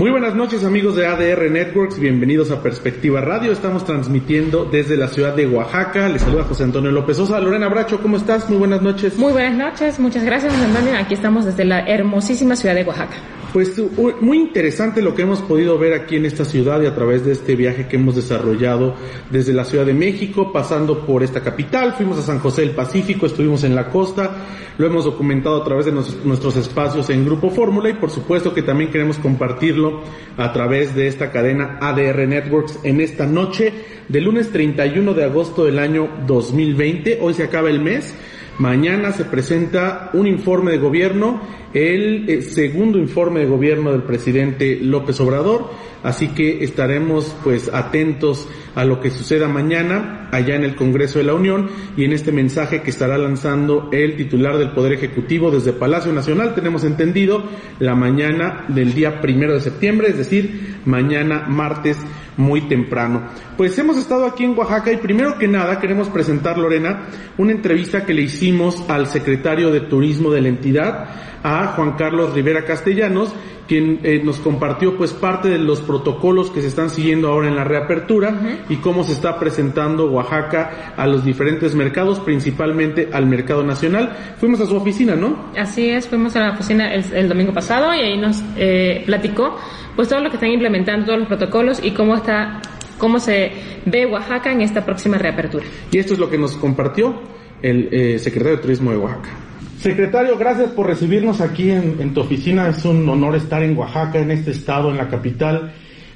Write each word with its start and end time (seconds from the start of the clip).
Muy 0.00 0.10
buenas 0.10 0.34
noches 0.34 0.64
amigos 0.64 0.96
de 0.96 1.06
ADR 1.06 1.50
Networks, 1.50 1.98
bienvenidos 1.98 2.50
a 2.50 2.62
Perspectiva 2.62 3.20
Radio. 3.20 3.52
Estamos 3.52 3.84
transmitiendo 3.84 4.64
desde 4.64 4.96
la 4.96 5.08
ciudad 5.08 5.34
de 5.36 5.46
Oaxaca. 5.46 6.08
Les 6.08 6.22
saluda 6.22 6.44
José 6.44 6.64
Antonio 6.64 6.90
López 6.90 7.18
Sosa. 7.18 7.38
Lorena 7.38 7.68
Bracho, 7.68 8.00
¿cómo 8.00 8.16
estás? 8.16 8.48
Muy 8.48 8.56
buenas 8.56 8.80
noches. 8.80 9.18
Muy 9.18 9.32
buenas 9.32 9.54
noches, 9.58 10.00
muchas 10.00 10.24
gracias 10.24 10.54
José 10.54 10.64
Antonio. 10.64 10.94
Aquí 10.98 11.12
estamos 11.12 11.44
desde 11.44 11.66
la 11.66 11.80
hermosísima 11.80 12.56
ciudad 12.56 12.76
de 12.76 12.84
Oaxaca. 12.84 13.16
Pues 13.52 13.74
muy 14.20 14.38
interesante 14.38 15.02
lo 15.02 15.14
que 15.16 15.22
hemos 15.22 15.40
podido 15.40 15.76
ver 15.76 15.92
aquí 15.92 16.14
en 16.14 16.24
esta 16.24 16.44
ciudad 16.44 16.80
y 16.82 16.86
a 16.86 16.94
través 16.94 17.24
de 17.24 17.32
este 17.32 17.56
viaje 17.56 17.88
que 17.88 17.96
hemos 17.96 18.14
desarrollado 18.14 18.94
desde 19.28 19.52
la 19.52 19.64
Ciudad 19.64 19.84
de 19.84 19.92
México, 19.92 20.52
pasando 20.52 21.04
por 21.04 21.24
esta 21.24 21.42
capital, 21.42 21.94
fuimos 21.94 22.18
a 22.18 22.22
San 22.22 22.38
José 22.38 22.60
del 22.62 22.76
Pacífico, 22.76 23.26
estuvimos 23.26 23.64
en 23.64 23.74
la 23.74 23.88
costa, 23.88 24.36
lo 24.78 24.86
hemos 24.86 25.04
documentado 25.04 25.60
a 25.60 25.64
través 25.64 25.86
de 25.86 25.92
nuestros 25.92 26.56
espacios 26.56 27.10
en 27.10 27.24
Grupo 27.24 27.50
Fórmula 27.50 27.90
y 27.90 27.94
por 27.94 28.10
supuesto 28.10 28.54
que 28.54 28.62
también 28.62 28.92
queremos 28.92 29.18
compartirlo 29.18 30.00
a 30.36 30.52
través 30.52 30.94
de 30.94 31.08
esta 31.08 31.32
cadena 31.32 31.78
ADR 31.80 32.28
Networks 32.28 32.78
en 32.84 33.00
esta 33.00 33.26
noche 33.26 33.72
del 34.08 34.24
lunes 34.24 34.50
31 34.52 35.12
de 35.12 35.24
agosto 35.24 35.64
del 35.64 35.80
año 35.80 36.08
2020. 36.24 37.18
Hoy 37.20 37.34
se 37.34 37.42
acaba 37.42 37.68
el 37.68 37.80
mes. 37.80 38.14
Mañana 38.60 39.10
se 39.12 39.24
presenta 39.24 40.10
un 40.12 40.26
informe 40.26 40.72
de 40.72 40.78
gobierno, 40.78 41.40
el 41.72 42.28
eh, 42.28 42.42
segundo 42.42 42.98
informe 42.98 43.40
de 43.40 43.46
gobierno 43.46 43.92
del 43.92 44.02
presidente 44.02 44.78
López 44.80 45.20
Obrador, 45.20 45.70
así 46.02 46.28
que 46.28 46.64
estaremos 46.64 47.36
pues 47.44 47.70
atentos 47.72 48.48
a 48.74 48.84
lo 48.84 49.00
que 49.00 49.10
suceda 49.10 49.48
mañana 49.48 50.28
allá 50.32 50.56
en 50.56 50.64
el 50.64 50.74
Congreso 50.74 51.18
de 51.18 51.24
la 51.24 51.34
Unión 51.34 51.68
y 51.96 52.04
en 52.04 52.12
este 52.12 52.32
mensaje 52.32 52.82
que 52.82 52.90
estará 52.90 53.18
lanzando 53.18 53.88
el 53.92 54.16
titular 54.16 54.58
del 54.58 54.70
Poder 54.70 54.92
Ejecutivo 54.94 55.50
desde 55.50 55.72
Palacio 55.72 56.12
Nacional, 56.12 56.54
tenemos 56.54 56.84
entendido, 56.84 57.44
la 57.78 57.94
mañana 57.94 58.64
del 58.68 58.94
día 58.94 59.20
primero 59.20 59.54
de 59.54 59.60
septiembre, 59.60 60.08
es 60.08 60.18
decir, 60.18 60.78
mañana 60.84 61.44
martes 61.48 61.98
muy 62.36 62.62
temprano. 62.62 63.28
Pues 63.56 63.78
hemos 63.78 63.96
estado 63.98 64.26
aquí 64.26 64.44
en 64.44 64.58
Oaxaca 64.58 64.92
y 64.92 64.96
primero 64.96 65.38
que 65.38 65.46
nada 65.46 65.78
queremos 65.78 66.08
presentar, 66.08 66.58
Lorena, 66.58 67.06
una 67.36 67.52
entrevista 67.52 68.04
que 68.04 68.14
le 68.14 68.22
hicimos 68.22 68.82
al 68.88 69.06
secretario 69.06 69.70
de 69.70 69.80
Turismo 69.80 70.30
de 70.30 70.40
la 70.40 70.48
entidad, 70.48 71.08
a 71.42 71.68
Juan 71.68 71.92
Carlos 71.92 72.34
Rivera 72.34 72.64
Castellanos, 72.64 73.34
quien 73.66 74.00
eh, 74.02 74.20
nos 74.24 74.40
compartió 74.40 74.96
pues 74.96 75.12
parte 75.12 75.48
de 75.48 75.58
los 75.58 75.80
protocolos 75.80 76.50
que 76.50 76.60
se 76.60 76.66
están 76.66 76.90
siguiendo 76.90 77.28
ahora 77.28 77.48
en 77.48 77.54
la 77.54 77.62
reapertura 77.62 78.30
uh 78.30 78.32
-huh. 78.32 78.56
y 78.68 78.76
cómo 78.78 79.04
se 79.04 79.12
está 79.12 79.38
presentando 79.38 80.10
Oaxaca 80.10 80.92
a 80.96 81.06
los 81.06 81.24
diferentes 81.24 81.76
mercados, 81.76 82.18
principalmente 82.18 83.08
al 83.12 83.26
mercado 83.26 83.62
nacional. 83.62 84.34
Fuimos 84.38 84.60
a 84.60 84.66
su 84.66 84.74
oficina, 84.74 85.14
¿no? 85.14 85.50
Así 85.56 85.88
es, 85.88 86.08
fuimos 86.08 86.34
a 86.34 86.40
la 86.40 86.50
oficina 86.50 86.92
el, 86.92 87.04
el 87.12 87.28
domingo 87.28 87.52
pasado 87.52 87.94
y 87.94 88.00
ahí 88.00 88.18
nos 88.18 88.42
eh, 88.56 89.04
platicó 89.06 89.56
pues 89.94 90.08
todo 90.08 90.20
lo 90.20 90.30
que 90.30 90.36
están 90.36 90.50
implementando, 90.50 91.06
todos 91.06 91.18
los 91.20 91.28
protocolos 91.28 91.80
y 91.82 91.92
cómo 91.92 92.16
está, 92.16 92.60
cómo 92.98 93.20
se 93.20 93.52
ve 93.86 94.06
Oaxaca 94.06 94.50
en 94.50 94.62
esta 94.62 94.84
próxima 94.84 95.16
reapertura. 95.16 95.64
Y 95.92 95.98
esto 95.98 96.14
es 96.14 96.18
lo 96.18 96.28
que 96.28 96.38
nos 96.38 96.56
compartió 96.56 97.14
el 97.62 97.88
eh, 97.92 98.18
secretario 98.18 98.56
de 98.56 98.62
Turismo 98.62 98.90
de 98.90 98.96
Oaxaca. 98.96 99.49
Secretario, 99.80 100.36
gracias 100.36 100.72
por 100.72 100.88
recibirnos 100.88 101.40
aquí 101.40 101.70
en, 101.70 102.12
tu 102.12 102.20
oficina. 102.20 102.68
Es 102.68 102.84
un 102.84 103.08
honor 103.08 103.34
estar 103.34 103.62
en 103.62 103.74
Oaxaca, 103.78 104.18
en 104.18 104.30
este 104.30 104.50
estado, 104.50 104.90
en 104.90 104.98
la 104.98 105.08
capital. 105.08 105.72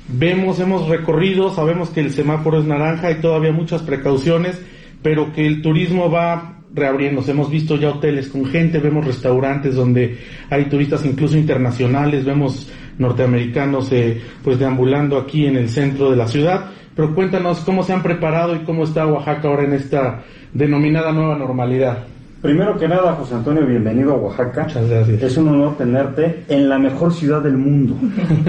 Vemos, 0.06 0.60
hemos 0.60 0.86
recorrido, 0.86 1.48
sabemos 1.48 1.88
que 1.88 2.00
el 2.00 2.12
semáforo 2.12 2.60
es 2.60 2.66
naranja 2.66 3.10
y 3.10 3.22
todavía 3.22 3.52
muchas 3.52 3.80
precauciones, 3.80 4.60
pero 5.02 5.32
que 5.32 5.46
el 5.46 5.62
turismo 5.62 6.10
va 6.10 6.58
reabriéndose. 6.74 7.30
Hemos 7.30 7.48
visto 7.48 7.76
ya 7.76 7.88
hoteles 7.88 8.28
con 8.28 8.44
gente, 8.44 8.80
vemos 8.80 9.06
restaurantes 9.06 9.76
donde 9.76 10.18
hay 10.50 10.66
turistas 10.66 11.02
incluso 11.06 11.38
internacionales, 11.38 12.26
vemos 12.26 12.70
norteamericanos 12.98 13.90
eh, 13.92 14.20
pues 14.42 14.58
deambulando 14.58 15.16
aquí 15.16 15.46
en 15.46 15.56
el 15.56 15.70
centro 15.70 16.10
de 16.10 16.16
la 16.16 16.28
ciudad. 16.28 16.66
Pero 16.94 17.14
cuéntanos 17.14 17.60
cómo 17.60 17.82
se 17.82 17.94
han 17.94 18.02
preparado 18.02 18.54
y 18.56 18.58
cómo 18.58 18.84
está 18.84 19.06
Oaxaca 19.06 19.48
ahora 19.48 19.64
en 19.64 19.72
esta 19.72 20.22
denominada 20.52 21.12
nueva 21.12 21.38
normalidad. 21.38 22.08
Primero 22.44 22.76
que 22.76 22.86
nada, 22.86 23.14
José 23.14 23.36
Antonio, 23.36 23.64
bienvenido 23.64 24.12
a 24.12 24.16
Oaxaca. 24.16 24.64
Muchas 24.64 24.86
gracias. 24.86 25.22
Es 25.22 25.36
un 25.38 25.48
honor 25.48 25.78
tenerte 25.78 26.44
en 26.48 26.68
la 26.68 26.78
mejor 26.78 27.10
ciudad 27.14 27.40
del 27.40 27.56
mundo. 27.56 27.96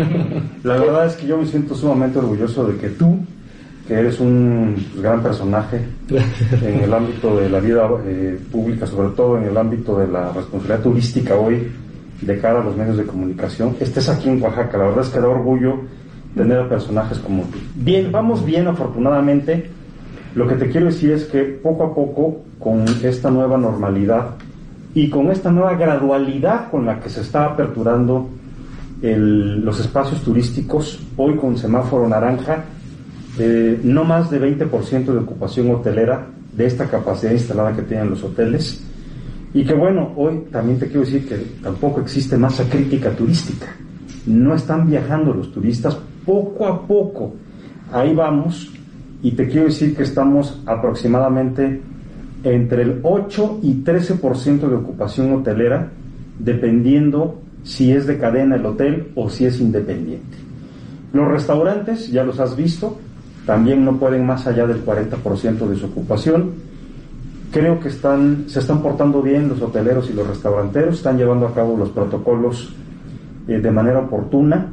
la 0.65 0.75
verdad 0.75 1.05
es 1.05 1.13
que 1.13 1.25
yo 1.25 1.37
me 1.37 1.45
siento 1.45 1.75
sumamente 1.75 2.19
orgulloso 2.19 2.67
de 2.67 2.75
que 2.75 2.89
tú, 2.89 3.19
que 3.87 3.93
eres 3.93 4.19
un 4.19 4.75
gran 4.97 5.23
personaje 5.23 5.79
en 6.61 6.81
el 6.81 6.93
ámbito 6.93 7.37
de 7.37 7.49
la 7.49 7.61
vida 7.61 7.87
eh, 8.05 8.37
pública, 8.51 8.85
sobre 8.85 9.15
todo 9.15 9.37
en 9.37 9.45
el 9.45 9.55
ámbito 9.55 9.97
de 9.97 10.09
la 10.09 10.33
responsabilidad 10.33 10.81
turística 10.81 11.35
hoy, 11.35 11.65
de 12.19 12.37
cara 12.37 12.59
a 12.59 12.65
los 12.65 12.75
medios 12.75 12.97
de 12.97 13.05
comunicación, 13.05 13.77
estés 13.79 14.09
aquí 14.09 14.27
en 14.27 14.41
Oaxaca. 14.41 14.77
La 14.77 14.87
verdad 14.87 15.05
es 15.05 15.09
que 15.09 15.21
da 15.21 15.29
orgullo 15.29 15.79
tener 16.35 16.59
a 16.59 16.67
personajes 16.67 17.17
como 17.19 17.43
tú. 17.43 17.59
Bien, 17.75 18.11
vamos 18.11 18.43
bien, 18.43 18.67
afortunadamente. 18.67 19.71
Lo 20.35 20.45
que 20.45 20.55
te 20.55 20.69
quiero 20.69 20.87
decir 20.87 21.11
es 21.11 21.23
que 21.25 21.43
poco 21.43 21.85
a 21.85 21.95
poco, 21.95 22.41
con 22.59 22.83
esta 23.03 23.31
nueva 23.31 23.57
normalidad 23.57 24.31
y 24.93 25.09
con 25.09 25.31
esta 25.31 25.49
nueva 25.49 25.75
gradualidad 25.75 26.69
con 26.69 26.85
la 26.85 26.99
que 26.99 27.09
se 27.09 27.21
está 27.21 27.45
aperturando 27.45 28.29
los 29.01 29.79
espacios 29.79 30.21
turísticos, 30.23 30.99
hoy 31.15 31.35
con 31.35 31.57
semáforo 31.57 32.07
naranja, 32.09 32.65
eh, 33.37 33.79
no 33.83 34.03
más 34.03 34.29
de 34.31 34.41
20% 34.41 35.05
de 35.05 35.19
ocupación 35.19 35.69
hotelera 35.71 36.27
de 36.51 36.65
esta 36.65 36.85
capacidad 36.89 37.31
instalada 37.31 37.73
que 37.73 37.83
tienen 37.83 38.09
los 38.09 38.23
hoteles. 38.23 38.83
Y 39.53 39.63
que 39.63 39.73
bueno, 39.73 40.11
hoy 40.17 40.45
también 40.51 40.79
te 40.79 40.87
quiero 40.87 41.01
decir 41.01 41.27
que 41.27 41.37
tampoco 41.61 42.01
existe 42.01 42.35
masa 42.35 42.67
crítica 42.67 43.11
turística. 43.11 43.67
No 44.25 44.53
están 44.55 44.89
viajando 44.89 45.33
los 45.33 45.53
turistas 45.53 45.97
poco 46.25 46.65
a 46.65 46.85
poco. 46.85 47.35
Ahí 47.91 48.13
vamos 48.13 48.71
y 49.21 49.31
te 49.31 49.47
quiero 49.47 49.65
decir 49.65 49.95
que 49.95 50.03
estamos 50.03 50.61
aproximadamente 50.65 51.81
entre 52.43 52.83
el 52.83 52.99
8 53.01 53.59
y 53.63 53.83
13% 53.83 54.67
de 54.67 54.75
ocupación 54.75 55.33
hotelera, 55.33 55.89
dependiendo 56.37 57.41
si 57.63 57.91
es 57.91 58.05
de 58.05 58.19
cadena 58.19 58.55
el 58.55 58.65
hotel 58.65 59.11
o 59.15 59.29
si 59.29 59.45
es 59.45 59.59
independiente. 59.59 60.37
Los 61.11 61.27
restaurantes, 61.27 62.11
ya 62.11 62.23
los 62.23 62.39
has 62.39 62.55
visto, 62.55 62.97
también 63.45 63.83
no 63.83 63.97
pueden 63.97 64.25
más 64.25 64.45
allá 64.47 64.67
del 64.67 64.85
40% 64.85 65.67
de 65.67 65.75
su 65.75 65.85
ocupación. 65.87 66.51
Creo 67.51 67.79
que 67.79 67.87
están, 67.87 68.45
se 68.47 68.59
están 68.59 68.81
portando 68.81 69.21
bien 69.21 69.49
los 69.49 69.61
hoteleros 69.61 70.09
y 70.09 70.13
los 70.13 70.27
restauranteros, 70.27 70.95
están 70.95 71.17
llevando 71.17 71.47
a 71.47 71.53
cabo 71.53 71.77
los 71.77 71.89
protocolos 71.89 72.73
eh, 73.47 73.59
de 73.59 73.71
manera 73.71 73.99
oportuna. 73.99 74.67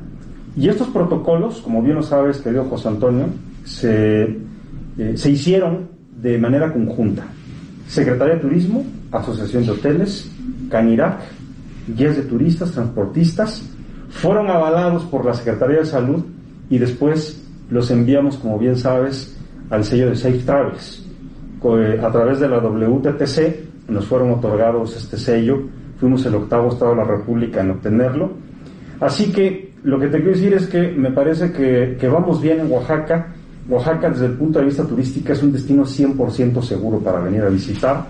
Y 0.57 0.69
estos 0.69 0.89
protocolos, 0.89 1.61
como 1.61 1.83
bien 1.83 1.97
lo 1.97 2.03
sabes, 2.03 2.39
querido 2.39 2.65
José 2.65 2.89
Antonio, 2.89 3.27
se, 3.65 4.23
eh, 4.99 5.13
se 5.15 5.31
hicieron 5.31 5.91
de 6.21 6.39
manera 6.39 6.73
conjunta. 6.73 7.25
Secretaría 7.89 8.35
de 8.35 8.41
Turismo, 8.41 8.85
Asociación 9.11 9.67
de 9.67 9.73
Hoteles, 9.73 10.31
Canirac, 10.71 11.21
guías 11.97 12.17
de 12.17 12.23
turistas, 12.23 12.73
transportistas, 12.73 13.69
fueron 14.09 14.51
avalados 14.51 15.05
por 15.05 15.25
la 15.25 15.35
Secretaría 15.35 15.79
de 15.79 15.87
Salud 15.87 16.25
y 16.71 16.79
después 16.79 17.43
los 17.71 17.91
enviamos, 17.91 18.37
como 18.37 18.59
bien 18.59 18.77
sabes, 18.77 19.37
al 19.71 19.85
sello 19.85 20.11
de 20.11 20.17
Safe 20.17 20.41
Travels. 20.45 21.07
A 22.03 22.11
través 22.11 22.41
de 22.41 22.49
la 22.49 22.59
WTTC 22.59 23.89
nos 23.89 24.07
fueron 24.07 24.33
otorgados 24.33 24.97
este 24.97 25.17
sello, 25.17 25.63
fuimos 25.99 26.25
el 26.27 26.35
octavo 26.35 26.69
Estado 26.69 26.91
de 26.93 26.97
la 26.99 27.05
República 27.05 27.61
en 27.61 27.71
obtenerlo. 27.71 28.33
Así 29.01 29.33
que 29.33 29.73
lo 29.85 29.99
que 29.99 30.09
te 30.09 30.19
quiero 30.19 30.33
decir 30.33 30.53
es 30.55 30.67
que 30.67 30.89
me 30.93 31.11
parece 31.11 31.53
que, 31.53 31.97
que 31.99 32.09
vamos 32.09 32.41
bien 32.43 32.61
en 32.61 32.71
Oaxaca. 32.71 33.35
Oaxaca 33.69 34.11
desde 34.11 34.27
el 34.27 34.33
punto 34.33 34.59
de 34.59 34.67
vista 34.67 34.85
turístico 34.85 35.33
es 35.33 35.43
un 35.43 35.53
destino 35.53 35.85
100% 35.85 36.63
seguro 36.63 36.99
para 36.99 37.21
venir 37.21 37.43
a 37.43 37.49
visitar. 37.49 38.07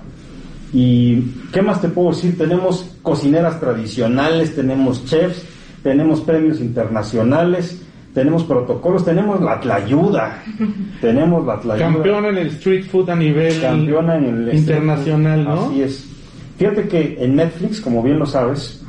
¿Y 0.72 1.20
qué 1.52 1.60
más 1.60 1.80
te 1.80 1.88
puedo 1.88 2.10
decir? 2.10 2.36
Tenemos 2.38 2.96
cocineras 3.02 3.60
tradicionales, 3.60 4.54
tenemos 4.54 5.04
chefs, 5.04 5.44
tenemos 5.82 6.22
premios 6.22 6.60
internacionales, 6.60 7.82
tenemos 8.14 8.44
protocolos, 8.44 9.04
tenemos 9.04 9.40
la 9.42 9.60
tlayuda, 9.60 10.42
tenemos 11.00 11.46
la 11.46 11.60
tlayuda. 11.60 11.92
Campeona 11.92 12.28
en 12.28 12.38
el 12.38 12.46
street 12.48 12.84
food 12.84 13.10
a 13.10 13.16
nivel 13.16 13.60
Campeona 13.60 14.16
en 14.16 14.24
el 14.24 14.54
internacional, 14.54 15.44
¿no? 15.44 15.66
Así 15.66 15.82
es. 15.82 16.08
Fíjate 16.56 16.88
que 16.88 17.16
en 17.18 17.36
Netflix, 17.36 17.80
como 17.80 18.02
bien 18.02 18.18
lo 18.18 18.26
sabes, 18.26 18.82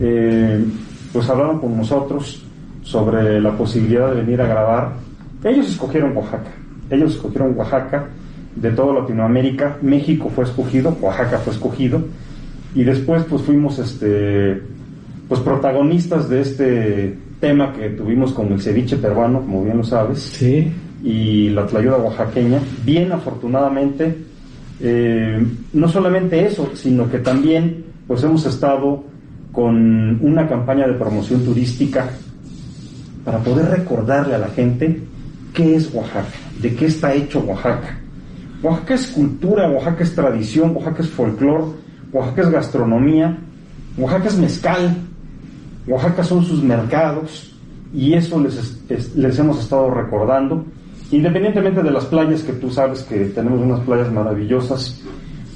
eh, 0.00 0.64
pues 1.12 1.28
hablaron 1.28 1.58
con 1.58 1.76
nosotros 1.76 2.44
sobre 2.82 3.40
la 3.40 3.52
posibilidad 3.52 4.10
de 4.10 4.22
venir 4.22 4.40
a 4.40 4.46
grabar. 4.46 5.07
Ellos 5.44 5.68
escogieron 5.68 6.16
Oaxaca, 6.16 6.50
ellos 6.90 7.14
escogieron 7.14 7.56
Oaxaca 7.56 8.06
de 8.56 8.70
toda 8.70 9.00
Latinoamérica, 9.00 9.76
México 9.82 10.30
fue 10.34 10.44
escogido, 10.44 10.96
Oaxaca 11.00 11.38
fue 11.38 11.52
escogido, 11.52 12.02
y 12.74 12.82
después 12.82 13.24
pues 13.24 13.42
fuimos 13.42 13.78
este 13.78 14.62
pues 15.28 15.40
protagonistas 15.40 16.28
de 16.28 16.40
este 16.40 17.18
tema 17.40 17.72
que 17.72 17.90
tuvimos 17.90 18.32
con 18.32 18.52
el 18.52 18.60
ceviche 18.60 18.96
peruano, 18.96 19.40
como 19.42 19.62
bien 19.64 19.76
lo 19.76 19.84
sabes, 19.84 20.18
Sí. 20.18 20.72
y 21.04 21.50
la 21.50 21.66
tlayuda 21.66 21.98
oaxaqueña. 21.98 22.58
Bien 22.84 23.12
afortunadamente, 23.12 24.16
eh, 24.80 25.46
no 25.72 25.88
solamente 25.88 26.44
eso, 26.44 26.70
sino 26.74 27.08
que 27.10 27.18
también 27.18 27.84
pues 28.06 28.24
hemos 28.24 28.44
estado 28.46 29.04
con 29.52 30.18
una 30.24 30.48
campaña 30.48 30.86
de 30.86 30.94
promoción 30.94 31.44
turística 31.44 32.08
para 33.24 33.38
poder 33.38 33.66
recordarle 33.68 34.34
a 34.34 34.38
la 34.38 34.48
gente 34.48 35.00
qué 35.58 35.74
es 35.74 35.92
Oaxaca, 35.92 36.28
de 36.62 36.72
qué 36.76 36.86
está 36.86 37.12
hecho 37.14 37.40
Oaxaca. 37.40 37.98
Oaxaca 38.62 38.94
es 38.94 39.08
cultura, 39.08 39.68
Oaxaca 39.68 40.04
es 40.04 40.14
tradición, 40.14 40.72
Oaxaca 40.76 41.02
es 41.02 41.08
folclore, 41.08 41.64
Oaxaca 42.12 42.42
es 42.42 42.50
gastronomía, 42.50 43.36
Oaxaca 43.96 44.28
es 44.28 44.38
mezcal, 44.38 44.96
Oaxaca 45.88 46.22
son 46.22 46.44
sus 46.44 46.62
mercados 46.62 47.56
y 47.92 48.12
eso 48.12 48.40
les, 48.40 48.56
es- 48.56 48.78
es- 48.88 49.16
les 49.16 49.36
hemos 49.40 49.58
estado 49.58 49.90
recordando, 49.90 50.64
independientemente 51.10 51.82
de 51.82 51.90
las 51.90 52.04
playas 52.04 52.42
que 52.42 52.52
tú 52.52 52.70
sabes 52.70 53.02
que 53.02 53.16
tenemos 53.26 53.60
unas 53.60 53.80
playas 53.80 54.12
maravillosas, 54.12 55.02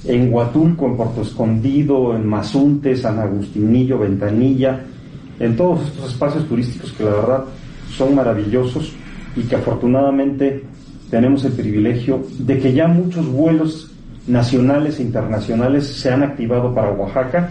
en 0.04 0.32
Huatulco, 0.34 0.87
en 0.87 0.96
Puerto 0.96 1.22
Escondido, 1.22 2.16
en 2.16 2.26
Mazunte, 2.26 2.96
San 2.96 3.20
Agustinillo, 3.20 3.99
Ventanilla, 4.00 4.81
en 5.38 5.56
todos 5.56 5.81
estos 5.87 6.10
espacios 6.10 6.44
turísticos 6.49 6.90
que 6.90 7.04
la 7.04 7.10
verdad 7.10 7.44
son 7.96 8.16
maravillosos 8.16 8.94
y 9.37 9.43
que 9.43 9.56
afortunadamente 9.56 10.62
tenemos 11.11 11.44
el 11.44 11.52
privilegio 11.52 12.23
de 12.38 12.58
que 12.58 12.73
ya 12.73 12.88
muchos 12.88 13.26
vuelos 13.26 13.93
nacionales 14.26 14.99
e 14.99 15.02
internacionales 15.02 15.87
se 15.87 16.11
han 16.11 16.23
activado 16.23 16.75
para 16.75 16.93
Oaxaca 16.93 17.50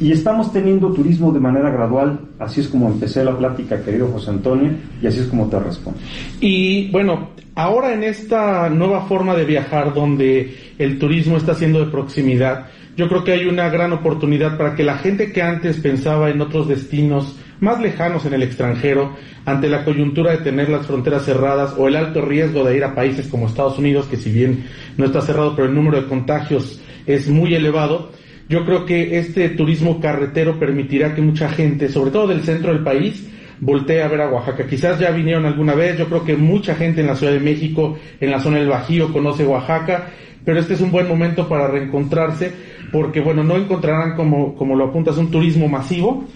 y 0.00 0.10
estamos 0.10 0.52
teniendo 0.52 0.92
turismo 0.92 1.30
de 1.30 1.38
manera 1.38 1.70
gradual, 1.70 2.18
así 2.40 2.60
es 2.60 2.66
como 2.66 2.88
empecé 2.88 3.24
la 3.24 3.38
plática, 3.38 3.82
querido 3.82 4.08
José 4.08 4.30
Antonio, 4.30 4.70
y 5.00 5.06
así 5.06 5.20
es 5.20 5.26
como 5.26 5.48
te 5.48 5.60
respondo. 5.60 6.00
Y 6.40 6.90
bueno, 6.90 7.28
ahora 7.54 7.92
en 7.92 8.02
esta 8.02 8.68
nueva 8.68 9.02
forma 9.02 9.36
de 9.36 9.44
viajar 9.44 9.94
donde 9.94 10.56
el 10.78 10.98
turismo 10.98 11.36
está 11.36 11.54
siendo 11.54 11.78
de 11.78 11.90
proximidad, 11.90 12.66
yo 12.96 13.08
creo 13.08 13.22
que 13.22 13.32
hay 13.32 13.46
una 13.46 13.68
gran 13.68 13.92
oportunidad 13.92 14.58
para 14.58 14.74
que 14.74 14.82
la 14.82 14.98
gente 14.98 15.32
que 15.32 15.40
antes 15.40 15.78
pensaba 15.78 16.30
en 16.30 16.40
otros 16.40 16.66
destinos 16.66 17.36
más 17.62 17.80
lejanos 17.80 18.26
en 18.26 18.34
el 18.34 18.42
extranjero, 18.42 19.14
ante 19.44 19.68
la 19.68 19.84
coyuntura 19.84 20.32
de 20.32 20.38
tener 20.38 20.68
las 20.68 20.84
fronteras 20.84 21.24
cerradas 21.24 21.74
o 21.78 21.86
el 21.86 21.94
alto 21.94 22.20
riesgo 22.20 22.64
de 22.64 22.76
ir 22.76 22.82
a 22.82 22.94
países 22.94 23.28
como 23.28 23.46
Estados 23.46 23.78
Unidos, 23.78 24.06
que 24.06 24.16
si 24.16 24.32
bien 24.32 24.64
no 24.96 25.04
está 25.04 25.20
cerrado, 25.20 25.54
pero 25.54 25.68
el 25.68 25.74
número 25.74 26.02
de 26.02 26.08
contagios 26.08 26.82
es 27.06 27.28
muy 27.28 27.54
elevado, 27.54 28.10
yo 28.48 28.64
creo 28.64 28.84
que 28.84 29.16
este 29.16 29.48
turismo 29.50 30.00
carretero 30.00 30.58
permitirá 30.58 31.14
que 31.14 31.22
mucha 31.22 31.48
gente, 31.48 31.88
sobre 31.88 32.10
todo 32.10 32.26
del 32.26 32.42
centro 32.42 32.72
del 32.72 32.82
país, 32.82 33.28
voltee 33.60 34.02
a 34.02 34.08
ver 34.08 34.22
a 34.22 34.28
Oaxaca. 34.28 34.66
Quizás 34.66 34.98
ya 34.98 35.12
vinieron 35.12 35.46
alguna 35.46 35.74
vez, 35.76 35.96
yo 35.96 36.06
creo 36.06 36.24
que 36.24 36.36
mucha 36.36 36.74
gente 36.74 37.00
en 37.00 37.06
la 37.06 37.14
Ciudad 37.14 37.32
de 37.32 37.40
México, 37.40 37.96
en 38.20 38.30
la 38.32 38.40
zona 38.40 38.58
del 38.58 38.68
Bajío, 38.68 39.12
conoce 39.12 39.46
Oaxaca, 39.46 40.08
pero 40.44 40.58
este 40.58 40.74
es 40.74 40.80
un 40.80 40.90
buen 40.90 41.06
momento 41.06 41.48
para 41.48 41.68
reencontrarse, 41.68 42.50
porque 42.90 43.20
bueno, 43.20 43.44
no 43.44 43.56
encontrarán 43.56 44.16
como, 44.16 44.56
como 44.56 44.74
lo 44.74 44.86
apuntas 44.86 45.16
un 45.16 45.30
turismo 45.30 45.68
masivo, 45.68 46.26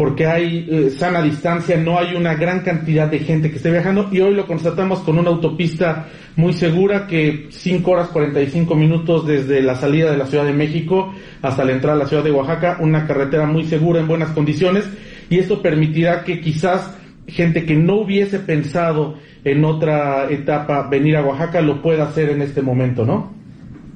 porque 0.00 0.24
hay 0.26 0.66
eh, 0.70 0.90
sana 0.96 1.20
distancia, 1.20 1.76
no 1.76 1.98
hay 1.98 2.16
una 2.16 2.34
gran 2.34 2.60
cantidad 2.60 3.06
de 3.06 3.18
gente 3.18 3.50
que 3.50 3.58
esté 3.58 3.70
viajando 3.70 4.08
y 4.10 4.20
hoy 4.20 4.32
lo 4.32 4.46
constatamos 4.46 5.00
con 5.00 5.18
una 5.18 5.28
autopista 5.28 6.06
muy 6.36 6.54
segura 6.54 7.06
que 7.06 7.48
5 7.50 7.90
horas 7.90 8.08
45 8.08 8.74
minutos 8.76 9.26
desde 9.26 9.60
la 9.60 9.74
salida 9.74 10.10
de 10.10 10.16
la 10.16 10.24
Ciudad 10.24 10.46
de 10.46 10.54
México 10.54 11.12
hasta 11.42 11.66
la 11.66 11.72
entrada 11.72 11.96
a 11.96 11.98
la 11.98 12.06
Ciudad 12.06 12.24
de 12.24 12.30
Oaxaca, 12.30 12.78
una 12.80 13.06
carretera 13.06 13.44
muy 13.44 13.64
segura 13.64 14.00
en 14.00 14.08
buenas 14.08 14.30
condiciones 14.30 14.88
y 15.28 15.38
esto 15.38 15.60
permitirá 15.60 16.24
que 16.24 16.40
quizás 16.40 16.96
gente 17.26 17.66
que 17.66 17.74
no 17.74 17.96
hubiese 17.96 18.38
pensado 18.38 19.16
en 19.44 19.62
otra 19.66 20.30
etapa 20.30 20.88
venir 20.88 21.18
a 21.18 21.26
Oaxaca 21.26 21.60
lo 21.60 21.82
pueda 21.82 22.04
hacer 22.04 22.30
en 22.30 22.40
este 22.40 22.62
momento, 22.62 23.04
¿no? 23.04 23.34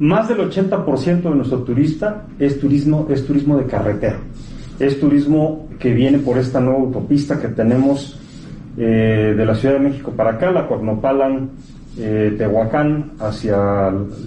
Más 0.00 0.28
del 0.28 0.36
80% 0.36 1.22
de 1.22 1.34
nuestro 1.34 1.62
turista 1.62 2.26
es 2.38 2.60
turismo, 2.60 3.08
es 3.08 3.26
turismo 3.26 3.56
de 3.56 3.64
carretera. 3.64 4.20
Es 4.78 4.98
turismo 4.98 5.68
que 5.78 5.92
viene 5.92 6.18
por 6.18 6.38
esta 6.38 6.60
nueva 6.60 6.80
autopista 6.80 7.40
que 7.40 7.48
tenemos 7.48 8.18
eh, 8.76 9.34
de 9.36 9.46
la 9.46 9.54
Ciudad 9.54 9.74
de 9.74 9.80
México 9.80 10.12
para 10.16 10.30
acá, 10.30 10.50
la 10.50 10.66
Cuernopalan, 10.66 11.50
eh, 11.98 12.34
Tehuacán, 12.36 13.12
hacia 13.20 13.56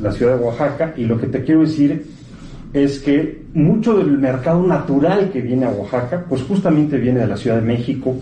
la 0.01 0.11
ciudad 0.11 0.37
de 0.37 0.43
Oaxaca. 0.43 0.93
Y 0.95 1.05
lo 1.05 1.19
que 1.19 1.27
te 1.27 1.43
quiero 1.43 1.61
decir 1.61 2.05
es 2.73 2.99
que 2.99 3.43
mucho 3.53 3.97
del 3.97 4.17
mercado 4.17 4.65
natural 4.65 5.31
que 5.31 5.41
viene 5.41 5.65
a 5.65 5.69
Oaxaca, 5.69 6.25
pues 6.29 6.43
justamente 6.43 6.97
viene 6.97 7.21
de 7.21 7.27
la 7.27 7.37
Ciudad 7.37 7.57
de 7.57 7.63
México, 7.63 8.15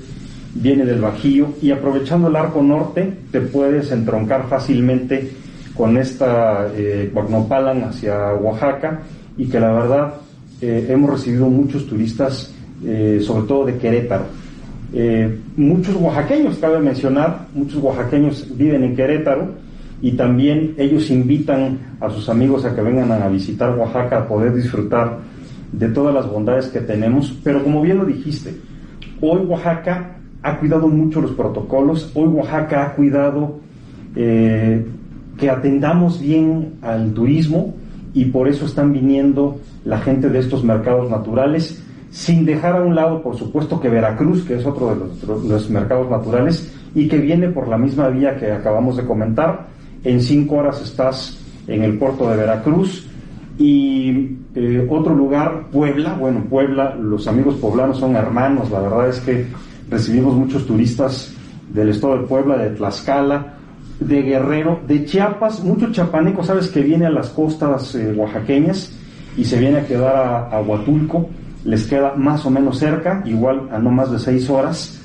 viene 0.56 0.86
del 0.86 1.02
Bajío 1.02 1.50
y 1.62 1.72
aprovechando 1.72 2.30
el 2.30 2.36
arco 2.36 2.64
norte 2.64 3.14
te 3.32 3.42
puedes 3.42 3.92
entroncar 3.92 4.48
fácilmente 4.48 5.30
con 5.76 5.98
esta 5.98 6.68
eh, 6.76 7.12
Cuernopalan 7.14 7.84
hacia 7.84 8.34
Oaxaca 8.34 9.02
y 9.38 9.48
que 9.48 9.60
la 9.60 9.74
verdad 9.74 10.14
eh, 10.62 10.88
hemos 10.90 11.10
recibido 11.10 11.50
muchos 11.50 11.86
turistas, 11.86 12.54
eh, 12.84 13.20
sobre 13.22 13.48
todo 13.48 13.66
de 13.66 13.78
Querétaro. 13.78 14.26
Eh, 14.94 15.40
muchos 15.58 15.96
oaxaqueños, 15.96 16.58
cabe 16.58 16.80
mencionar, 16.80 17.48
muchos 17.54 17.84
oaxaqueños 17.84 18.48
viven 18.56 18.84
en 18.84 18.96
Querétaro 18.96 19.50
y 20.02 20.14
también 20.14 20.74
ellos 20.78 21.10
invitan 21.10 21.98
a 22.00 22.10
sus 22.10 22.30
amigos 22.30 22.64
a 22.64 22.74
que 22.74 22.82
vengan 22.82 23.12
a 23.12 23.28
visitar 23.28 23.78
Oaxaca 23.78 24.20
a 24.20 24.28
poder 24.28 24.54
disfrutar 24.54 25.20
de 25.72 25.90
todas 25.90 26.14
las 26.14 26.30
bondades 26.30 26.68
que 26.68 26.80
tenemos. 26.80 27.38
Pero 27.44 27.62
como 27.64 27.82
bien 27.82 27.98
lo 27.98 28.06
dijiste, 28.06 28.56
hoy 29.20 29.46
Oaxaca 29.46 30.18
ha 30.42 30.60
cuidado 30.60 30.88
mucho 30.88 31.22
los 31.22 31.32
protocolos, 31.32 32.12
hoy 32.14 32.28
Oaxaca 32.28 32.86
ha 32.86 32.94
cuidado 32.94 33.60
que 34.16 35.50
atendamos 35.50 36.22
bien 36.22 36.76
al 36.82 37.14
turismo 37.14 37.74
y 38.14 38.26
por 38.26 38.48
eso 38.48 38.66
están 38.66 38.94
viniendo 38.94 39.60
la 39.86 40.00
gente 40.00 40.30
de 40.30 40.40
estos 40.40 40.64
mercados 40.64 41.10
naturales, 41.10 41.82
sin 42.10 42.46
dejar 42.46 42.76
a 42.76 42.82
un 42.82 42.96
lado, 42.96 43.22
por 43.22 43.38
supuesto, 43.38 43.80
que 43.80 43.90
Veracruz, 43.90 44.44
que 44.44 44.56
es 44.56 44.66
otro 44.66 44.96
de 44.96 45.48
los, 45.48 45.70
mercados 45.70 46.10
naturales 46.10 46.74
y 46.94 47.08
que 47.08 47.18
viene 47.18 47.50
por 47.50 47.68
la 47.68 47.78
misma 47.78 48.10
vía 48.10 48.36
que 48.38 48.52
acabamos 48.52 48.98
de 48.98 49.06
comentar. 49.06 49.68
En 50.04 50.22
cinco 50.22 50.56
horas 50.56 50.82
estás 50.82 51.40
en 51.68 51.84
el 51.84 51.98
puerto 51.98 52.30
de 52.30 52.38
Veracruz 52.38 53.08
y 53.58 54.38
eh, 54.56 54.88
otro 54.90 55.14
lugar, 55.14 55.68
Puebla. 55.72 56.16
Bueno, 56.20 56.46
Puebla, 56.50 56.96
los 56.96 57.28
amigos 57.28 57.56
poblanos 57.56 57.98
son 57.98 58.16
hermanos, 58.16 58.72
la 58.72 58.82
verdad 58.82 59.10
es 59.10 59.20
que 59.20 59.46
recibimos 59.90 60.36
muchos 60.36 60.66
turistas 60.66 61.34
del 61.72 61.90
estado 61.90 62.20
de 62.20 62.28
Puebla, 62.28 62.58
de 62.58 62.72
Tlaxcala, 62.72 63.58
de 64.00 64.22
Guerrero, 64.22 64.80
de 64.88 65.06
Chiapas, 65.06 65.64
mucho 65.64 65.92
chapaneco, 65.92 66.44
sabes 66.44 66.70
que 66.70 66.82
viene 66.82 67.06
a 67.06 67.12
las 67.12 67.30
costas 67.30 67.94
eh, 67.96 68.14
oaxaqueñas 68.16 68.92
y 69.38 69.44
se 69.44 69.60
viene 69.60 69.80
a 69.80 69.86
quedar 69.86 70.16
a, 70.16 70.50
a, 70.50 70.62
Huatulco, 70.62 71.30
les 71.64 71.86
queda 71.88 72.14
más 72.16 72.46
o 72.46 72.50
menos 72.50 72.78
cerca, 72.80 73.22
igual 73.26 73.70
a 73.72 73.80
no 73.80 73.92
más 73.92 74.12
de 74.12 74.20
seis 74.20 74.50
horas, 74.50 75.02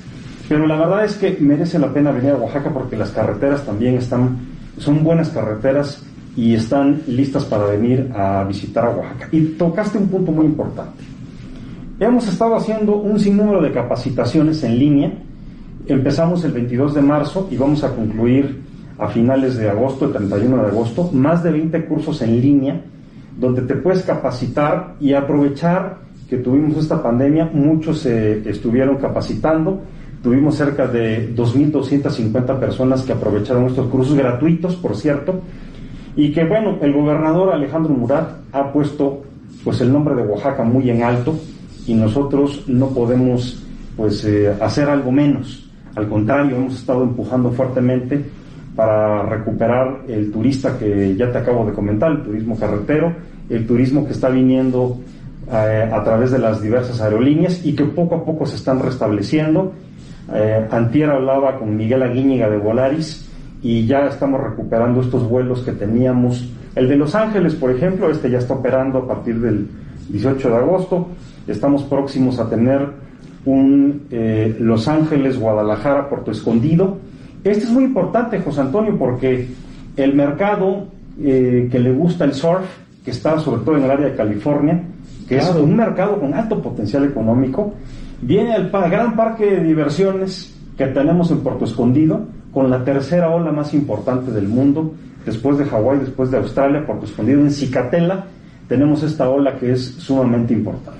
pero 0.47 0.67
la 0.67 0.77
verdad 0.77 1.05
es 1.05 1.15
que 1.15 1.37
merece 1.39 1.79
la 1.79 1.93
pena 1.93 2.11
venir 2.11 2.31
a 2.31 2.35
Oaxaca 2.35 2.71
porque 2.73 2.97
las 2.97 3.11
carreteras 3.11 3.65
también 3.65 3.95
están, 3.95 4.37
son 4.77 5.03
buenas 5.03 5.29
carreteras 5.29 6.03
y 6.35 6.55
están 6.55 7.01
listas 7.07 7.45
para 7.45 7.65
venir 7.65 8.11
a 8.15 8.43
visitar 8.43 8.85
a 8.85 8.89
Oaxaca. 8.89 9.29
Y 9.31 9.41
tocaste 9.57 9.97
un 9.97 10.07
punto 10.07 10.31
muy 10.31 10.45
importante. 10.45 11.03
Hemos 11.99 12.27
estado 12.27 12.55
haciendo 12.55 12.95
un 12.95 13.19
sinnúmero 13.19 13.61
de 13.61 13.71
capacitaciones 13.71 14.63
en 14.63 14.79
línea. 14.79 15.13
Empezamos 15.87 16.43
el 16.43 16.51
22 16.51 16.95
de 16.95 17.01
marzo 17.01 17.47
y 17.51 17.57
vamos 17.57 17.83
a 17.83 17.95
concluir 17.95 18.61
a 18.97 19.07
finales 19.07 19.55
de 19.57 19.69
agosto, 19.69 20.05
el 20.05 20.11
31 20.11 20.63
de 20.63 20.67
agosto, 20.67 21.09
más 21.13 21.43
de 21.43 21.51
20 21.51 21.85
cursos 21.85 22.21
en 22.21 22.41
línea 22.41 22.81
donde 23.41 23.63
te 23.63 23.75
puedes 23.75 24.03
capacitar 24.03 24.93
y 24.99 25.13
aprovechar 25.13 25.97
que 26.29 26.37
tuvimos 26.37 26.77
esta 26.77 27.01
pandemia, 27.01 27.49
muchos 27.51 27.99
se 27.99 28.47
estuvieron 28.47 28.97
capacitando, 28.97 29.81
tuvimos 30.21 30.55
cerca 30.55 30.85
de 30.85 31.35
2.250 31.35 32.59
personas 32.59 33.01
que 33.01 33.13
aprovecharon 33.13 33.65
estos 33.65 33.87
cursos 33.87 34.15
gratuitos, 34.15 34.75
por 34.75 34.95
cierto, 34.95 35.41
y 36.15 36.31
que 36.31 36.45
bueno, 36.45 36.77
el 36.81 36.93
gobernador 36.93 37.51
Alejandro 37.51 37.93
Murat 37.93 38.29
ha 38.51 38.71
puesto 38.71 39.23
pues 39.63 39.81
el 39.81 39.91
nombre 39.91 40.13
de 40.13 40.21
Oaxaca 40.21 40.63
muy 40.63 40.89
en 40.91 41.01
alto 41.01 41.35
y 41.87 41.95
nosotros 41.95 42.65
no 42.67 42.89
podemos 42.89 43.65
pues 43.97 44.23
eh, 44.23 44.53
hacer 44.61 44.87
algo 44.87 45.11
menos, 45.11 45.67
al 45.95 46.07
contrario, 46.07 46.57
hemos 46.57 46.75
estado 46.75 47.03
empujando 47.03 47.51
fuertemente 47.51 48.23
para 48.75 49.23
recuperar 49.23 50.01
el 50.07 50.31
turista 50.31 50.77
que 50.77 51.15
ya 51.15 51.31
te 51.31 51.37
acabo 51.37 51.65
de 51.65 51.73
comentar, 51.73 52.11
el 52.11 52.23
turismo 52.23 52.57
carretero, 52.57 53.13
el 53.49 53.67
turismo 53.67 54.05
que 54.05 54.13
está 54.13 54.29
viniendo 54.29 54.99
eh, 55.51 55.89
a 55.91 56.03
través 56.03 56.31
de 56.31 56.39
las 56.39 56.61
diversas 56.61 57.01
aerolíneas 57.01 57.65
y 57.65 57.75
que 57.75 57.83
poco 57.83 58.15
a 58.15 58.25
poco 58.25 58.45
se 58.45 58.55
están 58.55 58.79
restableciendo. 58.79 59.73
Eh, 60.33 60.67
antier 60.71 61.09
hablaba 61.09 61.57
con 61.57 61.75
Miguel 61.75 62.03
Aguíñiga 62.03 62.49
de 62.49 62.57
Volaris 62.57 63.29
y 63.61 63.85
ya 63.85 64.07
estamos 64.07 64.41
recuperando 64.41 65.01
estos 65.01 65.27
vuelos 65.27 65.61
que 65.61 65.73
teníamos. 65.73 66.49
El 66.75 66.87
de 66.87 66.95
Los 66.95 67.15
Ángeles, 67.15 67.55
por 67.55 67.71
ejemplo, 67.71 68.09
este 68.09 68.29
ya 68.29 68.37
está 68.37 68.53
operando 68.53 68.99
a 68.99 69.07
partir 69.07 69.39
del 69.39 69.67
18 70.09 70.49
de 70.49 70.55
agosto. 70.55 71.09
Estamos 71.47 71.83
próximos 71.83 72.39
a 72.39 72.49
tener 72.49 72.87
un 73.45 74.03
eh, 74.11 74.55
Los 74.59 74.87
Ángeles, 74.87 75.37
Guadalajara, 75.37 76.09
Puerto 76.09 76.31
Escondido. 76.31 76.97
Este 77.43 77.63
es 77.63 77.71
muy 77.71 77.85
importante, 77.85 78.39
José 78.39 78.61
Antonio, 78.61 78.95
porque 78.97 79.47
el 79.97 80.13
mercado 80.13 80.87
eh, 81.19 81.67
que 81.71 81.79
le 81.79 81.91
gusta 81.91 82.25
el 82.25 82.33
surf, 82.33 82.65
que 83.03 83.11
está 83.11 83.39
sobre 83.39 83.63
todo 83.63 83.77
en 83.77 83.83
el 83.83 83.91
área 83.91 84.09
de 84.09 84.15
California, 84.15 84.83
que 85.27 85.37
es 85.37 85.49
un 85.55 85.75
mercado 85.75 86.19
con 86.19 86.33
alto 86.33 86.61
potencial 86.61 87.05
económico, 87.05 87.73
viene 88.21 88.53
al 88.53 88.69
gran 88.69 89.15
parque 89.15 89.45
de 89.45 89.63
diversiones 89.63 90.55
que 90.77 90.87
tenemos 90.87 91.31
en 91.31 91.39
Puerto 91.39 91.65
Escondido, 91.65 92.25
con 92.53 92.69
la 92.69 92.83
tercera 92.83 93.29
ola 93.29 93.51
más 93.51 93.73
importante 93.73 94.31
del 94.31 94.47
mundo, 94.47 94.93
después 95.25 95.57
de 95.57 95.65
Hawái, 95.65 95.99
después 95.99 96.29
de 96.31 96.37
Australia, 96.37 96.85
Puerto 96.85 97.05
Escondido, 97.05 97.41
en 97.41 97.51
Cicatela, 97.51 98.25
tenemos 98.67 99.03
esta 99.03 99.29
ola 99.29 99.57
que 99.57 99.71
es 99.71 99.83
sumamente 99.97 100.53
importante. 100.53 100.99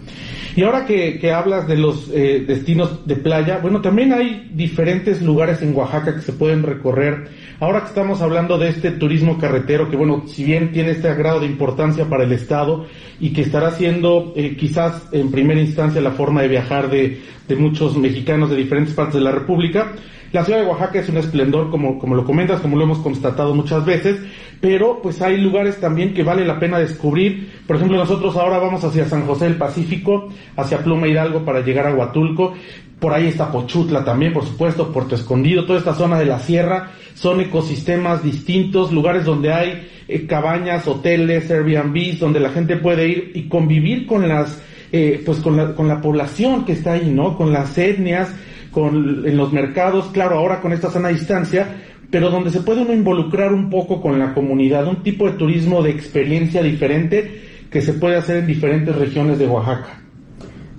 Y 0.55 0.63
ahora 0.63 0.85
que, 0.85 1.31
hablas 1.31 1.67
de 1.67 1.77
los 1.77 2.09
eh, 2.13 2.43
destinos 2.45 3.05
de 3.05 3.15
playa, 3.15 3.59
bueno, 3.61 3.81
también 3.81 4.11
hay 4.11 4.49
diferentes 4.53 5.21
lugares 5.21 5.61
en 5.61 5.75
Oaxaca 5.75 6.15
que 6.15 6.21
se 6.21 6.33
pueden 6.33 6.63
recorrer. 6.63 7.29
Ahora 7.59 7.81
que 7.81 7.87
estamos 7.87 8.21
hablando 8.21 8.57
de 8.57 8.69
este 8.69 8.91
turismo 8.91 9.37
carretero, 9.37 9.89
que 9.89 9.95
bueno, 9.95 10.23
si 10.27 10.43
bien 10.43 10.71
tiene 10.71 10.91
este 10.91 11.13
grado 11.13 11.39
de 11.39 11.45
importancia 11.45 12.05
para 12.05 12.25
el 12.25 12.33
Estado 12.33 12.85
y 13.19 13.31
que 13.31 13.41
estará 13.41 13.71
siendo 13.71 14.33
eh, 14.35 14.57
quizás 14.57 15.07
en 15.13 15.31
primera 15.31 15.61
instancia 15.61 16.01
la 16.01 16.11
forma 16.11 16.41
de 16.41 16.49
viajar 16.49 16.89
de 16.89 17.19
muchos 17.57 17.97
mexicanos 17.97 18.49
de 18.49 18.55
diferentes 18.55 18.93
partes 18.93 19.15
de 19.15 19.21
la 19.21 19.31
República, 19.31 19.93
la 20.31 20.45
ciudad 20.45 20.61
de 20.61 20.67
Oaxaca 20.67 20.99
es 20.99 21.09
un 21.09 21.17
esplendor, 21.17 21.69
como, 21.69 21.99
como 21.99 22.15
lo 22.15 22.23
comentas, 22.23 22.61
como 22.61 22.77
lo 22.77 22.83
hemos 22.83 22.99
constatado 22.99 23.53
muchas 23.53 23.85
veces, 23.85 24.19
pero 24.61 25.01
pues 25.01 25.21
hay 25.21 25.37
lugares 25.37 25.79
también 25.79 26.13
que 26.13 26.23
vale 26.23 26.45
la 26.45 26.59
pena 26.59 26.79
descubrir. 26.79 27.51
Por 27.67 27.75
ejemplo, 27.75 27.97
nosotros 27.97 28.35
ahora 28.37 28.59
vamos 28.59 28.83
hacia 28.83 29.05
San 29.05 29.25
José 29.25 29.45
del 29.45 29.57
Pacífico, 29.57 30.29
hacia 30.55 30.83
Pluma 30.83 31.07
Hidalgo 31.07 31.43
para 31.43 31.61
llegar 31.61 31.87
a 31.87 31.93
Huatulco. 31.93 32.53
Por 32.99 33.13
ahí 33.13 33.27
está 33.27 33.51
Pochutla 33.51 34.05
también, 34.05 34.31
por 34.31 34.45
supuesto, 34.45 34.93
Puerto 34.93 35.15
Escondido, 35.15 35.65
toda 35.65 35.79
esta 35.79 35.95
zona 35.95 36.19
de 36.19 36.25
la 36.25 36.39
sierra. 36.39 36.91
Son 37.15 37.41
ecosistemas 37.41 38.23
distintos, 38.23 38.91
lugares 38.91 39.25
donde 39.25 39.51
hay 39.51 39.89
eh, 40.07 40.27
cabañas, 40.27 40.87
hoteles, 40.87 41.49
Airbnb, 41.49 42.19
donde 42.19 42.39
la 42.39 42.51
gente 42.51 42.77
puede 42.77 43.07
ir 43.07 43.31
y 43.33 43.49
convivir 43.49 44.05
con 44.05 44.27
las, 44.27 44.61
eh, 44.91 45.21
pues 45.25 45.39
con 45.39 45.57
la, 45.57 45.73
con 45.73 45.87
la 45.87 45.99
población 45.99 46.63
que 46.63 46.73
está 46.73 46.93
ahí, 46.93 47.11
¿no? 47.11 47.35
Con 47.35 47.51
las 47.51 47.75
etnias, 47.77 48.33
con, 48.71 49.27
en 49.27 49.37
los 49.37 49.51
mercados, 49.53 50.07
claro, 50.13 50.37
ahora 50.37 50.61
con 50.61 50.73
esta 50.73 50.89
sana 50.89 51.09
distancia, 51.09 51.67
pero 52.09 52.29
donde 52.29 52.49
se 52.49 52.61
puede 52.61 52.81
uno 52.81 52.93
involucrar 52.93 53.53
un 53.53 53.69
poco 53.69 54.01
con 54.01 54.19
la 54.19 54.33
comunidad, 54.33 54.87
un 54.87 55.03
tipo 55.03 55.25
de 55.25 55.37
turismo 55.37 55.81
de 55.81 55.91
experiencia 55.91 56.61
diferente 56.61 57.41
que 57.69 57.81
se 57.81 57.93
puede 57.93 58.17
hacer 58.17 58.37
en 58.37 58.47
diferentes 58.47 58.95
regiones 58.95 59.39
de 59.39 59.47
Oaxaca. 59.47 60.01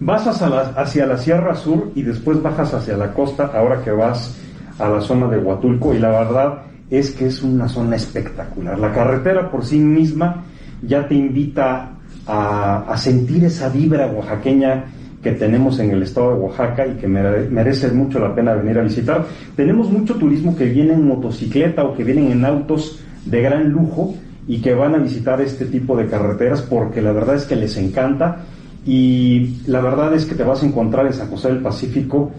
Vas 0.00 0.26
hacia 0.26 0.48
la, 0.48 0.60
hacia 0.60 1.06
la 1.06 1.16
Sierra 1.16 1.54
Sur 1.54 1.92
y 1.94 2.02
después 2.02 2.42
bajas 2.42 2.74
hacia 2.74 2.96
la 2.96 3.14
costa 3.14 3.50
ahora 3.54 3.82
que 3.82 3.92
vas 3.92 4.38
a 4.78 4.88
la 4.88 5.00
zona 5.00 5.28
de 5.28 5.38
Huatulco 5.38 5.94
y 5.94 5.98
la 5.98 6.10
verdad 6.10 6.62
es 6.90 7.12
que 7.12 7.26
es 7.26 7.42
una 7.42 7.68
zona 7.68 7.96
espectacular. 7.96 8.78
La 8.78 8.92
carretera 8.92 9.50
por 9.50 9.64
sí 9.64 9.78
misma 9.78 10.44
ya 10.82 11.06
te 11.06 11.14
invita 11.14 11.92
a, 12.26 12.84
a 12.88 12.96
sentir 12.98 13.44
esa 13.44 13.68
vibra 13.70 14.06
oaxaqueña 14.08 14.84
que 15.22 15.32
tenemos 15.32 15.78
en 15.78 15.92
el 15.92 16.02
estado 16.02 16.34
de 16.34 16.40
Oaxaca 16.40 16.86
y 16.86 16.94
que 16.96 17.06
merece 17.06 17.90
mucho 17.92 18.18
la 18.18 18.34
pena 18.34 18.54
venir 18.54 18.78
a 18.78 18.82
visitar. 18.82 19.24
Tenemos 19.54 19.90
mucho 19.90 20.14
turismo 20.16 20.56
que 20.56 20.64
viene 20.64 20.94
en 20.94 21.06
motocicleta 21.06 21.84
o 21.84 21.94
que 21.94 22.02
vienen 22.02 22.32
en 22.32 22.44
autos 22.44 23.00
de 23.24 23.40
gran 23.40 23.68
lujo 23.68 24.14
y 24.48 24.60
que 24.60 24.74
van 24.74 24.94
a 24.96 24.98
visitar 24.98 25.40
este 25.40 25.66
tipo 25.66 25.96
de 25.96 26.06
carreteras 26.06 26.62
porque 26.62 27.00
la 27.00 27.12
verdad 27.12 27.36
es 27.36 27.44
que 27.44 27.54
les 27.54 27.76
encanta 27.76 28.38
y 28.84 29.60
la 29.66 29.80
verdad 29.80 30.12
es 30.14 30.26
que 30.26 30.34
te 30.34 30.42
vas 30.42 30.62
a 30.62 30.66
encontrar 30.66 31.06
en 31.06 31.12
San 31.12 31.28
José 31.28 31.48
del 31.48 31.62
Pacífico 31.62 32.32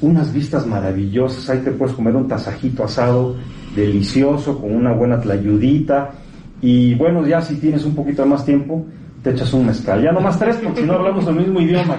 unas 0.00 0.32
vistas 0.32 0.66
maravillosas, 0.66 1.50
ahí 1.50 1.58
te 1.58 1.72
puedes 1.72 1.94
comer 1.94 2.16
un 2.16 2.26
tasajito 2.26 2.84
asado 2.84 3.36
delicioso 3.76 4.58
con 4.58 4.74
una 4.74 4.92
buena 4.92 5.20
tlayudita 5.20 6.12
y 6.62 6.94
bueno, 6.94 7.26
ya 7.26 7.42
si 7.42 7.56
tienes 7.56 7.84
un 7.84 7.94
poquito 7.94 8.24
más 8.24 8.46
tiempo, 8.46 8.86
te 9.22 9.30
echas 9.30 9.52
un 9.52 9.66
mezcal. 9.66 10.02
Ya 10.02 10.12
nomás 10.12 10.38
tres, 10.38 10.56
porque 10.62 10.80
si 10.80 10.86
no 10.86 10.94
hablamos 10.94 11.26
el 11.26 11.34
mismo 11.34 11.60
idioma. 11.60 11.96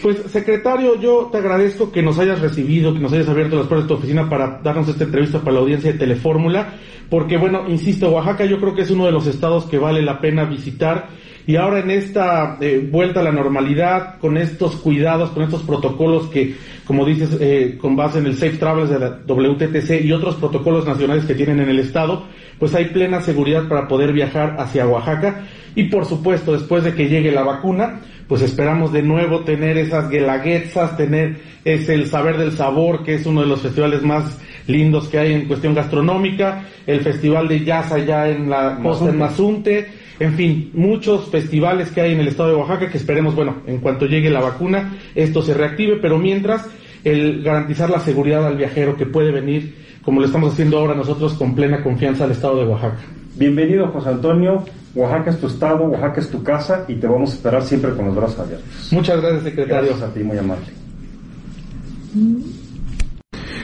Pues, 0.00 0.18
secretario, 0.30 0.94
yo 1.00 1.28
te 1.32 1.38
agradezco 1.38 1.90
que 1.90 2.02
nos 2.02 2.20
hayas 2.20 2.40
recibido, 2.40 2.94
que 2.94 3.00
nos 3.00 3.12
hayas 3.12 3.28
abierto 3.28 3.56
las 3.56 3.66
puertas 3.66 3.88
de 3.88 3.94
tu 3.94 3.98
oficina 3.98 4.30
para 4.30 4.60
darnos 4.62 4.88
esta 4.88 5.02
entrevista 5.02 5.40
para 5.40 5.54
la 5.54 5.60
audiencia 5.60 5.92
de 5.92 5.98
Telefórmula, 5.98 6.74
porque 7.10 7.36
bueno, 7.36 7.68
insisto, 7.68 8.08
Oaxaca 8.08 8.44
yo 8.44 8.60
creo 8.60 8.76
que 8.76 8.82
es 8.82 8.90
uno 8.92 9.06
de 9.06 9.12
los 9.12 9.26
estados 9.26 9.64
que 9.64 9.76
vale 9.76 10.00
la 10.00 10.20
pena 10.20 10.44
visitar 10.44 11.08
y 11.48 11.56
ahora 11.56 11.80
en 11.80 11.90
esta 11.90 12.58
eh, 12.60 12.86
vuelta 12.92 13.20
a 13.20 13.22
la 13.22 13.32
normalidad, 13.32 14.18
con 14.18 14.36
estos 14.36 14.76
cuidados, 14.76 15.30
con 15.30 15.42
estos 15.42 15.62
protocolos 15.62 16.26
que, 16.26 16.54
como 16.84 17.06
dices, 17.06 17.38
eh, 17.40 17.78
con 17.80 17.96
base 17.96 18.18
en 18.18 18.26
el 18.26 18.34
Safe 18.34 18.58
Travels 18.58 18.90
de 18.90 18.98
la 18.98 19.20
WTTC 19.26 20.04
y 20.04 20.12
otros 20.12 20.34
protocolos 20.34 20.86
nacionales 20.86 21.24
que 21.24 21.34
tienen 21.34 21.58
en 21.60 21.70
el 21.70 21.78
estado, 21.78 22.24
pues 22.58 22.74
hay 22.74 22.86
plena 22.86 23.22
seguridad 23.22 23.66
para 23.66 23.88
poder 23.88 24.12
viajar 24.12 24.56
hacia 24.58 24.86
Oaxaca. 24.86 25.46
Y 25.78 25.84
por 25.84 26.06
supuesto, 26.06 26.54
después 26.54 26.82
de 26.82 26.92
que 26.92 27.08
llegue 27.08 27.30
la 27.30 27.44
vacuna, 27.44 28.00
pues 28.26 28.42
esperamos 28.42 28.92
de 28.92 29.00
nuevo 29.00 29.44
tener 29.44 29.78
esas 29.78 30.10
guelaguetzas, 30.10 30.96
tener 30.96 31.36
ese 31.64 31.94
el 31.94 32.08
saber 32.08 32.36
del 32.36 32.50
sabor, 32.50 33.04
que 33.04 33.14
es 33.14 33.26
uno 33.26 33.42
de 33.42 33.46
los 33.46 33.62
festivales 33.62 34.02
más 34.02 34.40
lindos 34.66 35.06
que 35.06 35.20
hay 35.20 35.34
en 35.34 35.46
cuestión 35.46 35.76
gastronómica, 35.76 36.64
el 36.84 36.98
festival 37.02 37.46
de 37.46 37.64
jazz 37.64 37.92
allá 37.92 38.28
en 38.28 38.50
la 38.50 38.80
costa 38.82 39.08
en 39.08 39.18
Mazunte, 39.18 39.86
en 40.18 40.34
fin, 40.34 40.72
muchos 40.74 41.30
festivales 41.30 41.92
que 41.92 42.00
hay 42.00 42.12
en 42.12 42.18
el 42.18 42.26
estado 42.26 42.48
de 42.48 42.56
Oaxaca 42.56 42.90
que 42.90 42.98
esperemos, 42.98 43.36
bueno, 43.36 43.58
en 43.68 43.78
cuanto 43.78 44.06
llegue 44.06 44.30
la 44.30 44.40
vacuna, 44.40 44.98
esto 45.14 45.42
se 45.42 45.54
reactive, 45.54 45.98
pero 46.02 46.18
mientras, 46.18 46.68
el 47.04 47.44
garantizar 47.44 47.88
la 47.88 48.00
seguridad 48.00 48.44
al 48.44 48.56
viajero 48.56 48.96
que 48.96 49.06
puede 49.06 49.30
venir, 49.30 49.76
como 50.02 50.18
lo 50.18 50.26
estamos 50.26 50.54
haciendo 50.54 50.76
ahora 50.76 50.96
nosotros, 50.96 51.34
con 51.34 51.54
plena 51.54 51.84
confianza 51.84 52.24
al 52.24 52.32
estado 52.32 52.58
de 52.58 52.66
Oaxaca. 52.66 52.98
Bienvenido, 53.38 53.86
José 53.92 54.08
Antonio. 54.08 54.64
Oaxaca 54.96 55.30
es 55.30 55.38
tu 55.38 55.46
estado, 55.46 55.84
Oaxaca 55.84 56.20
es 56.20 56.28
tu 56.28 56.42
casa 56.42 56.84
y 56.88 56.96
te 56.96 57.06
vamos 57.06 57.30
a 57.30 57.34
esperar 57.34 57.62
siempre 57.62 57.94
con 57.94 58.06
los 58.06 58.16
brazos 58.16 58.40
abiertos. 58.40 58.92
Muchas 58.92 59.20
gracias, 59.20 59.44
secretario. 59.44 59.90
Gracias 59.90 60.10
a 60.10 60.12
ti, 60.12 60.24
muy 60.24 60.38
amable. 60.38 60.66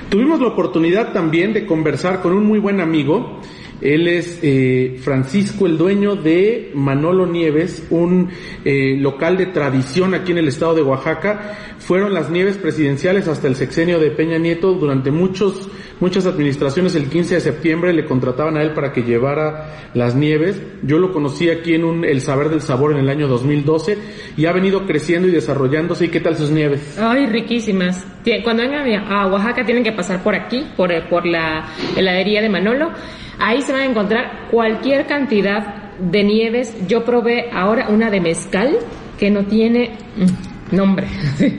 Tuvimos 0.09 0.40
la 0.40 0.47
oportunidad 0.47 1.12
también 1.12 1.52
de 1.52 1.66
conversar 1.66 2.23
con 2.23 2.35
un 2.35 2.47
muy 2.47 2.61
buen 2.61 2.81
amigo 2.81 3.40
él 3.85 4.09
es 4.09 4.38
eh, 4.43 4.97
Francisco, 5.02 5.66
el 5.66 5.76
dueño 5.76 6.16
de 6.16 6.71
Manolo 6.75 7.26
Nieves, 7.26 7.87
un 7.90 8.31
eh, 8.64 8.97
local 8.99 9.37
de 9.37 9.47
tradición 9.47 10.14
aquí 10.14 10.33
en 10.33 10.38
el 10.38 10.49
estado 10.49 10.75
de 10.75 10.83
Oaxaca. 10.83 11.57
Fueron 11.78 12.14
las 12.14 12.31
nieves 12.31 12.57
presidenciales 12.57 13.28
hasta 13.28 13.49
el 13.49 13.57
sexenio 13.57 13.99
de 13.99 14.11
Peña 14.11 14.38
Nieto. 14.38 14.73
Durante 14.73 15.11
muchos, 15.11 15.69
muchas 16.00 16.26
administraciones, 16.26 16.94
el 16.94 17.08
15 17.08 17.36
de 17.36 17.40
septiembre 17.40 17.92
le 17.92 18.04
contrataban 18.04 18.56
a 18.56 18.62
él 18.62 18.72
para 18.72 18.92
que 18.92 19.02
llevara 19.02 19.90
las 19.94 20.14
nieves. 20.14 20.60
Yo 20.82 20.98
lo 20.98 21.12
conocí 21.12 21.50
aquí 21.50 21.74
en 21.74 21.84
un 21.84 22.04
El 22.04 22.20
Saber 22.20 22.48
del 22.48 22.60
Sabor 22.60 22.92
en 22.92 22.98
el 22.98 23.08
año 23.08 23.28
2012 23.28 23.98
y 24.36 24.46
ha 24.46 24.52
venido 24.52 24.86
creciendo 24.86 25.28
y 25.28 25.30
desarrollándose. 25.30 26.06
¿Y 26.06 26.08
qué 26.08 26.20
tal 26.20 26.36
sus 26.36 26.50
nieves? 26.50 26.98
Ay, 27.00 27.26
riquísimas. 27.26 28.06
Cuando 28.42 28.62
vengan 28.62 29.12
a 29.12 29.26
Oaxaca 29.26 29.64
tienen 29.64 29.84
que 29.84 29.92
pasar 29.92 30.22
por 30.22 30.34
aquí, 30.34 30.66
por, 30.76 30.90
por 31.08 31.26
la 31.26 31.68
heladería 31.96 32.40
de 32.40 32.48
Manolo 32.48 32.90
Ahí 33.38 33.62
se 33.62 33.72
van 33.72 33.82
a 33.82 33.86
encontrar 33.86 34.48
cualquier 34.50 35.06
cantidad 35.06 35.92
de 35.98 36.24
nieves. 36.24 36.74
Yo 36.86 37.04
probé 37.04 37.50
ahora 37.52 37.88
una 37.88 38.10
de 38.10 38.20
mezcal 38.20 38.78
que 39.18 39.30
no 39.30 39.44
tiene 39.46 39.96
mm, 40.16 40.76
nombre. 40.76 41.06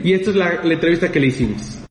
y 0.02 0.12
esta 0.12 0.30
es 0.30 0.36
la, 0.36 0.60
entrevista 0.64 1.10
que 1.10 1.20
le 1.20 1.26
hicimos. 1.28 1.85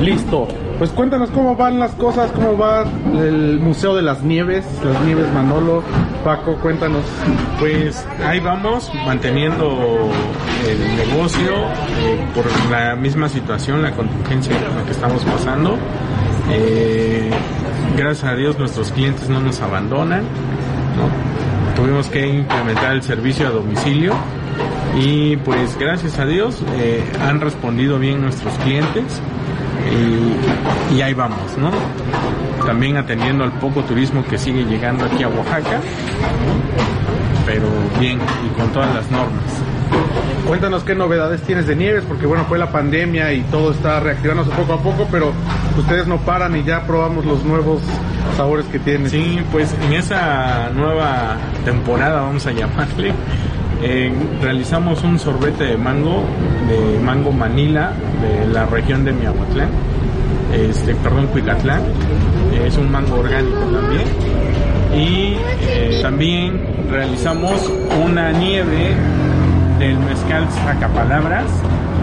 Listo. 0.00 0.46
Pues 0.78 0.90
cuéntanos 0.90 1.30
cómo 1.30 1.56
van 1.56 1.78
las 1.78 1.92
cosas, 1.92 2.30
cómo 2.32 2.58
va 2.58 2.84
el 3.14 3.58
Museo 3.60 3.94
de 3.94 4.02
las 4.02 4.22
Nieves, 4.22 4.64
las 4.84 5.00
Nieves 5.02 5.32
Manolo. 5.32 5.82
Paco, 6.22 6.56
cuéntanos. 6.56 7.02
Pues 7.58 8.06
ahí 8.24 8.40
vamos, 8.40 8.90
manteniendo 9.06 10.10
el 10.68 10.96
negocio 10.96 11.50
eh, 11.50 12.26
por 12.34 12.44
la 12.70 12.94
misma 12.94 13.28
situación, 13.28 13.82
la 13.82 13.92
contingencia 13.92 14.54
en 14.54 14.76
la 14.76 14.84
que 14.84 14.90
estamos 14.90 15.24
pasando. 15.24 15.78
Eh, 16.50 17.30
gracias 17.96 18.30
a 18.30 18.34
Dios 18.34 18.58
nuestros 18.58 18.90
clientes 18.92 19.30
no 19.30 19.40
nos 19.40 19.60
abandonan. 19.62 20.24
Tuvimos 21.74 22.08
que 22.08 22.26
implementar 22.26 22.92
el 22.92 23.02
servicio 23.02 23.46
a 23.46 23.50
domicilio 23.50 24.14
y 24.98 25.36
pues 25.38 25.78
gracias 25.78 26.18
a 26.18 26.26
Dios 26.26 26.62
eh, 26.76 27.02
han 27.20 27.40
respondido 27.40 27.98
bien 27.98 28.20
nuestros 28.22 28.54
clientes 28.58 29.20
y, 30.92 31.00
ahí 31.00 31.14
vamos, 31.14 31.56
¿no? 31.58 31.70
También 32.64 32.96
atendiendo 32.96 33.44
al 33.44 33.52
poco 33.52 33.82
turismo 33.82 34.24
que 34.24 34.38
sigue 34.38 34.64
llegando 34.64 35.04
aquí 35.04 35.22
a 35.22 35.28
Oaxaca, 35.28 35.80
pero 37.44 37.68
bien 38.00 38.18
y 38.44 38.58
con 38.58 38.68
todas 38.72 38.94
las 38.94 39.10
normas. 39.10 39.62
Cuéntanos 40.46 40.84
qué 40.84 40.94
novedades 40.94 41.42
tienes 41.42 41.66
de 41.66 41.74
Nieves, 41.74 42.04
porque 42.06 42.26
bueno, 42.26 42.44
fue 42.44 42.58
la 42.58 42.70
pandemia 42.70 43.32
y 43.32 43.42
todo 43.42 43.72
está 43.72 43.98
reactivándose 44.00 44.50
poco 44.50 44.74
a 44.74 44.80
poco, 44.80 45.06
pero 45.10 45.32
ustedes 45.76 46.06
no 46.06 46.18
paran 46.18 46.56
y 46.56 46.62
ya 46.62 46.86
probamos 46.86 47.24
los 47.24 47.44
nuevos 47.44 47.82
sabores 48.36 48.66
que 48.66 48.78
tienen. 48.78 49.10
Sí, 49.10 49.40
pues 49.50 49.74
en 49.84 49.92
esa 49.94 50.70
nueva 50.70 51.36
temporada, 51.64 52.22
vamos 52.22 52.46
a 52.46 52.52
llamarle, 52.52 53.12
eh, 53.82 54.12
realizamos 54.40 55.02
un 55.02 55.18
sorbete 55.18 55.64
de 55.64 55.76
mango, 55.76 56.22
de 56.68 56.98
mango 57.00 57.32
Manila, 57.32 57.92
de 58.22 58.46
la 58.52 58.66
región 58.66 59.04
de 59.04 59.12
Miahuatlán, 59.12 59.68
este, 60.52 60.94
perdón, 60.96 61.26
Cuicatlán, 61.28 61.82
es 62.64 62.76
un 62.76 62.90
mango 62.90 63.16
orgánico 63.16 63.58
también. 63.58 64.04
Y 64.94 65.36
eh, 65.60 65.98
también 66.02 66.60
realizamos 66.90 67.70
una 68.02 68.32
nieve 68.32 68.94
del 69.78 69.98
mezcal 69.98 70.46
Sacapalabras, 70.50 71.44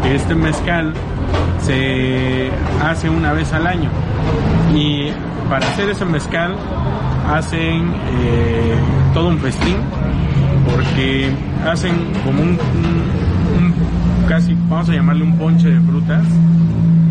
que 0.03 0.15
este 0.15 0.35
mezcal 0.35 0.93
se 1.59 2.49
hace 2.83 3.09
una 3.09 3.33
vez 3.33 3.51
al 3.53 3.65
año. 3.65 3.89
Y 4.75 5.11
para 5.49 5.67
hacer 5.67 5.89
ese 5.89 6.05
mezcal 6.05 6.55
hacen 7.31 7.91
eh, 7.91 8.75
todo 9.13 9.29
un 9.29 9.39
festín, 9.39 9.77
porque 10.73 11.29
hacen 11.65 11.95
como 12.23 12.41
un, 12.41 12.57
casi, 14.27 14.55
vamos 14.67 14.89
a 14.89 14.93
llamarle 14.93 15.23
un 15.23 15.37
ponche 15.37 15.69
de 15.69 15.79
frutas, 15.81 16.25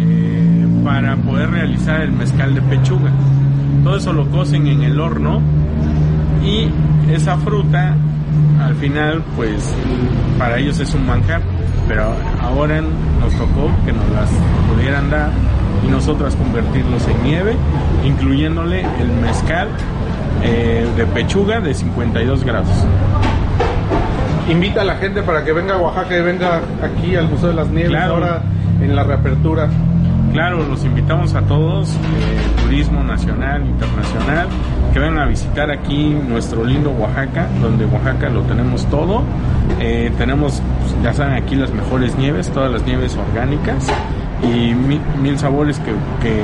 eh, 0.00 0.66
para 0.84 1.16
poder 1.16 1.50
realizar 1.50 2.00
el 2.00 2.12
mezcal 2.12 2.54
de 2.54 2.62
pechuga. 2.62 3.12
Todo 3.84 3.96
eso 3.96 4.12
lo 4.12 4.28
cocen 4.30 4.66
en 4.66 4.82
el 4.82 5.00
horno 5.00 5.40
y 6.44 6.68
esa 7.12 7.36
fruta 7.38 7.94
al 8.60 8.74
final 8.76 9.22
pues 9.36 9.74
para 10.38 10.58
ellos 10.58 10.78
es 10.80 10.94
un 10.94 11.06
manjar 11.06 11.42
pero 11.88 12.14
ahora 12.40 12.80
nos 12.80 13.32
tocó 13.34 13.70
que 13.84 13.92
nos 13.92 14.08
las 14.10 14.30
pudieran 14.72 15.10
dar 15.10 15.30
y 15.86 15.90
nosotras 15.90 16.34
convertirlos 16.36 17.06
en 17.08 17.22
nieve 17.22 17.56
incluyéndole 18.04 18.80
el 19.00 19.08
mezcal 19.20 19.68
eh, 20.42 20.86
de 20.96 21.06
pechuga 21.06 21.60
de 21.60 21.74
52 21.74 22.44
grados 22.44 22.86
Invita 24.48 24.82
a 24.82 24.84
la 24.84 24.96
gente 24.96 25.22
para 25.22 25.44
que 25.44 25.52
venga 25.52 25.74
a 25.74 25.78
Oaxaca 25.78 26.16
y 26.16 26.22
venga 26.22 26.60
aquí 26.82 27.14
al 27.16 27.28
Museo 27.28 27.48
de 27.50 27.54
las 27.54 27.68
Nieves 27.68 27.90
Claro. 27.90 28.14
ahora 28.14 28.42
en 28.80 28.96
la 28.96 29.04
reapertura. 29.04 29.68
Claro, 30.32 30.62
los 30.66 30.84
invitamos 30.84 31.34
a 31.34 31.42
todos, 31.42 31.90
eh, 31.90 32.62
turismo 32.62 33.04
nacional, 33.04 33.64
internacional, 33.66 34.48
que 34.92 34.98
vengan 34.98 35.18
a 35.20 35.26
visitar 35.26 35.70
aquí 35.70 36.08
nuestro 36.28 36.64
lindo 36.64 36.90
Oaxaca, 36.90 37.46
donde 37.60 37.84
Oaxaca 37.84 38.30
lo 38.30 38.40
tenemos 38.42 38.84
todo. 38.86 39.22
Eh, 39.78 40.10
tenemos, 40.18 40.60
pues, 40.80 40.96
ya 41.02 41.12
saben, 41.12 41.34
aquí 41.34 41.54
las 41.54 41.70
mejores 41.72 42.16
nieves, 42.16 42.48
todas 42.50 42.70
las 42.72 42.82
nieves 42.84 43.16
orgánicas 43.16 43.88
y 44.42 44.74
mi- 44.74 45.00
mil 45.22 45.38
sabores 45.38 45.78
que, 45.80 45.92
que 46.22 46.42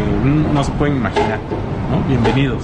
no 0.55 0.63
se 0.63 0.71
pueden 0.73 0.97
imaginar. 0.97 1.39
¿no? 1.91 2.07
Bienvenidos. 2.09 2.63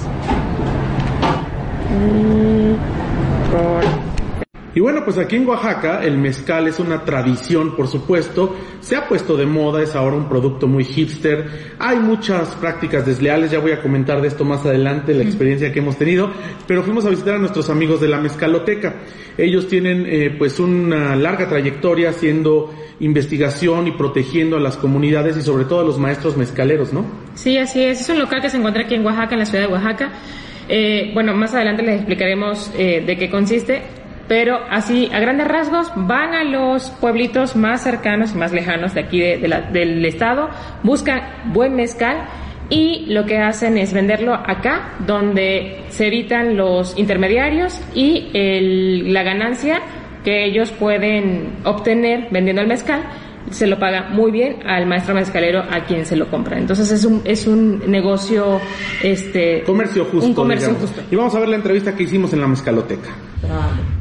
Y 4.74 4.80
bueno, 4.80 5.04
pues 5.04 5.18
aquí 5.18 5.36
en 5.36 5.46
Oaxaca 5.46 6.02
el 6.02 6.18
mezcal 6.18 6.66
es 6.66 6.80
una 6.80 7.04
tradición, 7.04 7.76
por 7.76 7.86
supuesto, 7.86 8.56
se 8.80 8.96
ha 8.96 9.06
puesto 9.06 9.36
de 9.36 9.46
moda, 9.46 9.82
es 9.82 9.94
ahora 9.94 10.16
un 10.16 10.28
producto 10.28 10.66
muy 10.66 10.84
hipster, 10.84 11.74
hay 11.78 11.98
muchas 11.98 12.48
prácticas 12.56 13.06
desleales, 13.06 13.52
ya 13.52 13.60
voy 13.60 13.70
a 13.70 13.80
comentar 13.80 14.20
de 14.20 14.28
esto 14.28 14.44
más 14.44 14.66
adelante, 14.66 15.14
la 15.14 15.22
experiencia 15.22 15.72
que 15.72 15.78
hemos 15.78 15.96
tenido, 15.96 16.30
pero 16.66 16.82
fuimos 16.82 17.06
a 17.06 17.10
visitar 17.10 17.34
a 17.34 17.38
nuestros 17.38 17.70
amigos 17.70 18.00
de 18.00 18.08
la 18.08 18.18
mezcaloteca. 18.18 18.96
Ellos 19.38 19.68
tienen 19.68 20.06
eh, 20.06 20.34
pues 20.36 20.58
una 20.58 21.14
larga 21.14 21.48
trayectoria 21.48 22.10
haciendo 22.10 22.72
investigación 23.00 23.86
y 23.88 23.92
protegiendo 23.92 24.56
a 24.56 24.60
las 24.60 24.76
comunidades 24.76 25.36
y 25.36 25.42
sobre 25.42 25.64
todo 25.64 25.80
a 25.80 25.84
los 25.84 25.98
maestros 25.98 26.36
mezcaleros, 26.36 26.92
¿no? 26.92 27.04
Sí, 27.34 27.58
así 27.58 27.82
es. 27.82 28.00
Es 28.00 28.08
un 28.08 28.18
local 28.18 28.40
que 28.40 28.50
se 28.50 28.56
encuentra 28.56 28.84
aquí 28.84 28.94
en 28.94 29.04
Oaxaca, 29.04 29.34
en 29.34 29.38
la 29.40 29.46
ciudad 29.46 29.66
de 29.66 29.72
Oaxaca. 29.72 30.12
Eh, 30.68 31.10
bueno, 31.12 31.34
más 31.34 31.54
adelante 31.54 31.82
les 31.82 31.96
explicaremos 31.96 32.72
eh, 32.76 33.02
de 33.04 33.16
qué 33.16 33.28
consiste, 33.28 33.82
pero 34.28 34.58
así, 34.70 35.10
a 35.12 35.20
grandes 35.20 35.46
rasgos, 35.48 35.92
van 35.96 36.34
a 36.34 36.44
los 36.44 36.90
pueblitos 36.90 37.56
más 37.56 37.82
cercanos 37.82 38.32
y 38.34 38.38
más 38.38 38.52
lejanos 38.52 38.94
de 38.94 39.00
aquí 39.00 39.20
de- 39.20 39.38
de 39.38 39.48
la- 39.48 39.60
del 39.62 40.04
estado, 40.04 40.48
buscan 40.82 41.20
buen 41.52 41.74
mezcal 41.76 42.24
y 42.70 43.04
lo 43.08 43.26
que 43.26 43.38
hacen 43.38 43.76
es 43.76 43.92
venderlo 43.92 44.32
acá, 44.34 44.94
donde 45.06 45.82
se 45.90 46.06
evitan 46.06 46.56
los 46.56 46.96
intermediarios 46.98 47.80
y 47.94 48.30
el- 48.32 49.12
la 49.12 49.22
ganancia 49.22 49.80
que 50.24 50.46
ellos 50.46 50.70
pueden 50.72 51.56
obtener 51.64 52.28
vendiendo 52.30 52.62
el 52.62 52.68
mezcal 52.68 53.02
se 53.50 53.66
lo 53.66 53.78
paga 53.78 54.08
muy 54.08 54.30
bien 54.32 54.66
al 54.66 54.86
maestro 54.86 55.14
mezcalero 55.14 55.62
a 55.70 55.84
quien 55.84 56.06
se 56.06 56.16
lo 56.16 56.28
compra. 56.30 56.56
Entonces 56.58 56.90
es 56.90 57.04
un 57.04 57.20
es 57.26 57.46
un 57.46 57.82
negocio 57.90 58.58
este 59.02 59.62
Comercio 59.66 60.06
justo. 60.06 60.26
un 60.26 60.32
comercio 60.34 60.68
digamos. 60.68 60.88
justo. 60.90 61.02
Y 61.10 61.16
vamos 61.16 61.34
a 61.34 61.40
ver 61.40 61.50
la 61.50 61.56
entrevista 61.56 61.94
que 61.94 62.04
hicimos 62.04 62.32
en 62.32 62.40
la 62.40 62.46
mezcaloteca. 62.48 63.10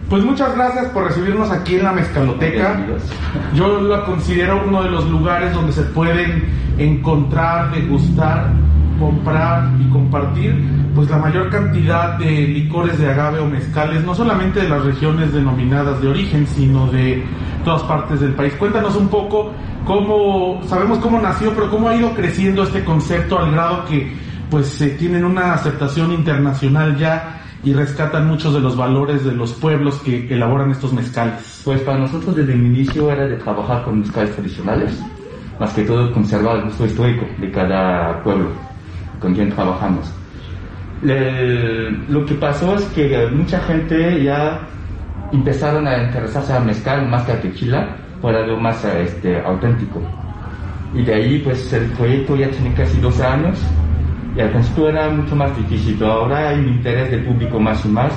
Pues 0.09 0.23
muchas 0.23 0.55
gracias 0.55 0.85
por 0.87 1.05
recibirnos 1.05 1.49
aquí 1.49 1.75
en 1.75 1.83
la 1.83 1.93
mezcaloteca. 1.93 2.79
Yo 3.55 3.81
la 3.81 4.05
considero 4.05 4.63
uno 4.67 4.83
de 4.83 4.91
los 4.91 5.09
lugares 5.09 5.53
donde 5.53 5.71
se 5.71 5.83
pueden 5.83 6.43
encontrar, 6.77 7.71
degustar, 7.71 8.51
comprar 8.99 9.71
y 9.79 9.89
compartir 9.89 10.83
pues 10.93 11.09
la 11.09 11.17
mayor 11.17 11.49
cantidad 11.49 12.17
de 12.19 12.47
licores 12.47 12.99
de 12.99 13.09
agave 13.09 13.39
o 13.39 13.47
mezcales, 13.47 14.03
no 14.03 14.13
solamente 14.13 14.61
de 14.61 14.69
las 14.69 14.83
regiones 14.83 15.33
denominadas 15.33 15.99
de 16.01 16.07
origen, 16.07 16.45
sino 16.45 16.87
de 16.87 17.23
todas 17.63 17.81
partes 17.83 18.19
del 18.19 18.33
país. 18.33 18.53
Cuéntanos 18.53 18.95
un 18.95 19.07
poco 19.07 19.51
cómo, 19.85 20.61
sabemos 20.67 20.99
cómo 20.99 21.19
nació, 21.19 21.51
pero 21.53 21.69
cómo 21.71 21.89
ha 21.89 21.95
ido 21.95 22.13
creciendo 22.13 22.63
este 22.63 22.83
concepto 22.83 23.39
al 23.39 23.51
grado 23.51 23.85
que 23.85 24.13
pues 24.49 24.79
eh, 24.81 24.89
tienen 24.99 25.25
una 25.25 25.53
aceptación 25.53 26.11
internacional 26.11 26.95
ya 26.97 27.42
y 27.63 27.73
rescatan 27.73 28.27
muchos 28.27 28.53
de 28.53 28.59
los 28.59 28.75
valores 28.75 29.23
de 29.23 29.31
los 29.31 29.53
pueblos 29.53 29.99
que 30.01 30.27
elaboran 30.29 30.71
estos 30.71 30.91
mezcales. 30.91 31.61
Pues 31.63 31.81
para 31.81 31.99
nosotros 31.99 32.35
desde 32.35 32.53
el 32.53 32.65
inicio 32.65 33.09
era 33.09 33.25
de 33.25 33.37
trabajar 33.37 33.83
con 33.83 33.99
mezcales 33.99 34.35
tradicionales, 34.35 35.01
más 35.59 35.71
que 35.73 35.83
todo 35.83 36.11
conservar 36.11 36.57
el 36.57 36.63
gusto 36.65 36.85
histórico 36.85 37.25
de 37.39 37.51
cada 37.51 38.21
pueblo 38.23 38.49
con 39.19 39.33
quien 39.33 39.49
trabajamos. 39.49 40.11
Lo 41.01 42.25
que 42.25 42.35
pasó 42.35 42.75
es 42.75 42.83
que 42.95 43.27
mucha 43.27 43.59
gente 43.61 44.23
ya 44.23 44.61
empezaron 45.31 45.87
a 45.87 46.03
interesarse 46.03 46.53
al 46.53 46.65
mezcal 46.65 47.07
más 47.09 47.23
que 47.23 47.31
a 47.31 47.41
tequila 47.41 47.95
por 48.21 48.35
algo 48.35 48.57
más 48.57 48.83
este, 48.85 49.41
auténtico. 49.41 50.01
Y 50.93 51.03
de 51.03 51.13
ahí 51.13 51.39
pues 51.39 51.71
el 51.73 51.85
proyecto 51.91 52.35
ya 52.35 52.49
tiene 52.49 52.73
casi 52.73 52.99
12 52.99 53.23
años 53.23 53.59
y 54.35 54.41
al 54.41 54.49
principio 54.51 54.89
era 54.89 55.09
mucho 55.09 55.35
más 55.35 55.55
difícil, 55.57 55.95
pero 55.99 56.11
ahora 56.11 56.49
hay 56.49 56.59
un 56.59 56.69
interés 56.69 57.11
del 57.11 57.23
público 57.23 57.59
más 57.59 57.85
y 57.85 57.89
más 57.89 58.11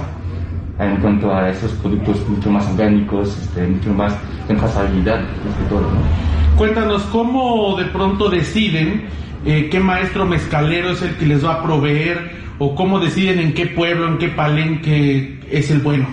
en 0.79 0.96
cuanto 0.96 1.33
a 1.33 1.48
esos 1.50 1.72
productos 1.72 2.29
mucho 2.29 2.50
más 2.50 2.66
orgánicos, 2.68 3.37
este, 3.42 3.66
mucho 3.66 3.92
más 3.92 4.16
en 4.48 4.57
trazabilidad, 4.57 5.20
más 5.20 5.57
que 5.57 5.64
todo, 5.68 5.81
¿no? 5.81 6.57
Cuéntanos 6.57 7.02
cómo 7.05 7.76
de 7.76 7.85
pronto 7.87 8.29
deciden 8.29 9.07
eh, 9.44 9.68
qué 9.70 9.81
maestro 9.81 10.24
mezcalero 10.24 10.90
es 10.90 11.02
el 11.02 11.16
que 11.16 11.26
les 11.26 11.44
va 11.44 11.55
a 11.55 11.62
proveer 11.62 12.46
o 12.59 12.74
cómo 12.74 12.98
deciden 12.98 13.38
en 13.38 13.52
qué 13.52 13.66
pueblo, 13.66 14.09
en 14.09 14.18
qué 14.18 14.29
palenque 14.29 15.40
es 15.50 15.70
el 15.70 15.81
bueno. 15.81 16.07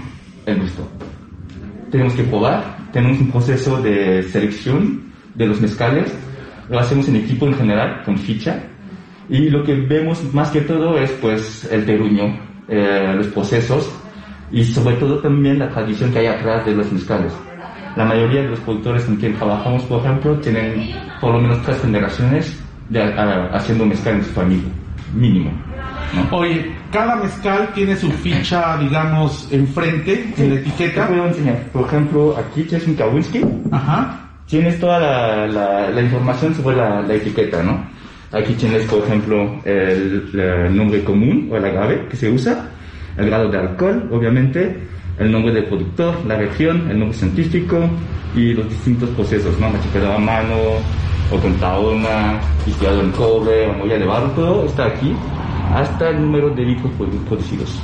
El 0.45 0.59
gusto. 0.59 0.87
Tenemos 1.91 2.13
que 2.13 2.23
probar, 2.23 2.77
tenemos 2.91 3.19
un 3.19 3.31
proceso 3.31 3.81
de 3.81 4.23
selección 4.23 5.03
de 5.35 5.47
los 5.47 5.61
mezcales, 5.61 6.13
lo 6.69 6.79
hacemos 6.79 7.07
en 7.07 7.17
equipo 7.17 7.47
en 7.47 7.53
general, 7.53 8.01
con 8.03 8.17
ficha, 8.17 8.61
y 9.33 9.49
lo 9.49 9.63
que 9.63 9.73
vemos 9.73 10.23
más 10.33 10.51
que 10.51 10.61
todo 10.61 10.95
es 10.97 11.09
pues 11.21 11.67
el 11.71 11.85
terruño, 11.85 12.37
eh, 12.67 13.13
los 13.17 13.27
procesos 13.27 13.91
y 14.51 14.63
sobre 14.63 14.95
todo 14.97 15.17
también 15.19 15.57
la 15.57 15.69
tradición 15.69 16.11
que 16.11 16.19
hay 16.19 16.27
atrás 16.27 16.63
de 16.65 16.75
los 16.75 16.91
mezcales. 16.91 17.33
La 17.95 18.05
mayoría 18.05 18.43
de 18.43 18.49
los 18.49 18.59
productores 18.59 19.03
con 19.05 19.15
quien 19.17 19.33
trabajamos, 19.35 19.81
por 19.83 20.01
ejemplo, 20.01 20.37
tienen 20.39 20.91
por 21.19 21.33
lo 21.33 21.39
menos 21.41 21.61
tres 21.63 21.81
generaciones 21.81 22.59
de, 22.89 23.01
a- 23.01 23.49
haciendo 23.53 23.85
mezcal 23.87 24.15
en 24.17 24.23
su 24.23 24.31
familia, 24.31 24.69
mínimo. 25.15 25.51
¿no? 26.13 26.37
Oye, 26.37 26.71
cada 26.91 27.15
mezcal 27.15 27.69
tiene 27.73 27.95
su 27.95 28.11
ficha, 28.11 28.77
digamos, 28.77 29.47
enfrente, 29.51 30.31
en 30.37 30.49
la 30.49 30.55
Te 30.55 30.61
etiqueta. 30.61 31.07
puedo 31.07 31.25
enseñar. 31.27 31.57
Por 31.73 31.85
ejemplo, 31.87 32.35
aquí 32.37 32.63
tienes 32.63 32.87
un 32.87 32.93
Kawinski, 32.95 33.41
Ajá. 33.71 34.19
tienes 34.47 34.79
toda 34.79 34.99
la, 34.99 35.47
la- 35.47 35.89
la 35.89 36.01
información 36.01 36.53
sobre 36.53 36.75
la, 36.77 37.01
la 37.01 37.13
etiqueta, 37.15 37.63
¿no? 37.63 37.83
Aquí 38.33 38.53
tienes, 38.55 38.83
por 38.85 39.03
ejemplo, 39.03 39.59
el, 39.63 40.29
el 40.33 40.75
nombre 40.75 41.03
común 41.03 41.49
o 41.51 41.57
el 41.57 41.65
agave 41.65 42.07
que 42.09 42.15
se 42.17 42.29
usa, 42.31 42.67
el 43.17 43.27
grado 43.27 43.47
de 43.49 43.57
alcohol, 43.59 44.09
obviamente, 44.11 44.75
el 45.19 45.31
nombre 45.31 45.53
del 45.53 45.65
productor, 45.65 46.15
la 46.25 46.37
región, 46.37 46.89
el 46.89 46.97
nombre 46.99 47.15
científico 47.17 47.79
y 48.35 48.53
los 48.53 48.67
distintos 48.67 49.09
procesos, 49.11 49.59
¿no? 49.59 49.69
Machicado 49.69 50.13
a 50.13 50.17
mano, 50.17 50.55
o 51.31 51.37
con 51.39 51.53
taona, 51.55 52.39
distillado 52.65 53.01
en 53.01 53.11
cobre, 53.11 53.67
o 53.67 53.73
molla 53.73 53.99
de 53.99 54.05
barro, 54.05 54.27
todo 54.31 54.65
está 54.65 54.87
aquí, 54.87 55.13
hasta 55.73 56.09
el 56.09 56.21
número 56.21 56.49
de 56.49 56.63
litros 56.65 56.91
produ- 56.97 57.23
producidos. 57.29 57.79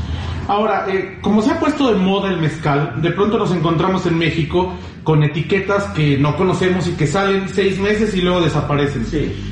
Ahora, 0.50 0.88
eh, 0.90 1.20
como 1.22 1.44
se 1.44 1.52
ha 1.52 1.60
puesto 1.60 1.94
de 1.94 1.96
moda 2.00 2.30
el 2.30 2.42
mezcal, 2.42 3.00
de 3.04 3.12
pronto 3.12 3.38
nos 3.38 3.52
encontramos 3.52 4.08
en 4.08 4.18
México 4.18 4.74
con 5.04 5.24
etiquetas 5.24 5.84
que 5.94 6.18
no 6.18 6.36
conocemos 6.36 6.88
y 6.88 6.94
que 6.94 7.06
salen 7.06 7.48
seis 7.48 7.80
meses 7.80 8.16
y 8.16 8.22
luego 8.22 8.42
desaparecen. 8.42 9.06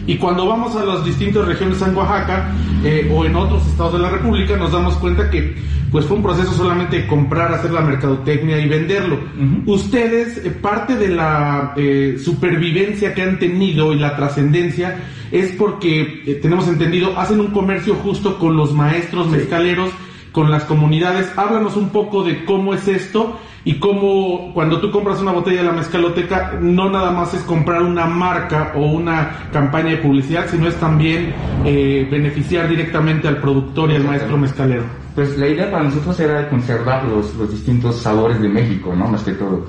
Y 0.07 0.17
cuando 0.17 0.47
vamos 0.47 0.75
a 0.75 0.83
las 0.83 1.05
distintas 1.05 1.45
regiones 1.45 1.79
en 1.83 1.95
Oaxaca 1.95 2.51
eh, 2.83 3.11
o 3.13 3.23
en 3.25 3.35
otros 3.35 3.65
estados 3.67 3.93
de 3.93 3.99
la 3.99 4.09
República, 4.09 4.57
nos 4.57 4.71
damos 4.71 4.95
cuenta 4.95 5.29
que 5.29 5.55
pues 5.91 6.05
fue 6.05 6.17
un 6.17 6.23
proceso 6.23 6.51
solamente 6.51 7.01
de 7.01 7.07
comprar, 7.07 7.53
hacer 7.53 7.71
la 7.71 7.81
mercadotecnia 7.81 8.59
y 8.59 8.67
venderlo. 8.67 9.19
Ustedes, 9.65 10.37
eh, 10.37 10.49
parte 10.49 10.95
de 10.95 11.09
la 11.09 11.73
eh, 11.77 12.17
supervivencia 12.23 13.13
que 13.13 13.21
han 13.21 13.39
tenido 13.39 13.93
y 13.93 13.99
la 13.99 14.15
trascendencia 14.15 14.97
es 15.31 15.51
porque, 15.53 16.23
eh, 16.25 16.39
tenemos 16.41 16.67
entendido, 16.67 17.17
hacen 17.17 17.39
un 17.39 17.47
comercio 17.47 17.95
justo 17.95 18.37
con 18.37 18.57
los 18.57 18.73
maestros 18.73 19.27
mezcaleros, 19.27 19.91
con 20.37 20.51
las 20.51 20.65
comunidades. 20.65 21.33
Háblanos 21.35 21.75
un 21.77 21.89
poco 21.89 22.23
de 22.23 22.45
cómo 22.45 22.75
es 22.75 22.87
esto 22.87 23.39
y 23.65 23.79
cómo 23.79 24.53
cuando 24.53 24.79
tú 24.79 24.91
compras 24.91 25.19
una 25.19 25.31
botella 25.31 25.61
de 25.61 25.67
la 25.69 25.71
mezcaloteca 25.71 26.59
no 26.61 26.91
nada 26.91 27.09
más 27.09 27.33
es 27.33 27.41
comprar 27.41 27.81
una 27.81 28.05
marca 28.05 28.71
o 28.75 28.85
una 28.85 29.49
campaña 29.51 29.89
de 29.89 29.97
publicidad, 29.97 30.45
sino 30.47 30.67
es 30.67 30.75
también 30.75 31.33
eh, 31.65 32.07
beneficiar 32.11 32.69
directamente 32.69 33.27
al 33.27 33.37
productor 33.37 33.89
y 33.89 33.95
al 33.95 34.03
maestro 34.03 34.37
mezcalero. 34.37 34.83
Pues 35.15 35.35
la 35.39 35.47
idea 35.47 35.71
para 35.71 35.85
nosotros 35.85 36.19
era 36.19 36.47
conservar 36.51 37.05
los, 37.05 37.33
los 37.33 37.49
distintos 37.49 37.95
sabores 37.95 38.39
de 38.39 38.47
México, 38.47 38.95
¿no? 38.95 39.07
Más 39.07 39.23
que 39.23 39.31
todo. 39.31 39.65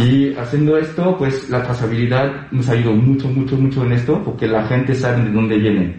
Y 0.00 0.36
haciendo 0.36 0.78
esto, 0.78 1.16
pues 1.18 1.50
la 1.50 1.64
trazabilidad 1.64 2.46
nos 2.52 2.68
ayudó 2.68 2.92
mucho, 2.92 3.26
mucho, 3.26 3.56
mucho 3.56 3.84
en 3.84 3.90
esto, 3.90 4.22
porque 4.24 4.46
la 4.46 4.68
gente 4.68 4.94
sabe 4.94 5.24
de 5.24 5.32
dónde 5.32 5.58
viene. 5.58 5.96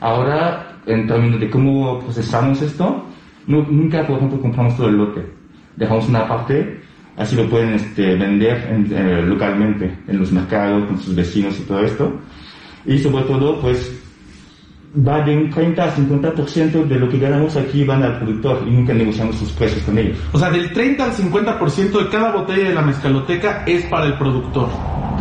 Ahora, 0.00 0.78
en 0.86 1.08
términos 1.08 1.40
de 1.40 1.50
cómo 1.50 1.98
procesamos 1.98 2.62
esto, 2.62 3.04
no- 3.48 3.66
nunca, 3.68 4.06
por 4.06 4.16
ejemplo, 4.18 4.40
compramos 4.40 4.76
todo 4.76 4.88
el 4.88 4.96
lote. 4.96 5.26
Dejamos 5.76 6.08
una 6.08 6.28
parte, 6.28 6.80
así 7.16 7.34
lo 7.34 7.48
pueden 7.48 7.74
este, 7.74 8.14
vender 8.14 8.68
en- 8.70 8.92
eh, 8.92 9.22
localmente, 9.22 9.92
en 10.06 10.18
los 10.18 10.30
mercados, 10.30 10.84
con 10.86 10.98
sus 11.00 11.14
vecinos 11.14 11.58
y 11.58 11.62
todo 11.64 11.80
esto. 11.80 12.12
Y 12.86 12.98
sobre 12.98 13.24
todo, 13.24 13.60
pues 13.60 13.92
va 15.06 15.20
de 15.22 15.36
un 15.36 15.50
30 15.50 15.84
a 15.84 15.90
50% 15.94 16.84
de 16.84 16.98
lo 16.98 17.08
que 17.08 17.18
ganamos 17.18 17.54
aquí 17.56 17.84
van 17.84 18.02
al 18.02 18.18
productor 18.18 18.62
y 18.66 18.70
nunca 18.70 18.94
negociamos 18.94 19.36
sus 19.36 19.50
precios 19.52 19.82
con 19.82 19.98
ellos. 19.98 20.16
O 20.32 20.38
sea, 20.38 20.50
del 20.50 20.72
30 20.72 21.04
al 21.04 21.12
50% 21.12 21.98
de 21.98 22.08
cada 22.08 22.32
botella 22.32 22.68
de 22.70 22.74
la 22.74 22.82
mezcaloteca 22.82 23.64
es 23.66 23.84
para 23.86 24.06
el 24.06 24.14
productor. 24.14 24.68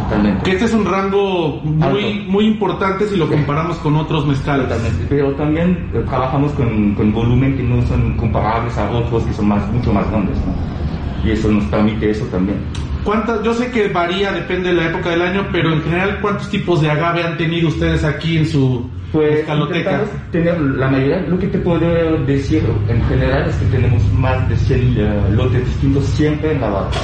Totalmente. 0.07 0.43
Que 0.43 0.51
este 0.51 0.65
es 0.65 0.73
un 0.73 0.85
rango 0.85 1.61
muy, 1.63 2.03
Alto. 2.03 2.31
muy 2.31 2.45
importante 2.45 3.07
si 3.07 3.17
lo 3.17 3.27
comparamos 3.27 3.77
con 3.77 3.95
otros 3.97 4.25
mezcales. 4.25 4.67
Totalmente. 4.67 5.05
Pero 5.09 5.31
también 5.33 5.89
eh, 5.93 6.03
trabajamos 6.07 6.51
con, 6.53 6.95
con 6.95 7.11
volumen 7.11 7.57
que 7.57 7.63
no 7.63 7.85
son 7.87 8.15
comparables 8.15 8.77
a 8.77 8.89
otros 8.89 9.23
que 9.23 9.33
son 9.33 9.49
más, 9.49 9.67
mucho 9.71 9.91
más 9.91 10.09
grandes. 10.09 10.37
¿no? 10.37 11.27
Y 11.27 11.31
eso 11.31 11.51
nos 11.51 11.65
permite 11.65 12.09
eso 12.11 12.25
también. 12.25 12.57
¿Cuántas? 13.03 13.41
Yo 13.43 13.53
sé 13.53 13.71
que 13.71 13.87
varía, 13.87 14.31
depende 14.31 14.69
de 14.69 14.75
la 14.75 14.87
época 14.87 15.11
del 15.11 15.21
año, 15.21 15.47
pero 15.51 15.71
en 15.71 15.81
general, 15.81 16.19
¿cuántos 16.21 16.49
tipos 16.49 16.81
de 16.81 16.89
agave 16.89 17.23
han 17.23 17.37
tenido 17.37 17.69
ustedes 17.69 18.03
aquí 18.03 18.37
en 18.37 18.45
su 18.45 18.85
Pues 19.13 19.47
intentamos 19.47 20.09
tener 20.31 20.59
la 20.59 20.89
mayoría, 20.89 21.21
lo 21.21 21.39
que 21.39 21.47
te 21.47 21.57
puedo 21.57 21.79
decir 22.25 22.63
en 22.89 23.01
general 23.05 23.47
es 23.47 23.55
que 23.55 23.65
tenemos 23.67 24.03
más 24.13 24.49
de 24.49 24.57
100 24.57 24.95
eh, 24.97 25.21
lotes 25.31 25.65
distintos 25.65 26.03
siempre 26.05 26.51
en 26.51 26.59
la 26.59 26.69
barca. 26.69 26.99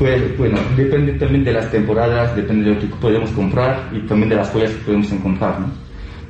Pues, 0.00 0.38
bueno, 0.38 0.56
depende 0.78 1.12
también 1.12 1.44
de 1.44 1.52
las 1.52 1.70
temporadas, 1.70 2.34
depende 2.34 2.70
de 2.70 2.74
lo 2.74 2.80
que 2.80 2.86
podemos 2.86 3.28
comprar 3.32 3.90
y 3.92 3.98
también 4.06 4.30
de 4.30 4.36
las 4.36 4.48
joyas 4.48 4.70
que 4.70 4.84
podemos 4.86 5.12
encontrar, 5.12 5.60
¿no? 5.60 5.66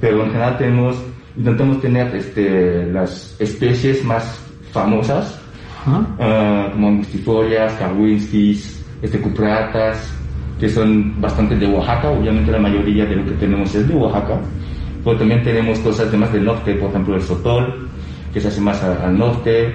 Pero 0.01 0.25
en 0.25 0.33
general 0.33 0.59
tenemos, 0.59 0.97
intentamos 1.37 1.81
tener 1.81 2.13
este, 2.17 2.87
las 2.87 3.37
especies 3.39 4.05
más 4.05 4.45
famosas, 4.73 5.41
ah, 5.87 6.69
como 6.73 6.89
angustifolias, 6.89 7.73
carwinskis, 7.75 8.85
este, 9.03 9.21
cupratas, 9.21 10.19
que 10.59 10.69
son 10.69 11.21
bastante 11.21 11.55
de 11.55 11.69
Oaxaca, 11.69 12.11
obviamente 12.11 12.51
la 12.51 12.59
mayoría 12.59 13.07
de 13.07 13.15
lo 13.15 13.25
que 13.25 13.33
tenemos 13.39 13.73
es 13.73 13.87
de 13.87 13.95
Oaxaca, 13.95 14.41
pero 15.05 15.17
también 15.17 15.45
tenemos 15.45 15.79
cosas 15.79 16.11
de 16.11 16.19
más 16.19 16.33
del 16.33 16.45
norte, 16.45 16.75
por 16.75 16.91
ejemplo 16.91 17.15
el 17.15 17.23
sotol, 17.23 17.89
que 18.35 18.41
se 18.41 18.49
hace 18.49 18.61
más 18.61 18.83
al 18.83 19.17
norte, 19.17 19.73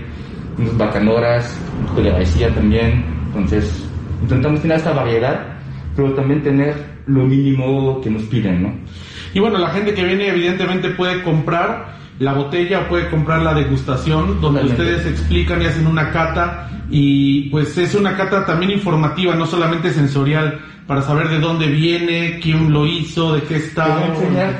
unas 0.58 0.78
bacanoras, 0.78 1.58
un 1.80 1.86
poco 1.88 2.02
de 2.02 2.12
raicilla 2.12 2.54
también, 2.54 3.06
entonces 3.28 3.85
intentamos 4.22 4.62
tener 4.62 4.78
esta 4.78 4.94
variedad, 4.94 5.46
pero 5.96 6.14
también 6.14 6.42
tener 6.44 6.76
lo 7.08 7.24
mínimo 7.24 8.02
que 8.02 8.10
nos 8.10 8.24
piden, 8.24 8.64
¿no? 8.64 8.74
Y 9.34 9.40
bueno, 9.40 9.58
la 9.58 9.70
gente 9.70 9.94
que 9.94 10.04
viene 10.04 10.28
evidentemente 10.30 10.90
puede 10.92 11.22
comprar 11.24 11.96
la 12.20 12.34
botella 12.34 12.82
o 12.82 12.88
puede 12.88 13.10
comprar 13.10 13.42
la 13.42 13.54
degustación 13.54 14.40
donde 14.42 14.62
Totalmente. 14.62 14.82
ustedes 14.82 15.06
explican 15.12 15.62
y 15.62 15.66
hacen 15.66 15.86
una 15.88 16.12
cata 16.12 16.70
y 16.90 17.50
pues 17.50 17.78
es 17.78 17.94
una 17.96 18.16
cata 18.16 18.46
también 18.46 18.72
informativa, 18.72 19.36
no 19.36 19.46
solamente 19.46 19.92
sensorial, 19.92 20.60
para 20.88 21.02
saber 21.02 21.28
de 21.30 21.40
dónde 21.40 21.68
viene, 21.68 22.40
quién 22.42 22.72
lo 22.72 22.86
hizo, 22.86 23.36
de 23.36 23.42
qué 23.42 23.56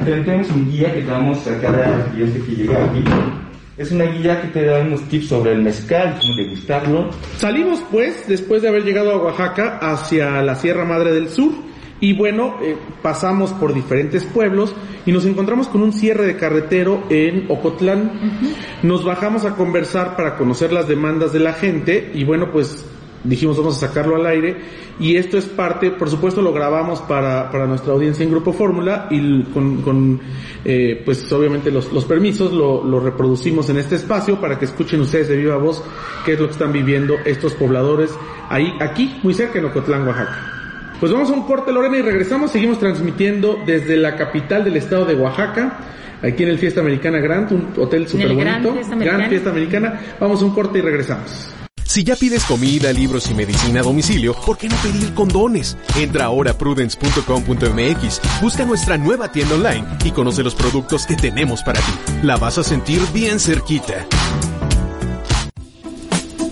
te- 0.04 0.22
tenemos 0.24 0.50
un 0.52 0.70
guía 0.72 0.94
que 0.94 1.04
damos 1.04 1.48
a 1.48 1.62
cada 1.62 2.06
cliente 2.12 2.42
que 2.46 2.52
llega 2.56 2.84
aquí. 2.86 3.04
Es 3.78 3.92
una 3.92 4.06
guía 4.06 4.42
que 4.42 4.48
te 4.48 4.66
da 4.66 4.80
unos 4.80 5.02
tips 5.10 5.28
sobre 5.28 5.52
el 5.52 5.62
mezcal, 5.62 6.18
cómo 6.22 6.34
degustarlo. 6.38 7.10
Salimos 7.36 7.84
pues, 7.92 8.26
después 8.26 8.62
de 8.62 8.70
haber 8.70 8.86
llegado 8.86 9.12
a 9.12 9.18
Oaxaca, 9.18 9.80
hacia 9.82 10.42
la 10.42 10.56
Sierra 10.56 10.86
Madre 10.86 11.12
del 11.12 11.28
Sur. 11.28 11.52
Y 12.00 12.14
bueno, 12.14 12.56
eh, 12.62 12.78
pasamos 13.02 13.52
por 13.52 13.74
diferentes 13.74 14.24
pueblos 14.24 14.74
y 15.06 15.12
nos 15.12 15.26
encontramos 15.26 15.68
con 15.68 15.84
un 15.84 15.92
cierre 15.92 16.26
de 16.26 16.38
carretero 16.38 17.04
en 17.10 17.46
Ocotlán. 17.50 18.12
Nos 18.82 19.04
bajamos 19.04 19.44
a 19.44 19.56
conversar 19.56 20.16
para 20.16 20.38
conocer 20.38 20.72
las 20.72 20.88
demandas 20.88 21.34
de 21.34 21.40
la 21.40 21.54
gente 21.54 22.12
y 22.14 22.24
bueno, 22.24 22.52
pues 22.52 22.86
dijimos 23.26 23.58
vamos 23.58 23.82
a 23.82 23.88
sacarlo 23.88 24.16
al 24.16 24.26
aire 24.26 24.56
y 25.00 25.18
esto 25.18 25.38
es 25.38 25.46
parte, 25.46 25.92
por 25.92 26.10
supuesto 26.10 26.42
lo 26.42 26.54
grabamos 26.54 27.02
para, 27.02 27.52
para 27.52 27.66
nuestra 27.66 27.94
audiencia 27.94 28.24
en 28.24 28.32
Grupo 28.32 28.54
Fórmula 28.54 29.08
y 29.10 29.44
con, 29.46 29.82
con, 29.82 30.20
eh, 30.64 31.02
pues 31.04 31.32
obviamente 31.32 31.72
los, 31.72 31.92
los 31.92 32.06
permisos 32.06 32.54
lo, 32.54 32.84
lo 32.84 33.00
reproducimos 33.00 33.70
en 33.70 33.78
este 33.78 33.96
espacio 33.96 34.40
para 34.40 34.58
que 34.58 34.66
escuchen 34.66 35.02
ustedes 35.02 35.28
de 35.28 35.38
viva 35.38 35.58
voz 35.58 35.84
qué 36.26 36.34
es 36.34 36.40
lo 36.40 36.46
que 36.46 36.54
están 36.54 36.72
viviendo 36.72 37.16
estos 37.26 37.54
pobladores 37.54 38.12
ahí, 38.50 38.74
aquí, 38.80 39.20
muy 39.24 39.34
cerca 39.34 39.60
en 39.60 39.66
Ocotlán, 39.66 40.08
Oaxaca. 40.08 40.52
Pues 41.00 41.12
vamos 41.12 41.30
a 41.30 41.34
un 41.34 41.44
corte 41.44 41.74
Lorena 41.74 41.98
y 41.98 42.02
regresamos, 42.02 42.52
seguimos 42.52 42.80
transmitiendo 42.80 43.60
desde 43.66 43.98
la 43.98 44.16
capital 44.16 44.64
del 44.64 44.78
estado 44.78 45.06
de 45.06 45.16
Oaxaca, 45.16 45.78
aquí 46.22 46.44
en 46.44 46.50
el 46.50 46.58
Fiesta 46.58 46.80
Americana 46.80 47.20
Grant, 47.20 47.52
un 47.52 47.74
hotel 47.78 48.08
súper 48.08 48.36
Gran 48.36 48.64
bonito, 48.64 48.74
Fiesta 48.76 48.94
Americana. 48.94 49.30
Fiesta 49.30 49.50
Americana. 49.50 50.02
Vamos 50.20 50.42
a 50.42 50.46
un 50.46 50.52
corte 50.52 50.80
y 50.80 50.82
regresamos. 50.82 51.65
Si 51.96 52.04
ya 52.04 52.18
pides 52.18 52.44
comida, 52.44 52.92
libros 52.92 53.32
y 53.32 53.34
medicina 53.34 53.80
a 53.80 53.84
domicilio, 53.84 54.36
¿por 54.46 54.58
qué 54.58 54.68
no 54.68 54.76
pedir 54.84 55.14
condones? 55.14 55.78
Entra 55.96 56.26
ahora 56.26 56.52
a 56.52 56.58
prudence.com.mx, 56.58 58.22
busca 58.42 58.66
nuestra 58.66 58.98
nueva 58.98 59.32
tienda 59.32 59.56
online 59.56 59.88
y 60.04 60.12
conoce 60.12 60.44
los 60.44 60.56
productos 60.56 61.06
que 61.06 61.16
tenemos 61.16 61.64
para 61.64 61.80
ti. 61.80 61.94
La 62.22 62.36
vas 62.36 62.58
a 62.58 62.66
sentir 62.66 63.00
bien 63.14 63.40
cerquita. 63.40 64.06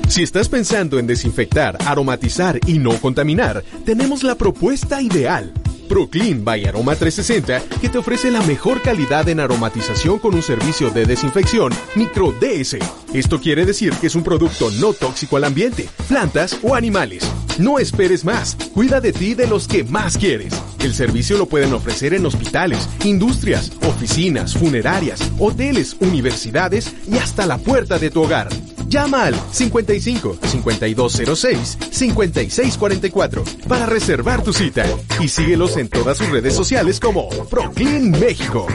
Si 0.07 0.23
estás 0.23 0.47
pensando 0.47 0.97
en 0.97 1.07
desinfectar, 1.07 1.77
aromatizar 1.87 2.57
y 2.65 2.79
no 2.79 2.97
contaminar, 3.01 3.65
tenemos 3.83 4.23
la 4.23 4.35
propuesta 4.35 5.01
ideal. 5.01 5.51
Proclean 5.93 6.43
by 6.43 6.65
Aroma 6.65 6.95
360 6.95 7.79
que 7.79 7.87
te 7.87 7.99
ofrece 7.99 8.31
la 8.31 8.41
mejor 8.41 8.81
calidad 8.81 9.29
en 9.29 9.39
aromatización 9.39 10.17
con 10.17 10.33
un 10.33 10.41
servicio 10.41 10.89
de 10.89 11.05
desinfección 11.05 11.71
micro 11.93 12.31
DS. 12.31 12.77
Esto 13.13 13.39
quiere 13.39 13.63
decir 13.63 13.93
que 14.01 14.07
es 14.07 14.15
un 14.15 14.23
producto 14.23 14.71
no 14.79 14.93
tóxico 14.93 15.37
al 15.37 15.43
ambiente, 15.43 15.87
plantas 16.07 16.57
o 16.63 16.73
animales. 16.73 17.31
No 17.59 17.77
esperes 17.77 18.25
más. 18.25 18.57
Cuida 18.73 19.01
de 19.01 19.13
ti 19.13 19.35
de 19.35 19.45
los 19.45 19.67
que 19.67 19.83
más 19.83 20.17
quieres. 20.17 20.55
El 20.79 20.95
servicio 20.95 21.37
lo 21.37 21.45
pueden 21.45 21.71
ofrecer 21.73 22.15
en 22.15 22.25
hospitales, 22.25 22.89
industrias, 23.03 23.71
oficinas, 23.87 24.57
funerarias, 24.57 25.21
hoteles, 25.37 25.95
universidades 25.99 26.91
y 27.07 27.17
hasta 27.17 27.45
la 27.45 27.59
puerta 27.59 27.99
de 27.99 28.09
tu 28.09 28.23
hogar. 28.23 28.49
Llama 28.93 29.23
al 29.23 29.35
55 29.51 30.37
5206 30.43 31.77
5644 31.89 33.43
para 33.67 33.87
reservar 33.87 34.43
tu 34.43 34.53
cita 34.53 34.85
y 35.19 35.29
síguelos 35.29 35.77
en 35.77 35.89
todas 35.89 36.19
sus 36.19 36.29
redes 36.29 36.53
sociales 36.53 36.99
como 36.99 37.27
Proclean 37.49 38.11
México. 38.11 38.67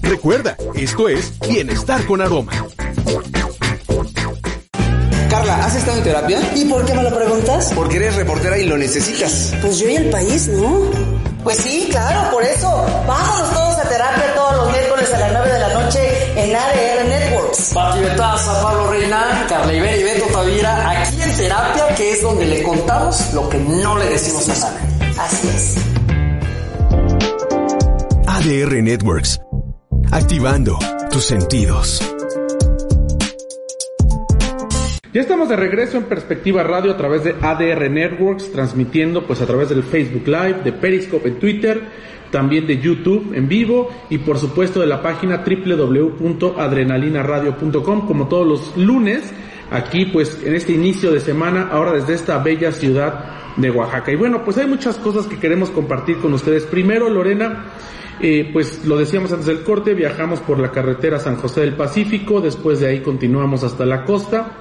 Recuerda, 0.00 0.56
esto 0.76 1.08
es 1.08 1.32
Bienestar 1.40 2.06
con 2.06 2.20
Aroma. 2.20 2.52
Carla, 5.28 5.64
¿has 5.66 5.74
estado 5.74 5.98
en 5.98 6.04
terapia? 6.04 6.52
¿Y 6.54 6.66
por 6.66 6.86
qué 6.86 6.94
me 6.94 7.02
lo 7.02 7.12
preguntas? 7.12 7.72
Porque 7.74 7.96
eres 7.96 8.14
reportera 8.14 8.56
y 8.56 8.66
lo 8.66 8.78
necesitas. 8.78 9.54
Pues 9.60 9.80
yo 9.80 9.88
y 9.88 9.96
el 9.96 10.08
país, 10.08 10.46
¿no? 10.50 10.88
Pues 11.42 11.56
sí, 11.56 11.88
claro, 11.90 12.30
por 12.30 12.44
eso. 12.44 12.70
Vámonos 13.08 13.52
todos 13.52 13.78
a 13.78 13.88
terapia 13.88 14.34
todos 14.36 14.56
los 14.56 14.70
miércoles 14.70 15.12
a 15.12 15.18
las 15.18 15.32
9 15.32 15.52
de 15.52 15.58
la 15.58 15.74
noche 15.74 16.00
en 16.36 16.54
ADR. 16.54 16.94
Pati 17.74 17.98
Betaza, 17.98 18.62
Pablo 18.62 18.86
Reina, 18.88 19.46
Carla 19.48 19.74
Ibero 19.74 20.00
y 20.00 20.04
Beto 20.04 20.26
Tavira, 20.26 20.90
aquí 20.90 21.20
en 21.20 21.36
terapia, 21.36 21.94
que 21.96 22.12
es 22.12 22.22
donde 22.22 22.46
le 22.46 22.62
contamos 22.62 23.34
lo 23.34 23.48
que 23.48 23.58
no 23.58 23.98
le 23.98 24.10
decimos 24.10 24.48
a 24.48 24.70
nadie. 24.70 25.12
Así 25.18 25.48
es. 25.48 25.74
ADR 28.28 28.80
Networks. 28.80 29.40
Activando 30.12 30.78
tus 31.10 31.24
sentidos. 31.24 32.13
Ya 35.14 35.20
estamos 35.20 35.48
de 35.48 35.54
regreso 35.54 35.96
en 35.96 36.06
Perspectiva 36.06 36.64
Radio 36.64 36.90
a 36.90 36.96
través 36.96 37.22
de 37.22 37.36
ADR 37.40 37.88
Networks, 37.88 38.50
transmitiendo 38.50 39.24
pues 39.24 39.40
a 39.40 39.46
través 39.46 39.68
del 39.68 39.84
Facebook 39.84 40.26
Live, 40.26 40.62
de 40.64 40.72
Periscope 40.72 41.28
en 41.28 41.38
Twitter, 41.38 41.84
también 42.32 42.66
de 42.66 42.80
YouTube 42.80 43.32
en 43.32 43.46
vivo 43.46 43.90
y 44.10 44.18
por 44.18 44.38
supuesto 44.38 44.80
de 44.80 44.88
la 44.88 45.00
página 45.00 45.44
www.adrenalinaradio.com 45.46 48.08
como 48.08 48.26
todos 48.26 48.44
los 48.44 48.76
lunes 48.76 49.32
aquí 49.70 50.06
pues 50.06 50.42
en 50.44 50.56
este 50.56 50.72
inicio 50.72 51.12
de 51.12 51.20
semana 51.20 51.68
ahora 51.70 51.92
desde 51.92 52.14
esta 52.14 52.38
bella 52.38 52.72
ciudad 52.72 53.54
de 53.56 53.70
Oaxaca. 53.70 54.10
Y 54.10 54.16
bueno, 54.16 54.42
pues 54.44 54.58
hay 54.58 54.66
muchas 54.66 54.96
cosas 54.96 55.28
que 55.28 55.38
queremos 55.38 55.70
compartir 55.70 56.18
con 56.18 56.34
ustedes. 56.34 56.64
Primero, 56.64 57.08
Lorena, 57.08 57.66
eh, 58.20 58.50
pues 58.52 58.84
lo 58.84 58.96
decíamos 58.96 59.30
antes 59.30 59.46
del 59.46 59.62
corte, 59.62 59.94
viajamos 59.94 60.40
por 60.40 60.58
la 60.58 60.72
carretera 60.72 61.20
San 61.20 61.36
José 61.36 61.60
del 61.60 61.74
Pacífico, 61.74 62.40
después 62.40 62.80
de 62.80 62.88
ahí 62.88 62.98
continuamos 62.98 63.62
hasta 63.62 63.86
la 63.86 64.04
costa. 64.04 64.58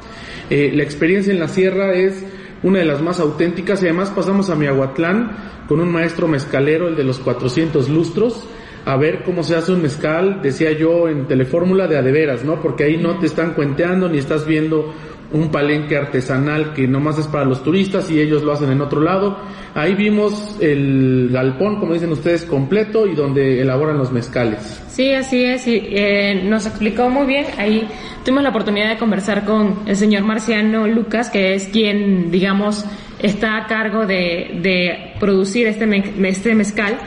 Eh, 0.50 0.72
la 0.74 0.84
experiencia 0.84 1.34
en 1.34 1.40
la 1.40 1.48
sierra 1.48 1.94
es 1.94 2.24
una 2.64 2.80
de 2.80 2.86
las 2.86 3.02
más 3.02 3.20
auténticas 3.20 3.82
y 3.82 3.86
además 3.86 4.10
pasamos 4.10 4.50
a 4.50 4.56
Miahuatlán 4.56 5.32
con 5.68 5.80
un 5.80 5.92
maestro 5.92 6.28
mezcalero, 6.28 6.88
el 6.88 6.96
de 6.96 7.04
los 7.04 7.20
400 7.20 7.90
lustros, 7.90 8.48
a 8.86 8.98
ver 8.98 9.24
cómo 9.24 9.44
se 9.44 9.56
hace 9.56 9.72
un 9.72 9.82
mezcal, 9.82 10.42
decía 10.42 10.72
yo 10.72 11.08
en 11.08 11.26
telefórmula 11.28 11.88
de 11.88 11.98
adeveras, 11.98 12.44
¿no? 12.44 12.62
Porque 12.62 12.84
ahí 12.84 12.98
no 12.98 13.18
te 13.20 13.28
están 13.28 13.54
cuenteando 13.54 14.10
ni 14.10 14.18
estás 14.18 14.46
viendo 14.46 14.94
un 15.34 15.50
palenque 15.50 15.98
artesanal 15.98 16.74
que 16.74 16.88
nomás 16.88 17.18
es 17.18 17.28
para 17.28 17.44
los 17.44 17.64
turistas 17.64 18.10
y 18.10 18.22
ellos 18.22 18.44
lo 18.44 18.54
hacen 18.54 18.72
en 18.72 18.82
otro 18.82 19.02
lado. 19.02 19.38
Ahí 19.76 19.96
vimos 19.96 20.58
el 20.62 21.30
galpón, 21.32 21.80
como 21.80 21.94
dicen 21.94 22.12
ustedes, 22.12 22.46
completo 22.46 23.08
y 23.08 23.16
donde 23.16 23.60
elaboran 23.60 23.98
los 23.98 24.12
mezcales. 24.12 24.82
Sí, 24.88 25.12
así 25.14 25.44
es. 25.44 25.68
Y, 25.68 25.82
eh, 25.90 26.44
nos 26.46 26.68
explicó 26.68 27.10
muy 27.10 27.26
bien. 27.26 27.48
Ahí 27.58 27.88
tuvimos 28.24 28.44
la 28.44 28.50
oportunidad 28.50 28.90
de 28.90 28.98
conversar 28.98 29.44
con 29.44 29.80
el 29.88 29.96
señor 29.96 30.24
Marciano 30.24 30.88
Lucas, 30.88 31.32
que 31.32 31.56
es 31.56 31.68
quien, 31.70 32.30
digamos, 32.30 32.86
está 33.20 33.58
a 33.58 33.66
cargo 33.66 34.06
de, 34.06 34.60
de 34.62 35.14
producir 35.20 35.66
este, 35.66 35.86
este 36.28 36.54
mezcal. 36.54 37.00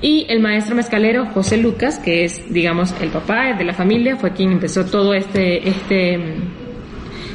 Y 0.00 0.26
el 0.28 0.40
maestro 0.40 0.76
mezcalero 0.76 1.26
José 1.26 1.56
Lucas, 1.56 1.98
que 1.98 2.24
es, 2.24 2.52
digamos, 2.52 2.94
el 3.00 3.08
papá 3.08 3.54
de 3.54 3.64
la 3.64 3.72
familia, 3.72 4.16
fue 4.16 4.32
quien 4.32 4.52
empezó 4.52 4.84
todo 4.84 5.14
este, 5.14 5.66
este, 5.66 6.20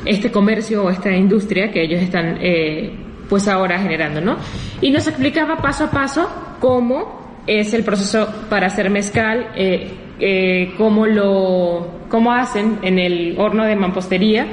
este 0.06 0.32
comercio 0.32 0.84
o 0.84 0.90
esta 0.90 1.12
industria 1.12 1.72
que 1.72 1.84
ellos 1.84 2.02
están, 2.02 2.38
eh, 2.42 2.92
pues 3.28 3.48
ahora 3.48 3.80
generando, 3.80 4.22
¿no? 4.22 4.38
Y 4.82 4.92
nos 4.92 5.08
explicaba 5.08 5.58
paso 5.58 5.86
a 5.86 5.92
paso 5.92 6.30
cómo 6.60 7.42
es 7.48 7.74
el 7.74 7.84
proceso 7.84 8.28
para 8.50 8.68
hacer 8.68 8.90
mezcal, 8.90 9.52
eh, 9.56 9.92
eh, 10.20 10.74
cómo 10.78 11.06
lo, 11.06 12.06
cómo 12.10 12.32
hacen 12.34 12.80
en 12.82 13.00
el 13.00 13.36
horno 13.38 13.66
de 13.66 13.76
mampostería 13.76 14.48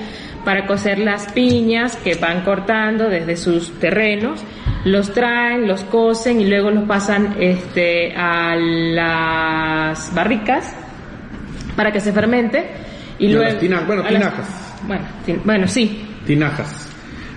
para 0.45 0.67
cocer 0.67 0.99
las 0.99 1.33
piñas 1.33 1.97
que 1.97 2.15
van 2.15 2.43
cortando 2.43 3.09
desde 3.09 3.37
sus 3.37 3.73
terrenos 3.81 4.45
los 4.87 5.13
traen, 5.13 5.67
los 5.67 5.83
cocen 5.83 6.41
y 6.41 6.47
luego 6.47 6.71
los 6.71 6.85
pasan 6.85 7.35
este, 7.41 8.15
a 8.17 8.55
las 8.55 10.15
barricas 10.15 10.77
para 11.75 11.91
que 11.91 11.99
se 11.99 12.13
fermente. 12.13 12.71
Y, 13.19 13.29
luego, 13.29 13.59
bueno, 13.85 14.05
tinajas. 14.05 14.66
Bueno, 14.87 15.05
bueno, 15.45 15.69
sí. 15.69 16.03
Tinajas. 16.27 16.89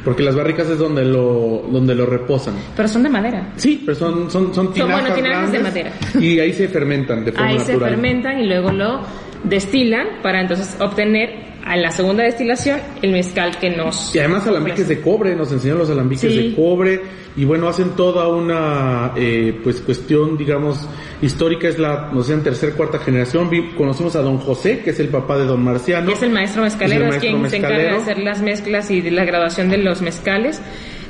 Porque 0.03 0.23
las 0.23 0.35
barricas 0.35 0.67
es 0.69 0.77
donde 0.79 1.03
lo, 1.03 1.67
donde 1.69 1.93
lo 1.93 2.05
reposan. 2.05 2.55
Pero 2.75 2.87
son 2.87 3.03
de 3.03 3.09
madera. 3.09 3.49
Sí, 3.57 3.83
pero 3.85 3.97
son, 3.97 4.31
son, 4.31 4.53
son 4.53 4.73
tinajas. 4.73 5.01
bueno, 5.01 5.15
tinajas 5.15 5.51
de 5.51 5.59
madera. 5.59 5.91
Y 6.19 6.39
ahí 6.39 6.53
se 6.53 6.67
fermentan 6.69 7.25
de 7.25 7.31
forma 7.33 7.47
ahí 7.47 7.57
natural. 7.57 7.79
se 7.79 7.85
fermentan 7.85 8.39
y 8.39 8.47
luego 8.47 8.71
lo 8.71 9.01
destilan 9.43 10.07
para 10.23 10.41
entonces 10.41 10.77
obtener 10.79 11.48
a 11.69 11.75
la 11.77 11.91
segunda 11.91 12.23
destilación 12.23 12.79
el 13.03 13.11
mezcal 13.11 13.57
que 13.59 13.69
nos... 13.69 14.13
Y 14.15 14.19
además 14.19 14.45
alambiques 14.47 14.87
de 14.87 14.99
cobre, 15.01 15.35
nos 15.35 15.51
enseñan 15.51 15.77
los 15.77 15.89
alambiques 15.89 16.31
Sí. 16.31 16.49
de 16.49 16.55
cobre 16.55 16.99
y 17.37 17.45
bueno, 17.45 17.67
hacen 17.69 17.91
toda 17.95 18.27
una 18.27 19.13
eh, 19.15 19.57
pues 19.63 19.79
cuestión, 19.81 20.35
digamos, 20.35 20.89
histórica, 21.21 21.67
es 21.67 21.77
la, 21.77 22.09
no 22.11 22.23
sé, 22.23 22.33
en 22.33 22.41
tercer, 22.43 22.73
cuarta 22.73 22.97
generación. 22.99 23.49
Vi- 23.51 23.69
conocimos 23.77 24.15
a 24.15 24.21
don 24.21 24.39
José, 24.39 24.79
que 24.79 24.89
es 24.89 24.99
el 24.99 25.09
papá 25.09 25.37
de 25.37 25.45
don 25.45 25.63
Marciano. 25.63 26.07
que 26.07 26.13
es 26.13 26.23
el 26.23 26.31
maestro 26.31 26.63
mezcalero, 26.63 27.03
Es 27.05 27.09
es, 27.09 27.15
el 27.15 27.21
quien 27.21 27.33
maestro 27.33 27.49
se 27.51 27.57
encarga 27.57 27.77
de 27.77 27.83
mezcalero. 27.83 28.11
hacer 28.11 28.23
las 28.25 28.41
mezclas 28.41 28.91
y 28.91 29.01
de 29.01 29.11
la 29.11 29.23
graduación 29.25 29.69
de 29.69 29.77
los 29.77 30.01
mezcales. 30.01 30.61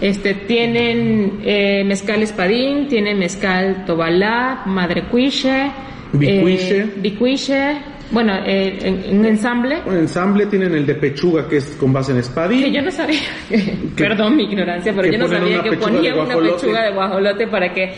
Este, 0.02 0.34
tienen 0.34 1.40
eh, 1.44 1.84
mezcal 1.86 2.22
espadín, 2.22 2.88
tienen 2.90 3.18
mezcal 3.18 3.86
tobalá, 3.86 4.64
madre 4.66 5.04
cuiche, 5.10 5.72
Bicuiche. 6.14 6.80
eh, 6.82 6.94
bicuiche, 6.98 7.78
bueno, 8.12 8.34
eh, 8.46 8.80
en, 8.82 9.04
en 9.04 9.26
ensamble, 9.26 9.82
Un 9.86 9.98
ensamble 9.98 10.48
tienen 10.48 10.74
el 10.74 10.86
de 10.86 10.96
pechuga, 10.96 11.48
que 11.48 11.58
es 11.58 11.76
con 11.80 11.94
base 11.94 12.12
en 12.12 12.18
espadín. 12.18 12.64
que 12.64 12.72
yo 12.72 12.82
no 12.82 12.90
sabía, 12.90 13.20
perdón 13.96 14.36
mi 14.36 14.46
ignorancia, 14.46 14.94
pero 14.96 15.12
yo 15.12 15.18
no 15.20 15.28
sabía 15.28 15.62
que 15.62 15.70
de 15.70 16.14
una 16.14 16.38
pechuga 16.38 16.84
de 16.86 16.94
guajolote 16.94 17.48
para 17.48 17.72
que 17.72 17.94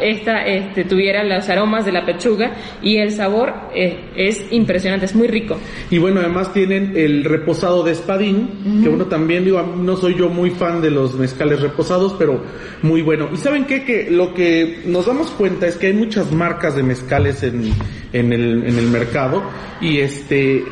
esta 0.00 0.44
este, 0.44 0.84
tuviera 0.84 1.24
los 1.24 1.48
aromas 1.48 1.84
de 1.84 1.92
la 1.92 2.06
pechuga 2.06 2.52
y 2.80 2.98
el 2.98 3.10
sabor 3.10 3.52
eh, 3.74 4.10
es 4.14 4.46
impresionante, 4.52 5.06
es 5.06 5.16
muy 5.16 5.26
rico. 5.26 5.58
Y 5.90 5.98
bueno, 5.98 6.20
además 6.20 6.52
tienen 6.52 6.92
el 6.96 7.24
reposado 7.24 7.82
de 7.82 7.92
espadín, 7.92 8.82
que 8.82 8.88
bueno, 8.88 9.06
también 9.06 9.44
digo, 9.44 9.62
no 9.62 9.96
soy 9.96 10.14
yo 10.14 10.28
muy 10.28 10.50
fan 10.50 10.80
de 10.80 10.90
los 10.90 11.14
mezcales 11.14 11.60
reposados, 11.60 12.14
pero 12.18 12.42
muy 12.82 13.02
bueno. 13.02 13.28
Y 13.32 13.36
saben 13.36 13.64
qué, 13.64 13.84
que 13.84 14.10
lo 14.10 14.32
que 14.32 14.82
nos 14.86 15.06
damos 15.06 15.30
cuenta 15.30 15.66
es 15.66 15.76
que 15.76 15.88
hay 15.88 15.94
muchas 15.94 16.30
marcas 16.30 16.76
de 16.76 16.82
mezcales 16.82 17.42
en, 17.42 17.72
en, 18.12 18.32
el, 18.32 18.64
en 18.64 18.78
el 18.78 18.86
mercado 18.88 19.42
y 19.80 19.98
este, 19.98 20.64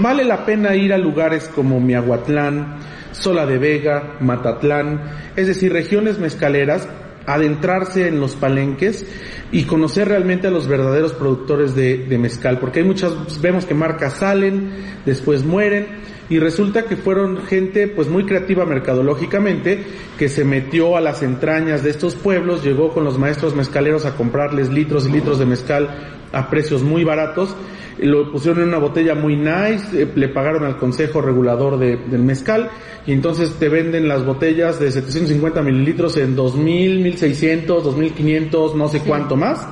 vale 0.00 0.24
la 0.24 0.44
pena 0.44 0.76
ir 0.76 0.92
a 0.92 0.98
lugares 0.98 1.50
como 1.54 1.80
Miahuatlán, 1.80 2.78
Sola 3.12 3.46
de 3.46 3.58
Vega, 3.58 4.16
Matatlán, 4.20 5.00
es 5.36 5.46
decir, 5.46 5.72
regiones 5.72 6.18
mezcaleras 6.18 6.88
adentrarse 7.26 8.08
en 8.08 8.20
los 8.20 8.36
palenques 8.36 9.04
y 9.52 9.64
conocer 9.64 10.08
realmente 10.08 10.46
a 10.46 10.50
los 10.50 10.66
verdaderos 10.66 11.12
productores 11.12 11.74
de, 11.74 11.98
de 11.98 12.18
mezcal, 12.18 12.58
porque 12.58 12.80
hay 12.80 12.86
muchas, 12.86 13.40
vemos 13.42 13.66
que 13.66 13.74
marcas 13.74 14.14
salen, 14.14 14.70
después 15.04 15.44
mueren, 15.44 15.86
y 16.30 16.38
resulta 16.38 16.84
que 16.84 16.96
fueron 16.96 17.38
gente 17.46 17.86
pues 17.88 18.08
muy 18.08 18.24
creativa 18.24 18.64
mercadológicamente, 18.64 19.84
que 20.18 20.28
se 20.28 20.44
metió 20.44 20.96
a 20.96 21.00
las 21.00 21.22
entrañas 21.22 21.82
de 21.82 21.90
estos 21.90 22.16
pueblos, 22.16 22.64
llegó 22.64 22.92
con 22.92 23.04
los 23.04 23.18
maestros 23.18 23.54
mezcaleros 23.54 24.06
a 24.06 24.16
comprarles 24.16 24.70
litros 24.70 25.06
y 25.06 25.12
litros 25.12 25.38
de 25.38 25.46
mezcal 25.46 25.88
a 26.32 26.50
precios 26.50 26.82
muy 26.82 27.04
baratos, 27.04 27.54
lo 28.00 28.30
pusieron 28.30 28.62
en 28.62 28.68
una 28.68 28.78
botella 28.78 29.14
muy 29.14 29.36
nice, 29.36 30.02
eh, 30.02 30.08
le 30.14 30.28
pagaron 30.28 30.64
al 30.64 30.76
consejo 30.76 31.20
regulador 31.20 31.78
de- 31.78 31.96
del 31.96 32.22
mezcal 32.22 32.70
y 33.06 33.12
entonces 33.12 33.54
te 33.58 33.68
venden 33.68 34.06
las 34.08 34.24
botellas 34.24 34.78
de 34.78 34.90
750 34.90 35.62
mililitros 35.62 36.16
en 36.16 36.36
2000, 36.36 37.00
1600, 37.00 37.82
2500, 37.84 38.74
no 38.76 38.88
sé 38.88 39.00
cuánto 39.00 39.36
más. 39.36 39.66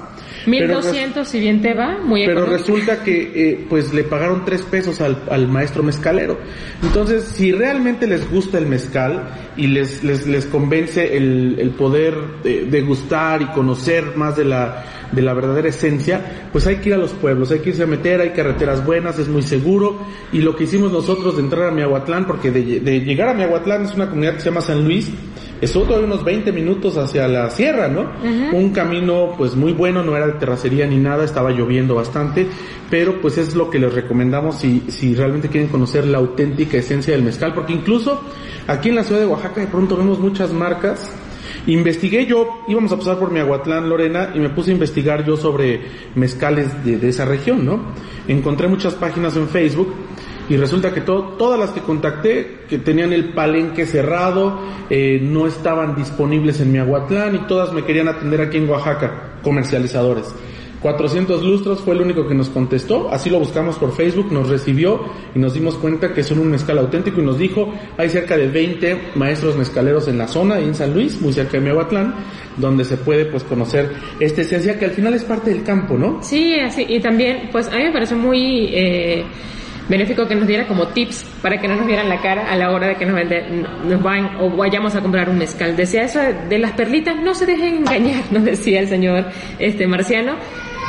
Pero 0.46 0.66
res- 0.76 0.84
1200 0.86 1.28
si 1.28 1.40
bien 1.40 1.60
te 1.60 1.74
va, 1.74 1.98
muy 2.02 2.24
pero 2.24 2.40
económico. 2.42 2.56
resulta 2.66 3.02
que 3.04 3.32
eh, 3.34 3.66
pues 3.68 3.92
le 3.92 4.04
pagaron 4.04 4.44
tres 4.44 4.62
pesos 4.62 5.00
al, 5.00 5.24
al 5.30 5.48
maestro 5.48 5.82
mezcalero. 5.82 6.38
Entonces, 6.82 7.24
si 7.24 7.52
realmente 7.52 8.06
les 8.06 8.30
gusta 8.30 8.58
el 8.58 8.66
mezcal 8.66 9.28
y 9.56 9.66
les, 9.66 10.04
les, 10.04 10.26
les 10.26 10.46
convence 10.46 11.16
el, 11.16 11.56
el 11.58 11.70
poder 11.70 12.14
eh, 12.44 12.66
degustar 12.70 13.42
y 13.42 13.46
conocer 13.46 14.16
más 14.16 14.36
de 14.36 14.44
la, 14.44 14.84
de 15.12 15.22
la 15.22 15.34
verdadera 15.34 15.68
esencia, 15.68 16.48
pues 16.52 16.66
hay 16.66 16.76
que 16.76 16.90
ir 16.90 16.94
a 16.94 16.98
los 16.98 17.12
pueblos, 17.12 17.50
hay 17.50 17.58
que 17.58 17.70
irse 17.70 17.82
a 17.82 17.86
meter, 17.86 18.20
hay 18.20 18.30
carreteras 18.30 18.84
buenas, 18.86 19.18
es 19.18 19.28
muy 19.28 19.42
seguro. 19.42 19.98
Y 20.32 20.40
lo 20.42 20.54
que 20.54 20.64
hicimos 20.64 20.92
nosotros 20.92 21.36
de 21.36 21.42
entrar 21.42 21.64
a 21.68 21.70
Miahuatlán, 21.72 22.26
porque 22.26 22.50
de, 22.50 22.80
de 22.80 23.00
llegar 23.00 23.28
a 23.30 23.34
Miahuatlán 23.34 23.84
es 23.84 23.94
una 23.94 24.06
comunidad 24.08 24.34
que 24.34 24.40
se 24.40 24.46
llama 24.50 24.60
San 24.60 24.84
Luis, 24.84 25.10
estuvo 25.60 25.84
todavía 25.84 26.06
unos 26.06 26.24
20 26.24 26.52
minutos 26.52 26.96
hacia 26.96 27.26
la 27.28 27.50
sierra, 27.50 27.88
¿no? 27.88 28.10
Un 28.52 28.70
camino 28.70 29.34
pues 29.36 29.54
muy 29.54 29.72
bueno, 29.72 30.02
no 30.02 30.16
era 30.16 30.26
de 30.26 30.34
terracería 30.34 30.86
ni 30.86 30.96
nada, 30.96 31.24
estaba 31.24 31.50
lloviendo 31.50 31.94
bastante, 31.94 32.46
pero 32.90 33.20
pues 33.20 33.38
es 33.38 33.54
lo 33.54 33.70
que 33.70 33.78
les 33.78 33.92
recomendamos 33.92 34.58
si, 34.58 34.84
si 34.88 35.14
realmente 35.14 35.48
quieren 35.48 35.68
conocer 35.68 36.06
la 36.06 36.18
auténtica 36.18 36.76
esencia 36.76 37.14
del 37.14 37.22
mezcal, 37.22 37.54
porque 37.54 37.72
incluso 37.72 38.20
aquí 38.66 38.90
en 38.90 38.96
la 38.96 39.04
ciudad 39.04 39.20
de 39.20 39.26
Oaxaca 39.26 39.60
de 39.60 39.66
pronto 39.66 39.96
vemos 39.96 40.18
muchas 40.18 40.52
marcas. 40.52 41.14
Investigué 41.68 42.26
yo, 42.26 42.62
íbamos 42.68 42.92
a 42.92 42.96
pasar 42.96 43.18
por 43.18 43.32
Miahuatlán, 43.32 43.88
Lorena, 43.88 44.30
y 44.34 44.38
me 44.38 44.50
puse 44.50 44.70
a 44.70 44.74
investigar 44.74 45.24
yo 45.24 45.36
sobre 45.36 45.80
mezcales 46.14 46.84
de, 46.84 46.96
de 46.98 47.08
esa 47.08 47.24
región, 47.24 47.64
¿no? 47.64 47.80
Encontré 48.28 48.68
muchas 48.68 48.94
páginas 48.94 49.36
en 49.36 49.48
Facebook 49.48 49.92
y 50.48 50.56
resulta 50.56 50.92
que 50.94 51.00
to- 51.00 51.34
todas 51.38 51.58
las 51.58 51.70
que 51.70 51.80
contacté, 51.80 52.60
que 52.68 52.78
tenían 52.78 53.12
el 53.12 53.32
palenque 53.34 53.86
cerrado, 53.86 54.58
eh, 54.90 55.18
no 55.22 55.46
estaban 55.46 55.94
disponibles 55.96 56.60
en 56.60 56.72
Miahuatlán 56.72 57.34
y 57.34 57.38
todas 57.46 57.72
me 57.72 57.84
querían 57.84 58.08
atender 58.08 58.40
aquí 58.40 58.58
en 58.58 58.68
Oaxaca, 58.68 59.38
comercializadores. 59.42 60.34
400 60.82 61.42
lustros 61.42 61.80
fue 61.80 61.94
el 61.94 62.02
único 62.02 62.28
que 62.28 62.34
nos 62.34 62.48
contestó, 62.50 63.08
así 63.10 63.30
lo 63.30 63.38
buscamos 63.40 63.76
por 63.76 63.92
Facebook, 63.96 64.30
nos 64.30 64.48
recibió 64.48 65.00
y 65.34 65.38
nos 65.38 65.54
dimos 65.54 65.74
cuenta 65.76 66.12
que 66.12 66.22
son 66.22 66.38
un 66.38 66.50
mezcal 66.50 66.78
auténtico 66.78 67.20
y 67.20 67.24
nos 67.24 67.38
dijo, 67.38 67.72
hay 67.96 68.08
cerca 68.10 68.36
de 68.36 68.46
20 68.48 69.12
maestros 69.16 69.56
mezcaleros 69.56 70.06
en 70.06 70.18
la 70.18 70.28
zona, 70.28 70.60
en 70.60 70.74
San 70.74 70.92
Luis, 70.94 71.20
muy 71.20 71.32
cerca 71.32 71.52
de 71.52 71.60
Miahuatlán, 71.62 72.14
donde 72.58 72.84
se 72.84 72.98
puede 72.98 73.24
pues 73.24 73.42
conocer 73.44 73.90
esta 74.20 74.42
esencia 74.42 74.78
que 74.78 74.84
al 74.84 74.90
final 74.92 75.14
es 75.14 75.24
parte 75.24 75.50
del 75.50 75.64
campo, 75.64 75.96
¿no? 75.96 76.22
Sí, 76.22 76.54
así, 76.60 76.84
y 76.86 77.00
también, 77.00 77.48
pues 77.50 77.66
a 77.68 77.76
mí 77.76 77.84
me 77.84 77.92
parece 77.92 78.14
muy, 78.14 78.66
eh, 78.72 79.24
benéfico 79.88 80.26
que 80.26 80.34
nos 80.34 80.46
diera 80.46 80.66
como 80.66 80.88
tips 80.88 81.24
para 81.42 81.60
que 81.60 81.68
no 81.68 81.76
nos 81.76 81.86
vieran 81.86 82.08
la 82.08 82.20
cara 82.20 82.50
a 82.50 82.56
la 82.56 82.70
hora 82.70 82.88
de 82.88 82.96
que 82.96 83.06
nos, 83.06 83.14
vende, 83.14 83.44
nos 83.84 84.02
vayan 84.02 84.36
o 84.40 84.50
vayamos 84.50 84.94
a 84.94 85.00
comprar 85.00 85.28
un 85.28 85.38
mezcal. 85.38 85.76
Decía 85.76 86.02
eso 86.02 86.20
de 86.48 86.58
las 86.58 86.72
perlitas, 86.72 87.16
no 87.16 87.34
se 87.34 87.46
dejen 87.46 87.76
engañar, 87.78 88.22
nos 88.30 88.44
decía 88.44 88.80
el 88.80 88.88
señor 88.88 89.26
este 89.58 89.86
marciano. 89.86 90.36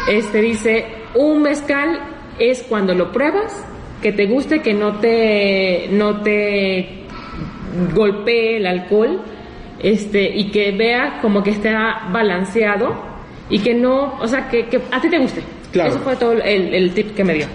Este 0.10 0.42
dice, 0.42 0.86
un 1.16 1.42
mezcal 1.42 2.00
es 2.40 2.64
cuando 2.64 2.94
lo 2.94 3.12
pruebas, 3.12 3.66
que 4.02 4.12
te 4.12 4.26
guste, 4.26 4.62
que 4.62 4.74
no 4.74 5.00
te, 5.00 5.90
no 5.92 6.22
te 6.22 7.04
golpee 7.94 8.58
el 8.58 8.68
alcohol, 8.68 9.22
este, 9.80 10.24
y 10.24 10.50
que 10.50 10.72
vea 10.72 11.20
como 11.22 11.44
que 11.44 11.52
está 11.52 12.08
balanceado 12.12 12.96
y 13.50 13.60
que 13.60 13.74
no, 13.74 14.18
o 14.20 14.28
sea, 14.28 14.50
que, 14.50 14.68
que 14.68 14.80
a 14.92 15.02
ti 15.02 15.10
te 15.10 15.18
guste. 15.20 15.42
Claro. 15.72 15.92
Eso 15.92 16.00
fue 16.00 16.16
todo 16.16 16.32
el, 16.32 16.74
el 16.74 16.94
tip 16.94 17.14
que 17.16 17.24
me 17.24 17.34
dio. 17.34 17.48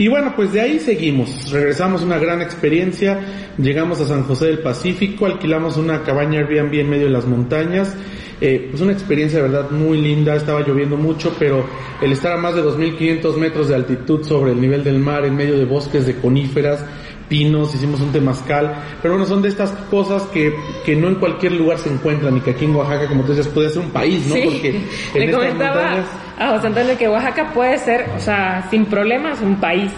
Y 0.00 0.08
bueno, 0.08 0.32
pues 0.34 0.50
de 0.54 0.62
ahí 0.62 0.78
seguimos. 0.78 1.50
Regresamos 1.50 2.00
una 2.00 2.18
gran 2.18 2.40
experiencia. 2.40 3.20
Llegamos 3.58 4.00
a 4.00 4.06
San 4.06 4.22
José 4.22 4.46
del 4.46 4.60
Pacífico, 4.60 5.26
alquilamos 5.26 5.76
una 5.76 6.02
cabaña 6.02 6.40
Airbnb 6.40 6.72
en 6.72 6.88
medio 6.88 7.04
de 7.04 7.10
las 7.10 7.26
montañas. 7.26 7.94
Eh, 8.40 8.68
pues 8.70 8.80
una 8.80 8.92
experiencia 8.92 9.42
de 9.42 9.48
verdad 9.50 9.70
muy 9.70 10.00
linda, 10.00 10.34
estaba 10.34 10.60
lloviendo 10.60 10.96
mucho, 10.96 11.36
pero 11.38 11.66
el 12.00 12.12
estar 12.12 12.32
a 12.32 12.38
más 12.38 12.54
de 12.54 12.62
2.500 12.62 13.36
metros 13.36 13.68
de 13.68 13.74
altitud 13.74 14.24
sobre 14.24 14.52
el 14.52 14.60
nivel 14.62 14.82
del 14.82 14.98
mar, 15.00 15.26
en 15.26 15.36
medio 15.36 15.58
de 15.58 15.66
bosques 15.66 16.06
de 16.06 16.14
coníferas, 16.14 16.82
pinos, 17.30 17.74
hicimos 17.74 18.00
un 18.02 18.12
temazcal, 18.12 18.74
pero 19.00 19.14
bueno, 19.14 19.26
son 19.26 19.40
de 19.40 19.48
estas 19.48 19.70
cosas 19.90 20.24
que, 20.24 20.52
que 20.84 20.94
no 20.96 21.08
en 21.08 21.14
cualquier 21.14 21.52
lugar 21.52 21.78
se 21.78 21.88
encuentran 21.88 22.36
y 22.36 22.40
que 22.40 22.50
aquí 22.50 22.66
en 22.66 22.74
Oaxaca, 22.76 23.06
como 23.08 23.22
tú 23.22 23.28
decías, 23.28 23.48
puede 23.48 23.70
ser 23.70 23.78
un 23.82 23.90
país, 23.90 24.26
¿no? 24.26 24.34
Sí. 24.34 24.42
Porque 24.44 24.68
en 25.14 25.26
Le 25.26 25.32
comentaba 25.32 25.74
montañas- 25.82 26.06
a 26.38 26.48
José 26.56 26.66
Antonio 26.66 26.98
que 26.98 27.08
Oaxaca 27.08 27.52
puede 27.54 27.78
ser, 27.78 28.10
o 28.16 28.20
sea, 28.20 28.66
sin 28.68 28.84
problemas, 28.84 29.40
un 29.40 29.56
país. 29.56 29.90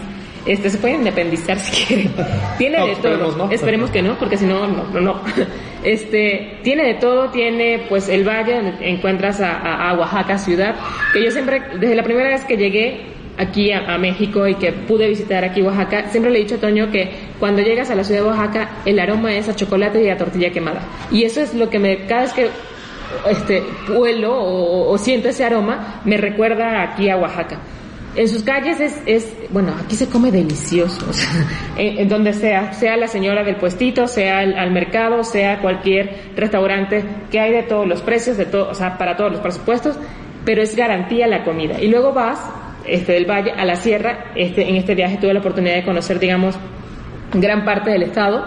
Este, 0.45 0.69
se 0.69 0.77
puede 0.77 0.95
independizar 0.95 1.57
si 1.57 1.85
quiere. 1.85 2.09
Tiene 2.57 2.77
No, 2.77 2.85
de 2.85 2.91
esperemos, 2.91 3.33
todo. 3.35 3.45
¿no? 3.47 3.51
Esperemos 3.51 3.89
que 3.91 4.01
no, 4.01 4.13
porque 4.19 4.37
si 4.37 4.45
no, 4.45 4.67
no, 4.67 4.83
no, 4.93 5.01
no. 5.01 5.21
Este, 5.83 6.59
tiene 6.63 6.85
de 6.85 6.93
todo, 6.95 7.29
tiene 7.29 7.85
pues 7.89 8.07
el 8.07 8.23
valle 8.27 8.55
donde 8.55 8.89
encuentras 8.89 9.41
a, 9.41 9.51
a- 9.57 9.89
a 9.89 9.93
Oaxaca 9.97 10.37
ciudad, 10.37 10.75
que 11.13 11.23
yo 11.23 11.29
siempre, 11.31 11.61
desde 11.79 11.95
la 11.95 12.03
primera 12.03 12.29
vez 12.29 12.43
que 12.45 12.55
llegué 12.57 13.01
aquí 13.37 13.71
a, 13.71 13.93
a 13.93 13.97
México 13.97 14.47
y 14.47 14.55
que 14.55 14.71
pude 14.71 15.07
visitar 15.07 15.43
aquí 15.43 15.61
Oaxaca, 15.61 16.09
siempre 16.09 16.31
le 16.31 16.39
he 16.39 16.43
dicho 16.43 16.55
a 16.55 16.59
Toño 16.59 16.91
que 16.91 17.11
cuando 17.39 17.61
llegas 17.61 17.89
a 17.89 17.95
la 17.95 18.03
ciudad 18.03 18.21
de 18.21 18.27
Oaxaca, 18.27 18.69
el 18.85 18.99
aroma 18.99 19.33
es 19.33 19.49
a 19.49 19.55
chocolate 19.55 20.03
y 20.03 20.09
a 20.09 20.17
tortilla 20.17 20.51
quemada. 20.51 20.81
Y 21.11 21.23
eso 21.23 21.41
es 21.41 21.53
lo 21.53 21.69
que 21.69 21.79
me, 21.79 22.05
cada 22.05 22.23
vez 22.23 22.33
que 22.33 22.49
este 23.29 23.63
vuelo 23.87 24.33
o, 24.35 24.97
siento 24.97 25.29
ese 25.29 25.43
aroma, 25.43 26.01
me 26.05 26.17
recuerda 26.17 26.81
aquí 26.81 27.09
a 27.09 27.17
Oaxaca. 27.17 27.59
En 28.15 28.27
sus 28.27 28.43
calles 28.43 28.79
es, 28.79 29.01
es 29.07 29.35
bueno, 29.49 29.73
aquí 29.83 29.95
se 29.95 30.07
come 30.07 30.31
delicioso, 30.31 31.03
o 31.09 31.13
sea, 31.13 31.29
en, 31.77 32.07
donde 32.07 32.33
sea, 32.33 32.73
sea 32.73 32.95
la 32.95 33.07
señora 33.07 33.43
del 33.43 33.55
puestito, 33.55 34.07
sea 34.07 34.39
al 34.39 34.71
mercado, 34.71 35.23
sea 35.23 35.59
cualquier 35.59 36.33
restaurante, 36.35 37.03
que 37.31 37.39
hay 37.39 37.51
de 37.51 37.63
todos 37.63 37.87
los 37.87 38.01
precios, 38.01 38.37
de 38.37 38.45
todo, 38.45 38.69
o 38.69 38.75
sea, 38.75 38.99
para 38.99 39.17
todos 39.17 39.31
los 39.31 39.41
presupuestos, 39.41 39.95
pero 40.45 40.61
es 40.61 40.75
garantía 40.75 41.25
la 41.27 41.43
comida. 41.43 41.81
Y 41.81 41.87
luego 41.87 42.13
vas, 42.13 42.39
este, 42.85 43.13
del 43.13 43.25
valle 43.29 43.51
a 43.51 43.65
la 43.65 43.75
sierra, 43.75 44.31
este, 44.35 44.67
en 44.69 44.75
este 44.75 44.95
viaje 44.95 45.17
tuve 45.17 45.33
la 45.33 45.39
oportunidad 45.39 45.75
de 45.75 45.83
conocer, 45.83 46.19
digamos, 46.19 46.55
gran 47.33 47.65
parte 47.65 47.91
del 47.91 48.03
estado. 48.03 48.45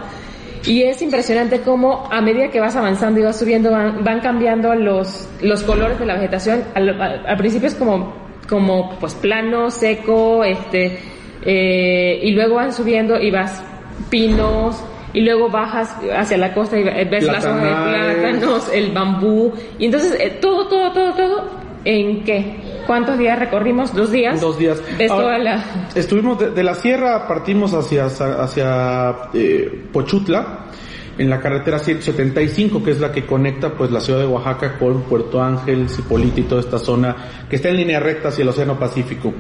Y 0.66 0.83
es 0.83 1.01
impresionante 1.03 1.61
cómo 1.61 2.09
a 2.11 2.20
medida 2.20 2.49
que 2.49 2.59
vas 2.59 2.75
avanzando 2.75 3.20
y 3.20 3.22
vas 3.22 3.38
subiendo 3.38 3.70
van, 3.70 4.03
van 4.03 4.20
cambiando 4.20 4.75
los, 4.75 5.29
los 5.40 5.62
colores 5.62 5.99
de 5.99 6.07
la 6.07 6.14
vegetación. 6.14 6.64
Al, 6.75 7.01
al- 7.01 7.27
al 7.27 7.37
principio 7.37 7.68
es 7.68 7.75
como, 7.77 8.14
como 8.49 8.90
pues 8.99 9.14
plano, 9.14 9.70
seco, 9.70 10.42
este, 10.42 10.99
eh, 11.44 12.18
y 12.22 12.33
luego 12.33 12.57
van 12.57 12.72
subiendo 12.72 13.20
y 13.20 13.31
vas 13.31 13.62
pinos, 14.11 14.83
y 15.12 15.20
luego 15.20 15.49
bajas 15.49 15.96
hacia 16.16 16.37
la 16.37 16.53
costa 16.53 16.77
y 16.79 16.83
ves 16.83 17.25
las 17.25 17.44
hojas 17.44 17.62
de 17.62 17.68
plátanos, 18.31 18.70
el 18.75 18.90
bambú, 18.90 19.53
y 19.79 19.87
entonces 19.87 20.16
eh, 20.20 20.38
todo, 20.40 20.66
todo, 20.68 20.92
todo, 20.92 21.12
todo, 21.14 21.44
¿en 21.85 22.25
qué? 22.25 22.57
¿Cuántos 22.87 23.18
días 23.18 23.38
recorrimos? 23.38 23.92
¿Dos 23.94 24.12
días? 24.12 24.40
Dos 24.40 24.59
días. 24.59 24.83
Ahora, 25.11 25.38
la... 25.38 25.64
Estuvimos 25.94 26.38
de, 26.38 26.51
de 26.51 26.62
la 26.62 26.75
sierra, 26.75 27.27
partimos 27.27 27.75
hacia, 27.75 28.07
hacia 28.07 29.31
eh, 29.35 29.87
Pochutla, 29.92 30.66
en 31.18 31.31
la 31.31 31.40
carretera 31.40 31.79
175, 31.79 32.83
que 32.83 32.90
es 32.92 33.01
la 33.01 33.11
que 33.11 33.27
conecta 33.27 33.72
pues 33.72 33.90
la 33.90 34.01
ciudad 34.01 34.20
de 34.20 34.27
Oaxaca 34.27 34.79
con 34.79 35.03
Puerto 35.03 35.42
Ángel, 35.42 35.88
Cipolite 35.88 36.42
y 36.42 36.44
toda 36.44 36.61
esta 36.61 36.79
zona 36.79 37.16
que 37.49 37.57
está 37.57 37.70
en 37.70 37.77
línea 37.79 38.01
recta 38.01 38.29
hacia 38.29 38.42
el 38.42 38.49
Océano 38.51 38.79
Pacífico. 38.79 39.33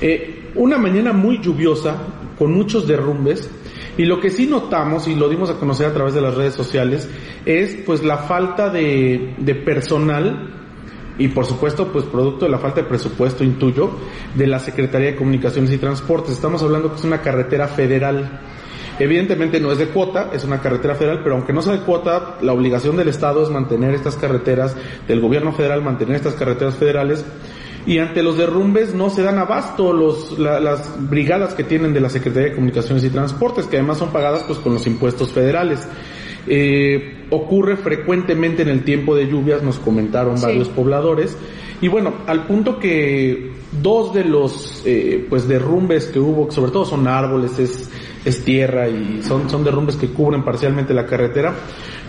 Eh, 0.00 0.50
una 0.54 0.78
mañana 0.78 1.12
muy 1.12 1.40
lluviosa, 1.40 1.96
con 2.38 2.52
muchos 2.52 2.86
derrumbes, 2.86 3.50
y 3.96 4.04
lo 4.04 4.20
que 4.20 4.30
sí 4.30 4.46
notamos, 4.46 5.08
y 5.08 5.14
lo 5.14 5.28
dimos 5.28 5.50
a 5.50 5.54
conocer 5.54 5.86
a 5.86 5.92
través 5.92 6.14
de 6.14 6.20
las 6.20 6.34
redes 6.34 6.54
sociales, 6.54 7.08
es 7.44 7.76
pues 7.84 8.02
la 8.02 8.18
falta 8.18 8.70
de, 8.70 9.34
de 9.38 9.54
personal 9.54 10.57
y 11.18 11.28
por 11.28 11.44
supuesto, 11.44 11.88
pues 11.88 12.04
producto 12.04 12.44
de 12.44 12.50
la 12.50 12.58
falta 12.58 12.82
de 12.82 12.86
presupuesto, 12.88 13.42
intuyo, 13.44 13.90
de 14.34 14.46
la 14.46 14.58
Secretaría 14.58 15.08
de 15.08 15.16
Comunicaciones 15.16 15.72
y 15.72 15.78
Transportes. 15.78 16.32
Estamos 16.32 16.62
hablando 16.62 16.90
que 16.90 16.96
es 16.98 17.04
una 17.04 17.20
carretera 17.20 17.66
federal. 17.68 18.40
Evidentemente 19.00 19.60
no 19.60 19.70
es 19.70 19.78
de 19.78 19.88
cuota, 19.88 20.30
es 20.32 20.44
una 20.44 20.60
carretera 20.60 20.94
federal, 20.96 21.20
pero 21.22 21.36
aunque 21.36 21.52
no 21.52 21.62
sea 21.62 21.72
de 21.74 21.80
cuota, 21.80 22.36
la 22.40 22.52
obligación 22.52 22.96
del 22.96 23.08
Estado 23.08 23.42
es 23.42 23.50
mantener 23.50 23.94
estas 23.94 24.16
carreteras, 24.16 24.76
del 25.06 25.20
gobierno 25.20 25.52
federal 25.52 25.82
mantener 25.82 26.16
estas 26.16 26.34
carreteras 26.34 26.74
federales, 26.74 27.24
y 27.86 27.98
ante 28.00 28.22
los 28.24 28.36
derrumbes 28.36 28.94
no 28.94 29.08
se 29.08 29.22
dan 29.22 29.38
abasto 29.38 29.92
los, 29.92 30.36
la- 30.38 30.58
las 30.60 30.94
brigadas 31.08 31.54
que 31.54 31.62
tienen 31.64 31.94
de 31.94 32.00
la 32.00 32.10
Secretaría 32.10 32.48
de 32.50 32.54
Comunicaciones 32.56 33.04
y 33.04 33.10
Transportes, 33.10 33.66
que 33.66 33.76
además 33.76 33.98
son 33.98 34.10
pagadas 34.10 34.42
pues 34.42 34.58
con 34.58 34.74
los 34.74 34.86
impuestos 34.86 35.30
federales. 35.32 35.86
Eh, 36.48 37.26
ocurre 37.30 37.76
frecuentemente 37.76 38.62
en 38.62 38.68
el 38.68 38.84
tiempo 38.84 39.14
de 39.14 39.26
lluvias, 39.28 39.62
nos 39.62 39.78
comentaron 39.78 40.38
Sí. 40.38 40.46
varios 40.46 40.68
pobladores, 40.68 41.36
y 41.80 41.88
bueno, 41.88 42.14
al 42.26 42.46
punto 42.46 42.78
que 42.78 43.52
dos 43.82 44.12
de 44.14 44.24
los 44.24 44.82
eh, 44.86 45.26
pues 45.28 45.46
derrumbes 45.46 46.06
que 46.06 46.18
hubo, 46.18 46.50
sobre 46.50 46.72
todo 46.72 46.84
son 46.84 47.06
árboles, 47.06 47.58
es, 47.58 47.90
es 48.24 48.42
tierra 48.44 48.88
y 48.88 49.20
son, 49.22 49.48
son 49.50 49.62
derrumbes 49.62 49.96
que 49.96 50.08
cubren 50.08 50.42
parcialmente 50.42 50.94
la 50.94 51.06
carretera, 51.06 51.54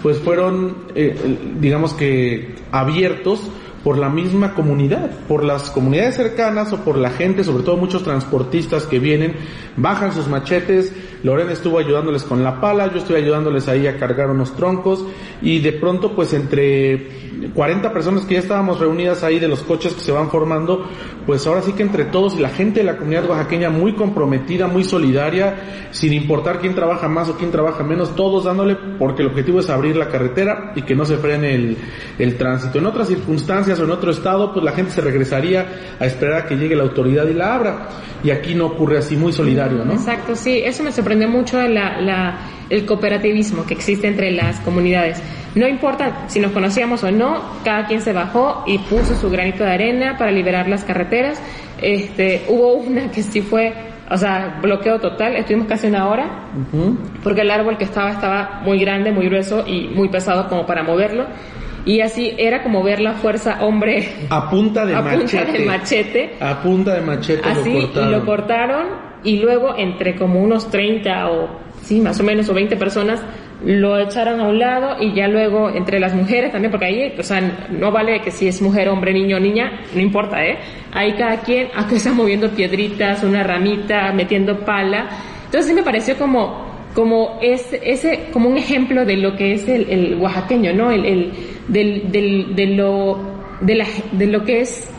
pues 0.02 0.18
fueron, 0.20 0.76
eh, 0.96 1.16
digamos 1.60 1.94
que 1.94 2.56
abiertos 2.72 3.42
por 3.84 3.98
la 3.98 4.10
misma 4.10 4.56
comunidad, 4.56 5.10
por 5.28 5.44
las 5.44 5.70
comunidades 5.70 6.16
cercanas 6.16 6.74
o 6.74 6.78
por 6.84 6.98
la 6.98 7.12
gente, 7.12 7.44
sobre 7.44 7.64
todo 7.64 7.78
muchos 7.78 8.04
transportistas 8.04 8.86
que 8.86 9.00
vienen, 9.00 9.34
bajan 9.78 10.12
sus 10.14 10.28
machetes, 10.28 10.94
Lorena 11.24 11.52
estuvo 11.52 11.80
ayudándoles 11.80 12.24
con 12.24 12.44
la 12.44 12.62
pala, 12.62 12.92
yo 12.92 13.00
estoy 13.00 13.18
ayudándoles 13.18 13.68
ahí 13.68 13.88
a 13.88 13.98
cargar 13.98 14.30
unos 14.30 14.56
troncos 14.56 15.06
y 15.42 15.60
de 15.60 15.74
pronto 15.74 16.16
pues 16.16 16.34
entre 16.34 17.08
40 17.54 17.94
personas 17.94 18.26
que 18.26 18.36
ya 18.36 18.40
estábamos 18.40 18.80
reunidas 18.80 19.24
ahí 19.24 19.40
de 19.40 19.48
los 19.48 19.62
coches 19.64 19.94
que 19.94 20.02
se 20.02 20.12
van 20.12 20.30
formando, 20.30 20.86
pues 21.26 21.46
ahora 21.48 21.62
sí 21.62 21.74
que 21.74 21.84
entre 21.84 22.06
todos 22.06 22.36
y 22.36 22.40
la 22.40 22.50
gente 22.50 22.80
de 22.82 22.86
la 22.86 22.98
comunidad 22.98 23.30
oaxaqueña 23.30 23.70
muy 23.70 23.94
comprometida, 23.94 24.68
muy 24.68 24.84
solidaria, 24.84 25.90
sin 25.92 26.14
importar 26.14 26.60
quién 26.60 26.76
trabaja 26.76 27.08
más 27.08 27.30
o 27.30 27.38
quién 27.38 27.52
trabaja 27.52 27.84
menos, 27.84 28.16
todos 28.16 28.44
dándole 28.44 28.76
porque 28.98 29.22
el 29.22 29.30
objetivo 29.30 29.60
es 29.60 29.70
abrir 29.70 29.96
la 29.96 30.10
carretera 30.10 30.74
y 30.76 30.82
que 30.84 30.96
no 30.96 31.06
se 31.06 31.18
frene 31.18 31.56
el, 31.56 31.78
el 32.18 32.38
tránsito. 32.38 32.80
En 32.80 32.86
otras 32.86 33.08
circunstancias 33.08 33.80
o 33.80 33.84
en 33.84 33.92
otro 33.92 34.12
estado, 34.12 34.54
pues 34.54 34.64
la 34.64 34.72
gente 34.72 34.92
se 34.92 35.02
regresaría 35.02 35.96
a 36.00 36.06
esperar 36.06 36.42
a 36.42 36.46
que 36.46 36.56
llegue 36.56 36.76
la 36.76 36.84
autoridad 36.84 37.28
y 37.28 37.34
la 37.34 37.56
abra. 37.56 37.90
Y 38.24 38.32
aquí 38.32 38.54
no 38.54 38.66
ocurre 38.66 38.98
así, 38.98 39.16
muy 39.16 39.32
solidario, 39.32 39.86
¿no? 39.86 39.94
Exacto, 39.94 40.36
sí, 40.36 40.62
eso 40.64 40.84
me 40.84 40.92
sorprendió 40.92 41.09
mucho 41.16 41.60
la, 41.68 42.00
la- 42.02 42.38
el 42.70 42.86
cooperativismo 42.86 43.66
que 43.66 43.74
existe 43.74 44.08
entre 44.08 44.32
las 44.32 44.60
comunidades. 44.60 45.22
No 45.56 45.68
importa 45.68 46.26
si 46.28 46.40
nos 46.40 46.52
conocíamos 46.52 47.04
o 47.04 47.12
no, 47.12 47.42
cada 47.64 47.88
quien 47.88 48.02
se 48.02 48.14
bajó 48.14 48.64
y 48.68 48.78
puso 48.78 49.16
su 49.16 49.30
granito 49.32 49.64
de 49.64 49.72
arena 49.72 50.18
para 50.20 50.32
liberar 50.32 50.68
las 50.70 50.84
carreteras. 50.84 51.42
Este, 51.82 52.44
hubo 52.48 52.74
una 52.74 53.10
que 53.10 53.24
sí 53.24 53.42
fue, 53.42 53.74
o 54.12 54.18
sea, 54.18 54.60
bloqueo 54.62 55.00
total, 55.00 55.36
estuvimos 55.36 55.68
casi 55.68 55.88
una 55.88 56.08
hora 56.08 56.30
porque 57.24 57.42
el 57.42 57.50
árbol 57.50 57.78
que 57.78 57.86
estaba 57.86 58.12
estaba 58.12 58.62
muy 58.64 58.80
grande, 58.80 59.12
muy 59.12 59.26
grueso 59.28 59.64
y 59.66 59.88
muy 59.88 60.10
pesado 60.10 60.48
como 60.48 60.66
para 60.68 60.84
moverlo. 60.84 61.26
Y 61.86 62.02
así 62.02 62.34
era 62.38 62.62
como 62.62 62.84
ver 62.84 63.00
la 63.00 63.14
fuerza 63.14 63.64
hombre 63.64 64.08
A 64.30 64.48
punta 64.50 64.86
de 64.86 64.94
a 64.98 65.02
machete. 65.02 65.46
punta 65.46 65.52
de 65.58 65.66
machete 65.66 66.36
A 66.40 66.62
punta 66.62 66.94
de 66.94 67.02
machete 67.02 67.50
Así 67.50 67.74
lo 67.74 67.82
cortaron. 67.88 68.08
y 68.08 68.12
lo 68.12 68.26
cortaron 68.26 69.09
y 69.24 69.38
luego 69.38 69.76
entre 69.78 70.16
como 70.16 70.42
unos 70.42 70.70
30 70.70 71.30
o 71.30 71.50
sí, 71.82 72.00
más 72.00 72.20
o 72.20 72.24
menos 72.24 72.50
o 72.50 72.54
20 72.54 72.76
personas 72.78 73.22
lo 73.64 74.00
echaron 74.00 74.40
a 74.40 74.48
un 74.48 74.58
lado 74.58 75.02
y 75.02 75.14
ya 75.14 75.28
luego 75.28 75.70
entre 75.70 76.00
las 76.00 76.14
mujeres 76.14 76.52
también 76.52 76.72
porque 76.72 76.86
ahí, 76.86 77.14
o 77.18 77.24
sea, 77.24 77.42
no 77.70 77.92
vale 77.92 78.22
que 78.22 78.32
si 78.32 78.48
es 78.48 78.62
mujer, 78.62 78.88
hombre, 78.88 79.14
niño 79.14 79.40
niña, 79.40 79.82
no 79.94 80.02
importa, 80.02 80.46
¿eh? 80.46 80.58
Ahí 80.94 81.14
cada 81.14 81.38
quien 81.42 81.68
acá 81.76 81.96
está 81.96 82.14
moviendo 82.14 82.50
piedritas, 82.50 83.24
una 83.24 83.44
ramita, 83.44 84.14
metiendo 84.14 84.60
pala. 84.60 85.10
Entonces 85.46 85.68
sí 85.68 85.74
me 85.74 85.84
pareció 85.84 86.18
como 86.18 86.70
como 86.94 87.38
ese, 87.42 87.80
ese 87.84 88.30
como 88.34 88.50
un 88.50 88.58
ejemplo 88.58 89.06
de 89.06 89.18
lo 89.18 89.36
que 89.36 89.54
es 89.54 89.68
el, 89.68 89.90
el 89.90 90.16
oaxaqueño, 90.20 90.74
¿no? 90.74 90.90
El, 90.92 91.06
el 91.06 91.32
del, 91.68 92.12
del, 92.12 92.56
de 92.56 92.66
lo 92.68 93.20
de 93.62 93.76
la 93.76 93.86
de 94.12 94.26
lo 94.26 94.44
que 94.44 94.62
es 94.62 94.90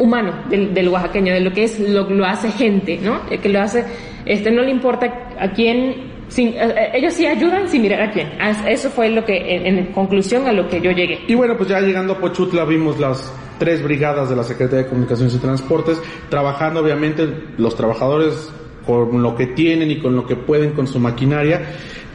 humano 0.00 0.44
del, 0.50 0.74
del 0.74 0.88
oaxaqueño, 0.88 1.32
de 1.32 1.40
lo 1.40 1.52
que 1.52 1.64
es 1.64 1.78
lo, 1.78 2.08
lo 2.10 2.24
hace 2.26 2.50
gente, 2.50 2.98
¿no? 3.00 3.20
El 3.30 3.38
que 3.40 3.48
lo 3.48 3.60
hace, 3.60 3.84
este, 4.26 4.50
no 4.50 4.62
le 4.62 4.70
importa 4.70 5.28
a 5.38 5.52
quién, 5.52 6.10
sin, 6.28 6.48
eh, 6.48 6.54
eh, 6.58 6.90
ellos 6.94 7.12
sí 7.14 7.26
ayudan 7.26 7.68
sin 7.68 7.82
mirar 7.82 8.02
a 8.02 8.10
quién. 8.10 8.28
As- 8.40 8.66
Eso 8.66 8.90
fue 8.90 9.08
lo 9.10 9.24
que, 9.24 9.36
en, 9.56 9.66
en 9.78 9.86
conclusión, 9.92 10.46
a 10.48 10.52
lo 10.52 10.68
que 10.68 10.80
yo 10.80 10.90
llegué. 10.90 11.20
Y 11.28 11.34
bueno, 11.34 11.56
pues 11.56 11.68
ya 11.68 11.80
llegando 11.80 12.14
a 12.14 12.18
Pochutla 12.18 12.64
vimos 12.64 12.98
las 12.98 13.32
tres 13.58 13.82
brigadas 13.82 14.30
de 14.30 14.36
la 14.36 14.42
Secretaría 14.42 14.84
de 14.84 14.88
Comunicaciones 14.88 15.34
y 15.34 15.38
Transportes, 15.38 16.00
trabajando 16.30 16.80
obviamente 16.80 17.28
los 17.58 17.76
trabajadores 17.76 18.50
con 18.86 19.22
lo 19.22 19.36
que 19.36 19.48
tienen 19.48 19.90
y 19.90 19.98
con 19.98 20.16
lo 20.16 20.26
que 20.26 20.34
pueden 20.34 20.70
con 20.72 20.86
su 20.86 20.98
maquinaria. 20.98 21.60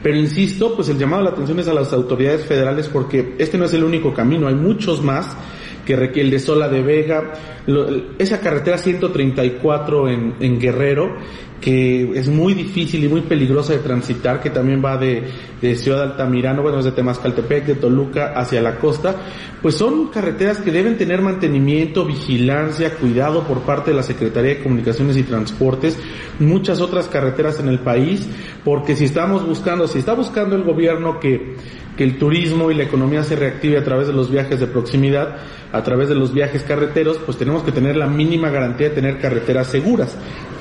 Pero 0.02 0.16
insisto, 0.16 0.74
pues 0.74 0.88
el 0.88 0.98
llamado 0.98 1.22
a 1.22 1.24
la 1.26 1.30
atención 1.30 1.58
es 1.60 1.68
a 1.68 1.72
las 1.74 1.92
autoridades 1.92 2.44
federales 2.44 2.88
porque 2.88 3.34
este 3.38 3.56
no 3.58 3.64
es 3.64 3.74
el 3.74 3.82
único 3.84 4.12
camino, 4.12 4.46
hay 4.48 4.54
muchos 4.54 5.02
más 5.02 5.36
que 5.86 5.96
requiere 5.96 6.26
el 6.26 6.30
de 6.32 6.38
Sola 6.40 6.68
de 6.68 6.82
Vega, 6.82 7.32
esa 8.18 8.40
carretera 8.40 8.76
134 8.76 10.08
en, 10.08 10.58
Guerrero, 10.58 11.16
que 11.60 12.10
es 12.18 12.28
muy 12.28 12.52
difícil 12.52 13.04
y 13.04 13.08
muy 13.08 13.22
peligrosa 13.22 13.72
de 13.72 13.78
transitar, 13.78 14.40
que 14.40 14.50
también 14.50 14.82
va 14.84 14.98
de, 14.98 15.22
de 15.62 15.76
Ciudad 15.76 16.02
Altamirano, 16.02 16.60
bueno, 16.60 16.78
desde 16.78 16.92
Temascaltepec, 16.92 17.64
de 17.64 17.74
Toluca 17.76 18.32
hacia 18.34 18.60
la 18.60 18.76
costa, 18.76 19.14
pues 19.62 19.76
son 19.76 20.08
carreteras 20.08 20.58
que 20.58 20.70
deben 20.70 20.98
tener 20.98 21.22
mantenimiento, 21.22 22.04
vigilancia, 22.04 22.94
cuidado 22.96 23.44
por 23.44 23.60
parte 23.60 23.92
de 23.92 23.96
la 23.96 24.02
Secretaría 24.02 24.56
de 24.56 24.62
Comunicaciones 24.62 25.16
y 25.16 25.22
Transportes, 25.22 25.98
muchas 26.40 26.80
otras 26.80 27.06
carreteras 27.06 27.60
en 27.60 27.68
el 27.68 27.78
país, 27.78 28.28
porque 28.64 28.96
si 28.96 29.04
estamos 29.04 29.46
buscando, 29.46 29.86
si 29.86 30.00
está 30.00 30.14
buscando 30.14 30.56
el 30.56 30.64
gobierno 30.64 31.20
que, 31.20 31.54
que 31.96 32.04
el 32.04 32.18
turismo 32.18 32.70
y 32.70 32.74
la 32.74 32.84
economía 32.84 33.22
se 33.22 33.36
reactive 33.36 33.78
a 33.78 33.84
través 33.84 34.06
de 34.06 34.12
los 34.12 34.30
viajes 34.30 34.60
de 34.60 34.66
proximidad, 34.66 35.36
a 35.72 35.82
través 35.82 36.08
de 36.08 36.14
los 36.14 36.32
viajes 36.32 36.62
carreteros, 36.62 37.18
pues 37.18 37.38
tenemos 37.38 37.62
que 37.62 37.72
tener 37.72 37.96
la 37.96 38.06
mínima 38.06 38.50
garantía 38.50 38.88
de 38.90 38.94
tener 38.94 39.18
carreteras 39.18 39.68
seguras. 39.68 40.16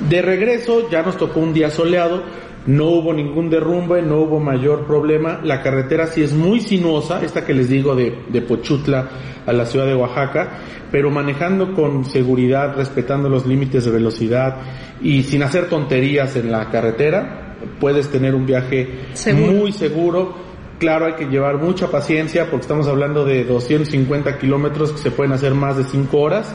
De 0.09 0.21
regreso 0.21 0.89
ya 0.89 1.01
nos 1.01 1.17
tocó 1.17 1.39
un 1.41 1.53
día 1.53 1.69
soleado, 1.69 2.23
no 2.65 2.85
hubo 2.85 3.13
ningún 3.13 3.49
derrumbe, 3.49 4.01
no 4.01 4.21
hubo 4.21 4.39
mayor 4.39 4.87
problema. 4.87 5.39
La 5.43 5.61
carretera 5.61 6.07
sí 6.07 6.23
es 6.23 6.33
muy 6.33 6.61
sinuosa, 6.61 7.23
esta 7.23 7.45
que 7.45 7.53
les 7.53 7.69
digo 7.69 7.95
de, 7.95 8.23
de 8.29 8.41
Pochutla 8.41 9.09
a 9.45 9.53
la 9.53 9.65
ciudad 9.65 9.85
de 9.85 9.93
Oaxaca, 9.93 10.59
pero 10.91 11.11
manejando 11.11 11.73
con 11.73 12.05
seguridad, 12.05 12.75
respetando 12.75 13.29
los 13.29 13.45
límites 13.45 13.85
de 13.85 13.91
velocidad 13.91 14.57
y 15.01 15.23
sin 15.23 15.43
hacer 15.43 15.67
tonterías 15.69 16.35
en 16.35 16.51
la 16.51 16.69
carretera, 16.69 17.55
puedes 17.79 18.09
tener 18.09 18.33
un 18.33 18.45
viaje 18.45 18.89
Seguro. 19.13 19.51
muy 19.51 19.71
seguro. 19.71 20.54
Claro, 20.79 21.05
hay 21.05 21.13
que 21.13 21.25
llevar 21.25 21.57
mucha 21.57 21.89
paciencia 21.89 22.49
porque 22.49 22.63
estamos 22.63 22.87
hablando 22.87 23.23
de 23.23 23.45
250 23.45 24.37
kilómetros 24.37 24.91
que 24.91 24.97
se 24.97 25.11
pueden 25.11 25.31
hacer 25.31 25.53
más 25.53 25.77
de 25.77 25.85
5 25.85 26.17
horas 26.17 26.53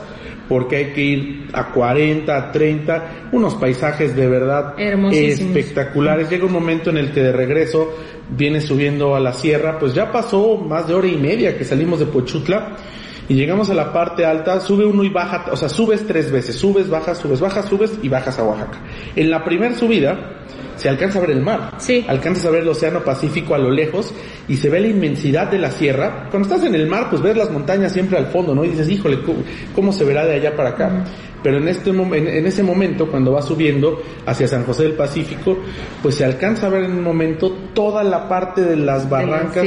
porque 0.50 0.76
hay 0.76 0.86
que 0.92 1.00
ir 1.00 1.48
a 1.52 1.70
40, 1.72 2.36
a 2.36 2.50
30, 2.50 3.28
unos 3.30 3.54
paisajes 3.54 4.16
de 4.16 4.26
verdad 4.26 4.74
espectaculares. 5.12 6.28
Llega 6.28 6.44
un 6.44 6.52
momento 6.52 6.90
en 6.90 6.98
el 6.98 7.12
que 7.12 7.20
de 7.22 7.30
regreso 7.30 7.96
vienes 8.36 8.64
subiendo 8.64 9.14
a 9.14 9.20
la 9.20 9.32
sierra, 9.32 9.78
pues 9.78 9.94
ya 9.94 10.10
pasó 10.10 10.56
más 10.56 10.88
de 10.88 10.94
hora 10.94 11.06
y 11.06 11.16
media 11.16 11.56
que 11.56 11.64
salimos 11.64 12.00
de 12.00 12.06
Pochutla 12.06 12.76
y 13.28 13.34
llegamos 13.34 13.70
a 13.70 13.74
la 13.74 13.92
parte 13.92 14.24
alta, 14.24 14.58
sube 14.58 14.84
uno 14.84 15.04
y 15.04 15.08
baja, 15.08 15.46
o 15.52 15.56
sea, 15.56 15.68
subes 15.68 16.04
tres 16.04 16.32
veces, 16.32 16.56
subes, 16.56 16.90
bajas, 16.90 17.18
subes, 17.18 17.38
bajas, 17.38 17.66
subes 17.66 17.96
y 18.02 18.08
bajas 18.08 18.36
a 18.40 18.42
Oaxaca. 18.42 18.80
En 19.14 19.30
la 19.30 19.44
primera 19.44 19.76
subida 19.76 20.42
se 20.80 20.88
alcanza 20.88 21.18
a 21.18 21.20
ver 21.22 21.30
el 21.32 21.42
mar, 21.42 21.72
Sí. 21.78 22.04
alcanzas 22.08 22.46
a 22.46 22.50
ver 22.50 22.62
el 22.62 22.68
océano 22.68 23.00
Pacífico 23.04 23.54
a 23.54 23.58
lo 23.58 23.70
lejos 23.70 24.12
y 24.48 24.56
se 24.56 24.68
ve 24.70 24.80
la 24.80 24.88
inmensidad 24.88 25.50
de 25.50 25.58
la 25.58 25.70
sierra. 25.70 26.26
Cuando 26.30 26.48
estás 26.48 26.66
en 26.66 26.74
el 26.74 26.86
mar, 26.86 27.08
pues 27.10 27.20
ves 27.22 27.36
las 27.36 27.50
montañas 27.50 27.92
siempre 27.92 28.16
al 28.18 28.26
fondo, 28.26 28.54
¿no? 28.54 28.64
Y 28.64 28.68
dices, 28.70 28.88
híjole, 28.88 29.20
¿cómo, 29.22 29.38
cómo 29.74 29.92
se 29.92 30.04
verá 30.04 30.24
de 30.24 30.34
allá 30.34 30.56
para 30.56 30.70
acá? 30.70 31.04
Pero 31.42 31.56
en 31.56 31.68
este 31.68 31.88
en, 31.90 32.14
en 32.14 32.46
ese 32.46 32.62
momento, 32.62 33.06
cuando 33.10 33.32
vas 33.32 33.46
subiendo 33.46 34.02
hacia 34.26 34.46
San 34.46 34.64
José 34.64 34.82
del 34.84 34.92
Pacífico, 34.92 35.58
pues 36.02 36.14
se 36.16 36.24
alcanza 36.24 36.66
a 36.66 36.70
ver 36.70 36.84
en 36.84 36.92
un 36.92 37.02
momento 37.02 37.50
toda 37.74 38.02
la 38.04 38.28
parte 38.28 38.60
de 38.62 38.76
las 38.76 39.08
barrancas, 39.08 39.64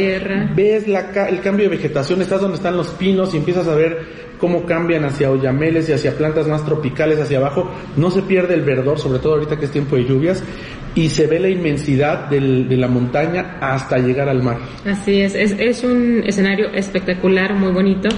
ves 0.55 0.87
la, 0.87 1.09
ca- 1.11 1.29
el 1.29 1.39
cambio 1.41 1.69
de 1.69 1.75
vegetación, 1.77 2.21
estás 2.21 2.41
donde 2.41 2.57
están 2.57 2.77
los 2.77 2.89
pinos 2.89 3.33
y 3.33 3.37
empiezas 3.37 3.67
a 3.67 3.73
ver 3.75 4.23
cómo 4.39 4.65
cambian 4.65 5.05
hacia 5.05 5.31
oyameles 5.31 5.87
y 5.89 5.93
hacia 5.93 6.11
plantas 6.17 6.47
más 6.47 6.65
tropicales 6.65 7.19
hacia 7.19 7.37
abajo, 7.37 7.71
no 7.95 8.11
se 8.11 8.21
pierde 8.23 8.53
el 8.55 8.61
verdor, 8.61 8.99
sobre 8.99 9.19
todo 9.19 9.33
ahorita 9.35 9.57
que 9.57 9.65
es 9.65 9.71
tiempo 9.71 9.95
de 9.95 10.03
lluvias, 10.03 10.43
y 10.95 11.09
se 11.09 11.27
ve 11.27 11.39
la 11.39 11.49
inmensidad 11.49 12.29
del- 12.29 12.67
de 12.69 12.77
la 12.77 12.87
montaña 12.87 13.57
hasta 13.59 13.97
llegar 13.97 14.29
al 14.29 14.43
mar. 14.43 14.57
Así 14.85 15.21
es, 15.21 15.33
es, 15.35 15.83
un 15.83 16.23
escenario 16.25 16.67
espectacular, 16.73 17.53
muy 17.55 17.71
bonito. 17.71 18.09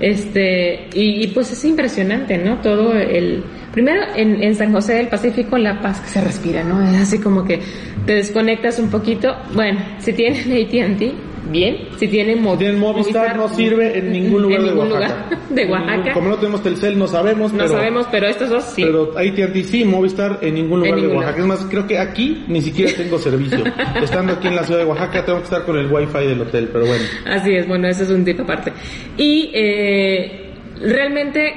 Este, 0.00 0.88
y, 0.92 1.22
y 1.24 1.26
pues 1.28 1.52
es 1.52 1.64
impresionante, 1.64 2.36
¿no? 2.36 2.60
Todo 2.60 2.94
el, 2.94 3.42
primero 3.72 4.02
en, 4.16 4.42
en 4.42 4.54
San 4.54 4.72
José 4.72 4.94
del 4.94 5.08
Pacífico 5.08 5.56
la 5.56 5.80
paz 5.80 6.00
que 6.00 6.08
se 6.08 6.20
respira, 6.20 6.64
¿no? 6.64 6.82
Es 6.82 6.96
así 7.00 7.18
como 7.20 7.44
que 7.44 7.60
te 8.04 8.14
desconectas 8.14 8.78
un 8.80 8.90
poquito. 8.90 9.34
Bueno, 9.54 9.80
si 9.98 10.12
tienen 10.12 10.40
AT&T, 10.52 11.12
bien. 11.50 11.76
Si 11.98 12.08
tienen, 12.08 12.42
Mo- 12.42 12.56
Tienen 12.56 12.78
Movistar, 12.78 13.36
no 13.36 13.48
sirve 13.48 13.98
en 13.98 14.12
ningún 14.12 14.42
lugar 14.42 14.60
en 14.60 14.66
de 14.66 14.72
ningún 14.72 14.90
Oaxaca. 14.92 15.14
lugar 15.24 15.48
de 15.50 15.62
En 15.62 15.68
ningún- 15.68 15.88
Oaxaca. 15.88 16.12
como 16.12 16.28
no 16.30 16.36
tenemos 16.36 16.62
Telcel, 16.62 16.98
no 16.98 17.06
sabemos, 17.06 17.52
no 17.52 17.58
pero, 17.58 17.70
sabemos, 17.70 18.06
pero 18.10 18.26
estos 18.28 18.50
dos 18.50 18.64
sí. 18.64 18.82
pero 18.84 19.12
AT&T 19.16 19.64
sí, 19.64 19.84
Movistar 19.84 20.38
en 20.42 20.54
ningún 20.54 20.80
lugar 20.80 20.94
En 20.94 20.96
de 20.96 21.02
ningún 21.08 21.16
Oaxaca. 21.24 21.40
Es 21.40 21.46
más, 21.46 21.66
creo 21.70 21.86
que 21.86 21.98
aquí 21.98 22.44
ni 22.48 22.60
siquiera 22.62 22.92
tengo 22.96 23.18
servicio. 23.18 23.62
Estando 24.02 24.32
aquí 24.34 24.48
en 24.48 24.56
la 24.56 24.64
ciudad 24.64 24.80
de 24.80 24.86
Oaxaca 24.86 25.24
tengo 25.24 25.38
que 25.38 25.44
estar 25.44 25.64
con 25.64 25.76
el 25.78 25.86
wifi 25.92 26.26
del 26.26 26.40
hotel, 26.40 26.68
pero 26.72 26.86
bueno. 26.86 27.04
Así 27.26 27.52
es, 27.54 27.66
bueno, 27.68 27.88
ese 27.88 28.04
es 28.04 28.10
un 28.10 28.24
tip 28.24 28.40
aparte. 28.40 28.72
Y 29.16 29.50
eh, 29.54 30.50
realmente 30.80 31.52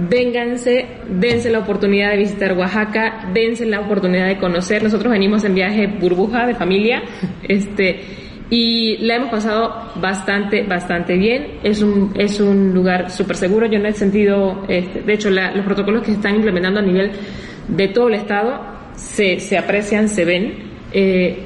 vénganse, 0.00 0.86
dense 1.08 1.50
la 1.50 1.58
oportunidad 1.58 2.12
de 2.12 2.18
visitar 2.18 2.52
Oaxaca, 2.56 3.28
dense 3.34 3.66
la 3.66 3.80
oportunidad 3.80 4.28
de 4.28 4.38
conocer. 4.38 4.82
Nosotros 4.82 5.10
venimos 5.10 5.44
en 5.44 5.54
viaje 5.54 5.86
burbuja 5.88 6.46
de 6.46 6.54
familia, 6.54 7.02
este, 7.42 8.00
y 8.50 8.96
la 8.98 9.16
hemos 9.16 9.30
pasado 9.30 9.90
bastante, 9.96 10.62
bastante 10.62 11.16
bien. 11.16 11.58
Es 11.62 11.82
un, 11.82 12.12
es 12.16 12.40
un 12.40 12.72
lugar 12.72 13.10
súper 13.10 13.36
seguro. 13.36 13.66
Yo 13.66 13.78
no 13.78 13.88
he 13.88 13.92
sentido, 13.92 14.64
este, 14.68 15.02
de 15.02 15.12
hecho, 15.12 15.30
la- 15.30 15.52
los 15.54 15.64
protocolos 15.64 16.00
que 16.02 16.08
se 16.12 16.16
están 16.16 16.36
implementando 16.36 16.80
a 16.80 16.82
nivel 16.82 17.10
de 17.68 17.88
todo 17.88 18.08
el 18.08 18.14
estado 18.14 18.60
se, 18.96 19.38
se 19.40 19.58
aprecian, 19.58 20.08
se 20.08 20.24
ven. 20.24 20.54
Eh, 20.92 21.44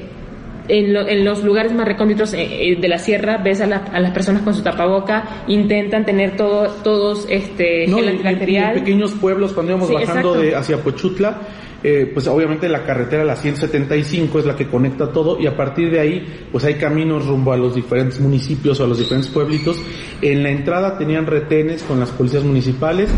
en, 0.69 0.93
lo- 0.93 1.05
en 1.05 1.25
los 1.25 1.43
lugares 1.43 1.73
más 1.73 1.85
recónditos 1.85 2.33
eh, 2.33 2.47
eh, 2.71 2.77
de 2.79 2.87
la 2.87 2.97
sierra 2.97 3.35
ves 3.37 3.59
a, 3.59 3.67
la- 3.67 3.83
a 3.91 3.99
las 3.99 4.11
personas 4.11 4.43
con 4.43 4.53
su 4.53 4.63
tapaboca, 4.63 5.43
intentan 5.49 6.05
tener 6.05 6.37
todo, 6.37 6.67
todos 6.85 7.27
este 7.29 7.85
No, 7.87 7.97
gel 7.97 8.05
y- 8.23 8.49
y- 8.49 8.55
en 8.55 8.73
pequeños 8.75 9.11
pueblos, 9.11 9.51
cuando 9.51 9.73
íbamos 9.73 9.89
Sí, 9.89 9.93
bajando 9.95 10.35
de 10.35 10.55
hacia 10.55 10.77
Pochutla, 10.77 11.37
eh, 11.83 12.09
pues 12.13 12.27
obviamente 12.27 12.69
la 12.69 12.85
carretera, 12.85 13.25
la 13.25 13.35
175, 13.35 14.39
es 14.39 14.45
la 14.45 14.55
que 14.55 14.67
conecta 14.67 15.11
todo 15.11 15.39
y 15.39 15.47
a 15.47 15.57
partir 15.57 15.91
de 15.91 15.99
ahí, 15.99 16.47
pues 16.51 16.63
hay 16.63 16.75
caminos 16.75 17.25
rumbo 17.25 17.51
a 17.51 17.57
los 17.57 17.75
diferentes 17.75 18.19
municipios 18.21 18.79
o 18.79 18.85
a 18.85 18.87
los 18.87 18.99
diferentes 18.99 19.29
pueblitos. 19.29 19.83
En 20.21 20.43
la 20.43 20.49
entrada 20.49 20.97
tenían 20.97 21.25
retenes 21.25 21.83
con 21.83 21.99
las 21.99 22.09
policías 22.11 22.43
municipales, 22.43 23.09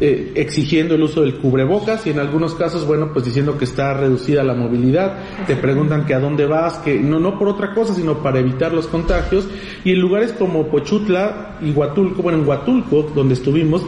eh, 0.00 0.32
exigiendo 0.34 0.94
el 0.94 1.02
uso 1.02 1.20
del 1.20 1.36
cubrebocas 1.36 2.06
y 2.06 2.10
en 2.10 2.18
algunos 2.18 2.54
casos, 2.54 2.86
bueno, 2.86 3.12
pues 3.12 3.26
diciendo 3.26 3.58
que 3.58 3.66
está 3.66 3.92
reducida 3.92 4.42
la 4.42 4.54
movilidad, 4.54 5.18
te 5.46 5.56
preguntan 5.56 6.06
que 6.06 6.14
a 6.14 6.18
dónde 6.18 6.46
vas, 6.46 6.78
que 6.78 6.98
no, 6.98 7.20
no 7.20 7.38
por 7.38 7.48
otra 7.48 7.74
cosa, 7.74 7.94
sino 7.94 8.22
para 8.22 8.40
evitar 8.40 8.72
los 8.72 8.86
contagios. 8.86 9.46
Y 9.84 9.92
en 9.92 10.00
lugares 10.00 10.32
como 10.32 10.68
Pochutla 10.68 11.58
y 11.60 11.72
Huatulco, 11.72 12.22
bueno, 12.22 12.38
en 12.38 12.48
Huatulco, 12.48 13.12
donde 13.14 13.34
estuvimos, 13.34 13.82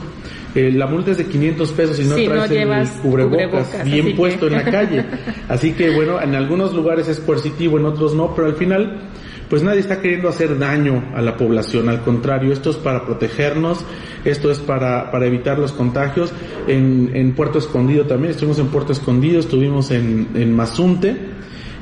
eh, 0.55 0.71
la 0.73 0.87
multa 0.87 1.13
es 1.13 1.19
de 1.19 1.27
500 1.27 1.73
pesos 1.73 1.99
y 2.01 2.05
no 2.05 2.11
no 2.11 2.15
traes 2.17 2.51
el 2.51 3.01
cubrebocas, 3.01 3.01
cubrebocas, 3.01 3.85
bien 3.85 4.17
puesto 4.17 4.49
que- 4.49 4.55
en 4.55 4.65
la 4.65 4.71
calle. 4.71 5.05
Así 5.49 5.73
que 5.73 5.91
bueno, 5.95 6.21
en 6.21 6.35
algunos 6.35 6.73
lugares 6.75 7.09
es 7.09 7.21
coercitivo, 7.21 7.79
en 7.79 7.87
otros 7.87 8.15
no, 8.15 8.35
pero 8.35 8.49
al 8.49 8.55
final 8.55 9.01
pues 9.49 9.63
nadie 9.63 9.81
está 9.81 10.01
queriendo 10.01 10.31
hacer 10.31 10.59
daño 10.59 11.13
a 11.15 11.21
la 11.21 11.37
población, 11.37 11.91
al 11.91 12.01
contrario, 12.01 12.55
esto 12.55 12.71
es 12.71 12.77
para 12.77 13.05
protegernos, 13.05 13.85
esto 14.25 14.51
es 14.51 14.59
para, 14.59 15.11
para 15.11 15.27
evitar 15.27 15.59
los 15.59 15.73
contagios. 15.73 16.33
En, 16.67 17.11
en 17.13 17.33
Puerto 17.33 17.59
Escondido 17.59 18.07
también, 18.07 18.31
estuvimos 18.31 18.59
en 18.61 18.69
Puerto 18.69 18.93
Escondido, 18.93 19.41
estuvimos 19.41 19.91
en, 19.91 20.29
en 20.37 20.55
Mazunte, 20.57 21.15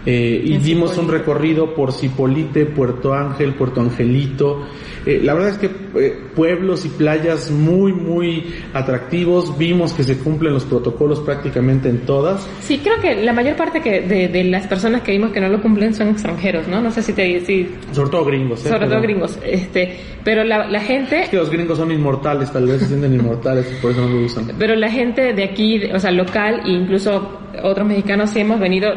eh, 0.07 0.43
y 0.45 0.57
dimos 0.59 0.97
un 0.99 1.09
recorrido 1.11 1.75
por 1.75 1.93
Cipolite, 1.93 2.67
Puerto 2.67 3.13
Ángel, 3.15 3.55
Puerto 3.55 3.81
Angelito. 3.81 4.67
Eh, 5.07 5.21
la 5.23 5.33
verdad 5.33 5.51
es 5.51 5.59
que 5.59 5.71
eh, 5.99 6.15
pueblos 6.37 6.85
y 6.85 6.91
playas 6.91 7.51
muy, 7.51 7.93
muy 7.93 8.55
atractivos. 8.75 9.57
Vimos 9.57 9.93
que 9.95 10.03
se 10.05 10.19
cumplen 10.19 10.53
los 10.53 10.65
protocolos 10.65 11.21
prácticamente 11.21 11.89
en 11.89 12.01
todas. 12.01 12.47
Sí, 12.61 12.79
creo 12.83 13.01
que 13.01 13.15
la 13.23 13.33
mayor 13.33 13.57
parte 13.57 13.81
que 13.81 14.03
de, 14.03 14.29
de 14.29 14.45
las 14.45 14.67
personas 14.67 15.01
que 15.03 15.13
vimos 15.13 15.33
que 15.33 15.41
no 15.41 15.49
lo 15.49 15.63
cumplen 15.63 15.95
son 15.95 16.09
extranjeros, 16.09 16.69
¿no? 16.69 16.81
No 16.83 16.91
sé 16.91 17.03
si 17.03 17.13
te 17.15 17.41
si, 17.47 17.69
Sobre 17.93 18.11
todo 18.11 18.25
gringos. 18.25 18.65
¿eh? 18.67 18.69
sobre 18.69 18.89
todo 18.89 19.01
gringos, 19.01 19.39
este, 19.45 19.97
pero 20.25 20.45
la, 20.45 20.67
la 20.69 20.81
gente 20.81 21.23
Es 21.23 21.29
que 21.31 21.37
los 21.37 21.51
gringos 21.51 21.79
son 21.79 21.91
inmortales, 21.91 22.53
tal 22.53 22.67
vez 22.67 22.81
se 22.81 22.89
sienten 22.89 23.15
inmortales 23.15 23.73
y 23.73 23.81
por 23.81 23.93
eso 23.93 24.03
no 24.03 24.09
lo 24.09 24.27
usan. 24.27 24.51
Pero 24.59 24.75
la 24.77 24.91
gente 24.91 25.33
de 25.33 25.45
aquí, 25.45 25.83
o 25.95 25.99
sea, 25.99 26.11
local 26.11 26.61
e 26.67 26.71
incluso 26.71 27.39
otros 27.63 27.87
mexicanos 27.87 28.31
sí 28.31 28.41
hemos 28.41 28.61
venido 28.61 28.89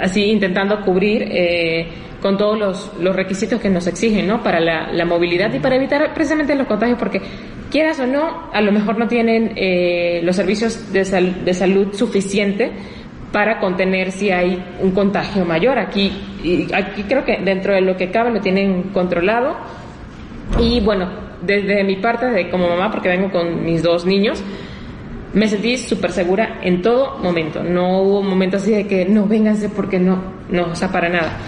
así 0.00 0.24
intentando 0.24 0.80
cubrir 0.82 1.22
eh, 1.30 1.88
con 2.20 2.36
todos 2.36 2.58
los, 2.98 3.14
requisitos 3.16 3.60
que 3.60 3.68
nos 3.68 3.86
exigen, 3.86 4.26
¿no? 4.28 4.42
Para 4.42 4.60
la, 4.60 4.92
la 4.92 5.04
movilidad 5.04 5.52
y 5.52 5.58
para 5.58 5.76
evitar 5.76 6.14
precisamente 6.14 6.54
los 6.54 6.66
contagios, 6.66 6.98
porque 6.98 7.20
quieras 7.70 7.98
o 8.00 8.06
no, 8.06 8.50
a 8.52 8.60
lo 8.60 8.70
mejor 8.72 8.98
no 8.98 9.08
tienen 9.08 9.52
eh, 9.56 10.20
los 10.22 10.36
servicios 10.36 10.92
de, 10.92 11.04
sal- 11.04 11.44
de 11.44 11.54
salud 11.54 11.92
suficiente 11.94 12.70
para 13.32 13.58
contener 13.58 14.12
si 14.12 14.30
hay 14.30 14.62
un 14.80 14.92
contagio 14.92 15.44
mayor. 15.44 15.78
Aquí, 15.78 16.12
y 16.44 16.72
aquí 16.72 17.02
creo 17.04 17.24
que 17.24 17.38
dentro 17.38 17.72
de 17.74 17.80
lo 17.80 17.96
que 17.96 18.10
cabe 18.10 18.30
lo 18.30 18.40
tienen 18.40 18.90
controlado. 18.92 19.56
Y 20.60 20.80
bueno, 20.80 21.08
desde 21.40 21.82
mi 21.82 21.96
parte, 21.96 22.26
de 22.26 22.50
como 22.50 22.68
mamá, 22.68 22.90
porque 22.90 23.08
vengo 23.08 23.30
con 23.30 23.64
mis 23.64 23.82
dos 23.82 24.04
niños, 24.04 24.42
me 25.34 25.48
sentí 25.48 25.78
súper 25.78 26.12
segura 26.12 26.60
en 26.62 26.82
todo 26.82 27.18
momento. 27.18 27.62
No 27.62 28.02
hubo 28.02 28.22
momentos 28.22 28.62
así 28.62 28.72
de 28.72 28.86
que 28.86 29.04
no 29.04 29.26
vénganse 29.26 29.68
porque 29.68 29.98
no, 29.98 30.22
no, 30.50 30.70
o 30.72 30.74
sea, 30.74 30.90
para 30.90 31.08
nada. 31.08 31.38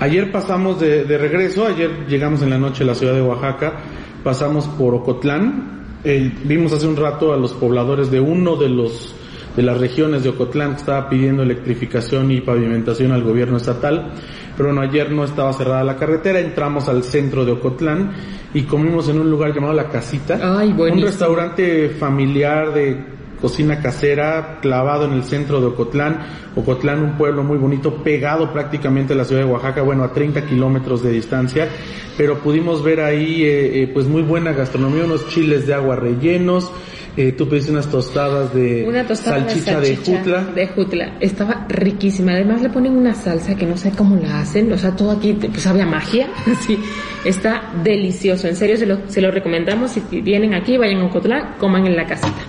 Ayer 0.00 0.32
pasamos 0.32 0.80
de, 0.80 1.04
de 1.04 1.18
regreso, 1.18 1.66
ayer 1.66 2.06
llegamos 2.08 2.42
en 2.42 2.50
la 2.50 2.58
noche 2.58 2.82
a 2.82 2.86
la 2.86 2.94
ciudad 2.94 3.14
de 3.14 3.22
Oaxaca, 3.22 3.80
pasamos 4.24 4.66
por 4.66 4.94
Ocotlán, 4.94 6.00
vimos 6.44 6.72
hace 6.72 6.88
un 6.88 6.96
rato 6.96 7.32
a 7.32 7.36
los 7.36 7.52
pobladores 7.52 8.10
de 8.10 8.18
uno 8.18 8.56
de 8.56 8.68
los 8.68 9.14
de 9.56 9.62
las 9.62 9.78
regiones 9.78 10.22
de 10.22 10.30
Ocotlán 10.30 10.72
que 10.72 10.78
estaba 10.78 11.08
pidiendo 11.08 11.42
electrificación 11.42 12.30
y 12.30 12.40
pavimentación 12.40 13.12
al 13.12 13.22
gobierno 13.22 13.58
estatal, 13.58 14.12
pero 14.56 14.70
bueno, 14.70 14.82
ayer 14.82 15.10
no 15.10 15.24
estaba 15.24 15.52
cerrada 15.52 15.84
la 15.84 15.96
carretera, 15.96 16.40
entramos 16.40 16.88
al 16.88 17.04
centro 17.04 17.44
de 17.44 17.52
Ocotlán 17.52 18.12
y 18.54 18.62
comimos 18.62 19.08
en 19.08 19.20
un 19.20 19.30
lugar 19.30 19.54
llamado 19.54 19.72
La 19.72 19.88
Casita, 19.88 20.38
Ay, 20.58 20.72
un 20.72 21.02
restaurante 21.02 21.90
familiar 21.90 22.72
de 22.72 23.12
cocina 23.42 23.80
casera 23.80 24.60
clavado 24.62 25.04
en 25.04 25.14
el 25.14 25.24
centro 25.24 25.60
de 25.60 25.66
Ocotlán. 25.66 26.20
Ocotlán, 26.54 27.02
un 27.02 27.18
pueblo 27.18 27.42
muy 27.42 27.58
bonito, 27.58 28.02
pegado 28.02 28.52
prácticamente 28.52 29.14
a 29.14 29.16
la 29.16 29.24
ciudad 29.24 29.42
de 29.42 29.50
Oaxaca, 29.50 29.82
bueno, 29.82 30.04
a 30.04 30.12
30 30.12 30.46
kilómetros 30.46 31.02
de 31.02 31.10
distancia, 31.10 31.68
pero 32.16 32.38
pudimos 32.38 32.84
ver 32.84 33.00
ahí, 33.00 33.42
eh, 33.42 33.82
eh, 33.82 33.90
pues 33.92 34.06
muy 34.06 34.22
buena 34.22 34.52
gastronomía, 34.52 35.04
unos 35.04 35.28
chiles 35.28 35.66
de 35.66 35.74
agua 35.74 35.96
rellenos, 35.96 36.70
eh, 37.16 37.32
tú 37.32 37.48
pediste 37.48 37.70
unas 37.72 37.88
tostadas 37.90 38.54
de 38.54 38.84
Una 38.88 39.06
tostada 39.06 39.38
salchicha, 39.40 39.80
de, 39.80 39.88
de 39.90 39.96
salchicha 39.96 40.18
jutla. 40.18 40.44
de 40.54 40.66
jutla. 40.68 41.16
Estaba 41.20 41.66
riquísima. 41.68 42.32
Además 42.32 42.62
le 42.62 42.70
ponen 42.70 42.96
una 42.96 43.14
salsa 43.14 43.54
que 43.56 43.66
no 43.66 43.76
sé 43.76 43.90
cómo 43.96 44.16
la 44.16 44.40
hacen. 44.40 44.72
O 44.72 44.78
sea, 44.78 44.96
todo 44.96 45.10
aquí 45.10 45.32
pues 45.34 45.62
sabe 45.62 45.82
a 45.82 45.86
magia. 45.86 46.28
Sí, 46.66 46.78
está 47.24 47.72
delicioso. 47.82 48.48
En 48.48 48.56
serio, 48.56 48.76
se 48.76 48.86
lo, 48.86 48.98
se 49.08 49.20
lo 49.20 49.30
recomendamos. 49.30 49.90
Si 49.92 50.20
vienen 50.22 50.54
aquí, 50.54 50.76
vayan 50.78 51.00
a 51.02 51.06
Ocotlán, 51.06 51.54
coman 51.58 51.86
en 51.86 51.96
la 51.96 52.06
casita. 52.06 52.42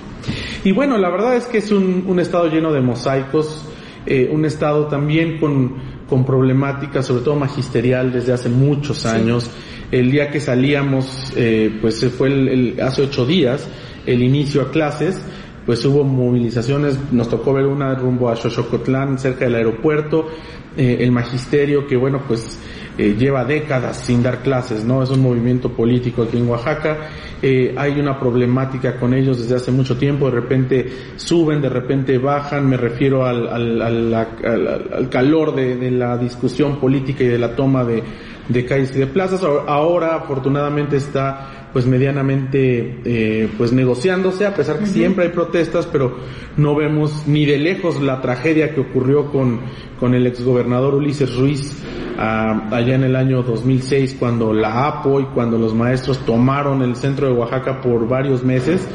Y 0.63 0.71
bueno, 0.71 0.97
la 0.97 1.09
verdad 1.09 1.35
es 1.35 1.45
que 1.45 1.57
es 1.57 1.71
un, 1.71 2.05
un 2.07 2.19
estado 2.19 2.47
lleno 2.47 2.71
de 2.71 2.79
mosaicos, 2.79 3.65
eh, 4.05 4.29
un 4.31 4.45
estado 4.45 4.87
también 4.87 5.37
con, 5.39 5.75
con 6.07 6.25
problemática, 6.25 7.03
sobre 7.03 7.23
todo 7.23 7.35
magisterial, 7.35 8.13
desde 8.13 8.31
hace 8.31 8.47
muchos 8.49 9.05
años. 9.05 9.49
El 9.91 10.09
día 10.11 10.29
que 10.31 10.39
salíamos, 10.39 11.33
eh, 11.35 11.77
pues 11.81 11.99
se 11.99 12.09
fue 12.09 12.29
el, 12.29 12.47
el- 12.47 12.81
hace 12.81 13.01
ocho 13.03 13.25
días, 13.25 13.67
el 14.05 14.21
inicio 14.21 14.61
a 14.61 14.71
clases, 14.71 15.21
pues 15.65 15.83
hubo 15.85 16.03
movilizaciones, 16.03 16.99
nos 17.11 17.29
tocó 17.29 17.53
ver 17.53 17.65
una 17.65 17.95
rumbo 17.95 18.29
a 18.29 18.35
Xochocotlán, 18.35 19.17
cerca 19.17 19.45
del 19.45 19.55
aeropuerto, 19.55 20.27
eh, 20.75 20.97
el 20.99 21.11
magisterio 21.11 21.87
que 21.87 21.95
bueno, 21.95 22.23
pues 22.27 22.59
eh, 22.97 23.15
lleva 23.17 23.45
décadas 23.45 23.97
sin 23.97 24.21
dar 24.21 24.43
clases, 24.43 24.83
¿no? 24.83 25.01
Es 25.01 25.09
un 25.09 25.21
movimiento 25.21 25.69
político 25.71 26.23
aquí 26.23 26.37
en 26.37 26.49
Oaxaca, 26.49 27.09
eh, 27.41 27.73
hay 27.77 27.99
una 27.99 28.19
problemática 28.19 28.99
con 28.99 29.13
ellos 29.13 29.39
desde 29.39 29.55
hace 29.55 29.71
mucho 29.71 29.97
tiempo, 29.97 30.25
de 30.25 30.41
repente 30.41 30.91
suben, 31.15 31.61
de 31.61 31.69
repente 31.69 32.17
bajan, 32.17 32.67
me 32.67 32.77
refiero 32.77 33.25
al, 33.25 33.47
al, 33.47 33.81
al, 33.81 34.13
al 34.13 35.09
calor 35.09 35.55
de, 35.55 35.75
de 35.75 35.91
la 35.91 36.17
discusión 36.17 36.79
política 36.79 37.23
y 37.23 37.27
de 37.27 37.39
la 37.39 37.55
toma 37.55 37.83
de, 37.83 38.03
de 38.49 38.65
calles 38.65 38.95
y 38.95 38.99
de 38.99 39.07
plazas. 39.07 39.41
Ahora 39.43 40.15
afortunadamente 40.15 40.97
está 40.97 41.63
pues 41.73 41.87
medianamente 41.87 43.01
eh, 43.03 43.49
pues 43.57 43.73
negociándose 43.73 44.45
a 44.45 44.53
pesar 44.53 44.77
que 44.77 44.85
siempre 44.85 45.25
hay 45.25 45.31
protestas 45.31 45.87
pero 45.87 46.17
no 46.55 46.75
vemos 46.75 47.23
ni 47.25 47.47
de 47.47 47.57
lejos 47.57 47.99
la 47.99 48.21
tragedia 48.21 48.75
que 48.75 48.81
ocurrió 48.81 49.31
con 49.31 49.61
con 49.99 50.13
el 50.13 50.27
exgobernador 50.27 50.93
Ulises 50.93 51.35
Ruiz 51.35 51.81
ah, 52.19 52.69
allá 52.71 52.93
en 52.93 53.03
el 53.03 53.15
año 53.15 53.41
2006 53.41 54.17
cuando 54.19 54.53
la 54.53 54.87
APO 54.87 55.21
y 55.21 55.23
cuando 55.33 55.57
los 55.57 55.73
maestros 55.73 56.19
tomaron 56.19 56.83
el 56.83 56.95
centro 56.95 57.25
de 57.25 57.33
Oaxaca 57.33 57.81
por 57.81 58.07
varios 58.07 58.43
meses 58.43 58.87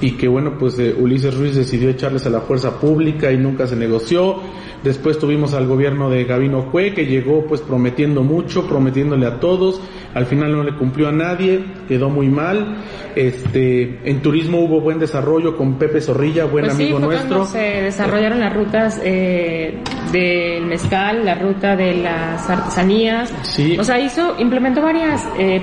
y 0.00 0.12
que 0.12 0.28
bueno 0.28 0.56
pues 0.58 0.78
eh, 0.78 0.94
Ulises 0.98 1.36
Ruiz 1.36 1.54
decidió 1.54 1.90
echarles 1.90 2.26
a 2.26 2.30
la 2.30 2.40
fuerza 2.40 2.78
pública 2.80 3.30
y 3.32 3.36
nunca 3.36 3.66
se 3.66 3.76
negoció. 3.76 4.36
Después 4.82 5.18
tuvimos 5.18 5.52
al 5.52 5.66
gobierno 5.66 6.08
de 6.08 6.24
Gabino 6.24 6.70
Cue 6.70 6.94
que 6.94 7.04
llegó 7.06 7.44
pues 7.46 7.60
prometiendo 7.60 8.22
mucho 8.22 8.66
prometiéndole 8.66 9.26
a 9.26 9.38
todos 9.38 9.80
al 10.14 10.26
final 10.26 10.52
no 10.52 10.62
le 10.62 10.74
cumplió 10.76 11.08
a 11.08 11.12
nadie 11.12 11.64
quedó 11.88 12.10
muy 12.10 12.28
mal 12.28 12.76
este 13.14 13.98
en 14.04 14.22
turismo 14.22 14.60
hubo 14.60 14.80
buen 14.80 14.98
desarrollo 14.98 15.56
con 15.56 15.78
Pepe 15.78 16.00
Zorrilla 16.00 16.44
buen 16.44 16.64
Pues 16.64 16.76
sí, 16.76 16.82
amigo 16.84 16.98
fue 16.98 17.08
nuestro 17.08 17.36
cuando 17.38 17.52
se 17.52 17.82
desarrollaron 17.82 18.40
las 18.40 18.54
rutas 18.54 19.00
eh, 19.02 19.78
del 20.12 20.66
mezcal, 20.66 21.24
la 21.24 21.34
ruta 21.34 21.76
de 21.76 21.94
las 21.94 22.48
artesanías. 22.48 23.32
Sí. 23.42 23.76
O 23.78 23.84
sea, 23.84 23.98
hizo, 23.98 24.34
implementó 24.38 24.82
varios 24.82 25.20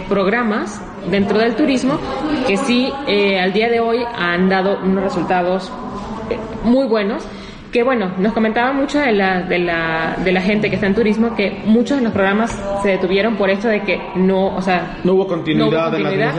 programas 0.08 0.82
dentro 1.10 1.38
del 1.38 1.56
turismo 1.56 2.00
que 2.48 2.58
sí, 2.58 2.92
eh, 3.08 3.40
al 3.40 3.54
día 3.54 3.70
de 3.70 3.80
hoy 3.80 4.00
han 4.16 4.50
dado 4.50 4.80
unos 4.84 5.04
resultados 5.04 5.72
eh, 6.30 6.38
muy 6.64 6.86
buenos. 6.88 7.24
Que 7.78 7.84
bueno, 7.84 8.10
nos 8.18 8.34
comentaba 8.34 8.74
mucho 8.74 8.98
de 8.98 9.12
la, 9.12 9.44
de 9.44 9.60
la, 9.60 10.18
de 10.26 10.32
la 10.32 10.42
gente 10.42 10.68
que 10.68 10.78
está 10.78 10.88
en 10.88 10.96
turismo 10.96 11.36
que 11.36 11.62
muchos 11.64 11.98
de 11.98 12.04
los 12.04 12.12
programas 12.12 12.60
se 12.82 12.90
detuvieron 12.90 13.36
por 13.36 13.52
esto 13.52 13.68
de 13.68 13.84
que 13.84 14.02
no, 14.16 14.56
o 14.56 14.62
sea, 14.64 14.98
no 15.04 15.14
hubo 15.14 15.28
continuidad, 15.28 15.62
No 15.62 15.68
hubo 15.68 15.98
en 15.98 16.04
la 16.04 16.10
continuidad. 16.10 16.34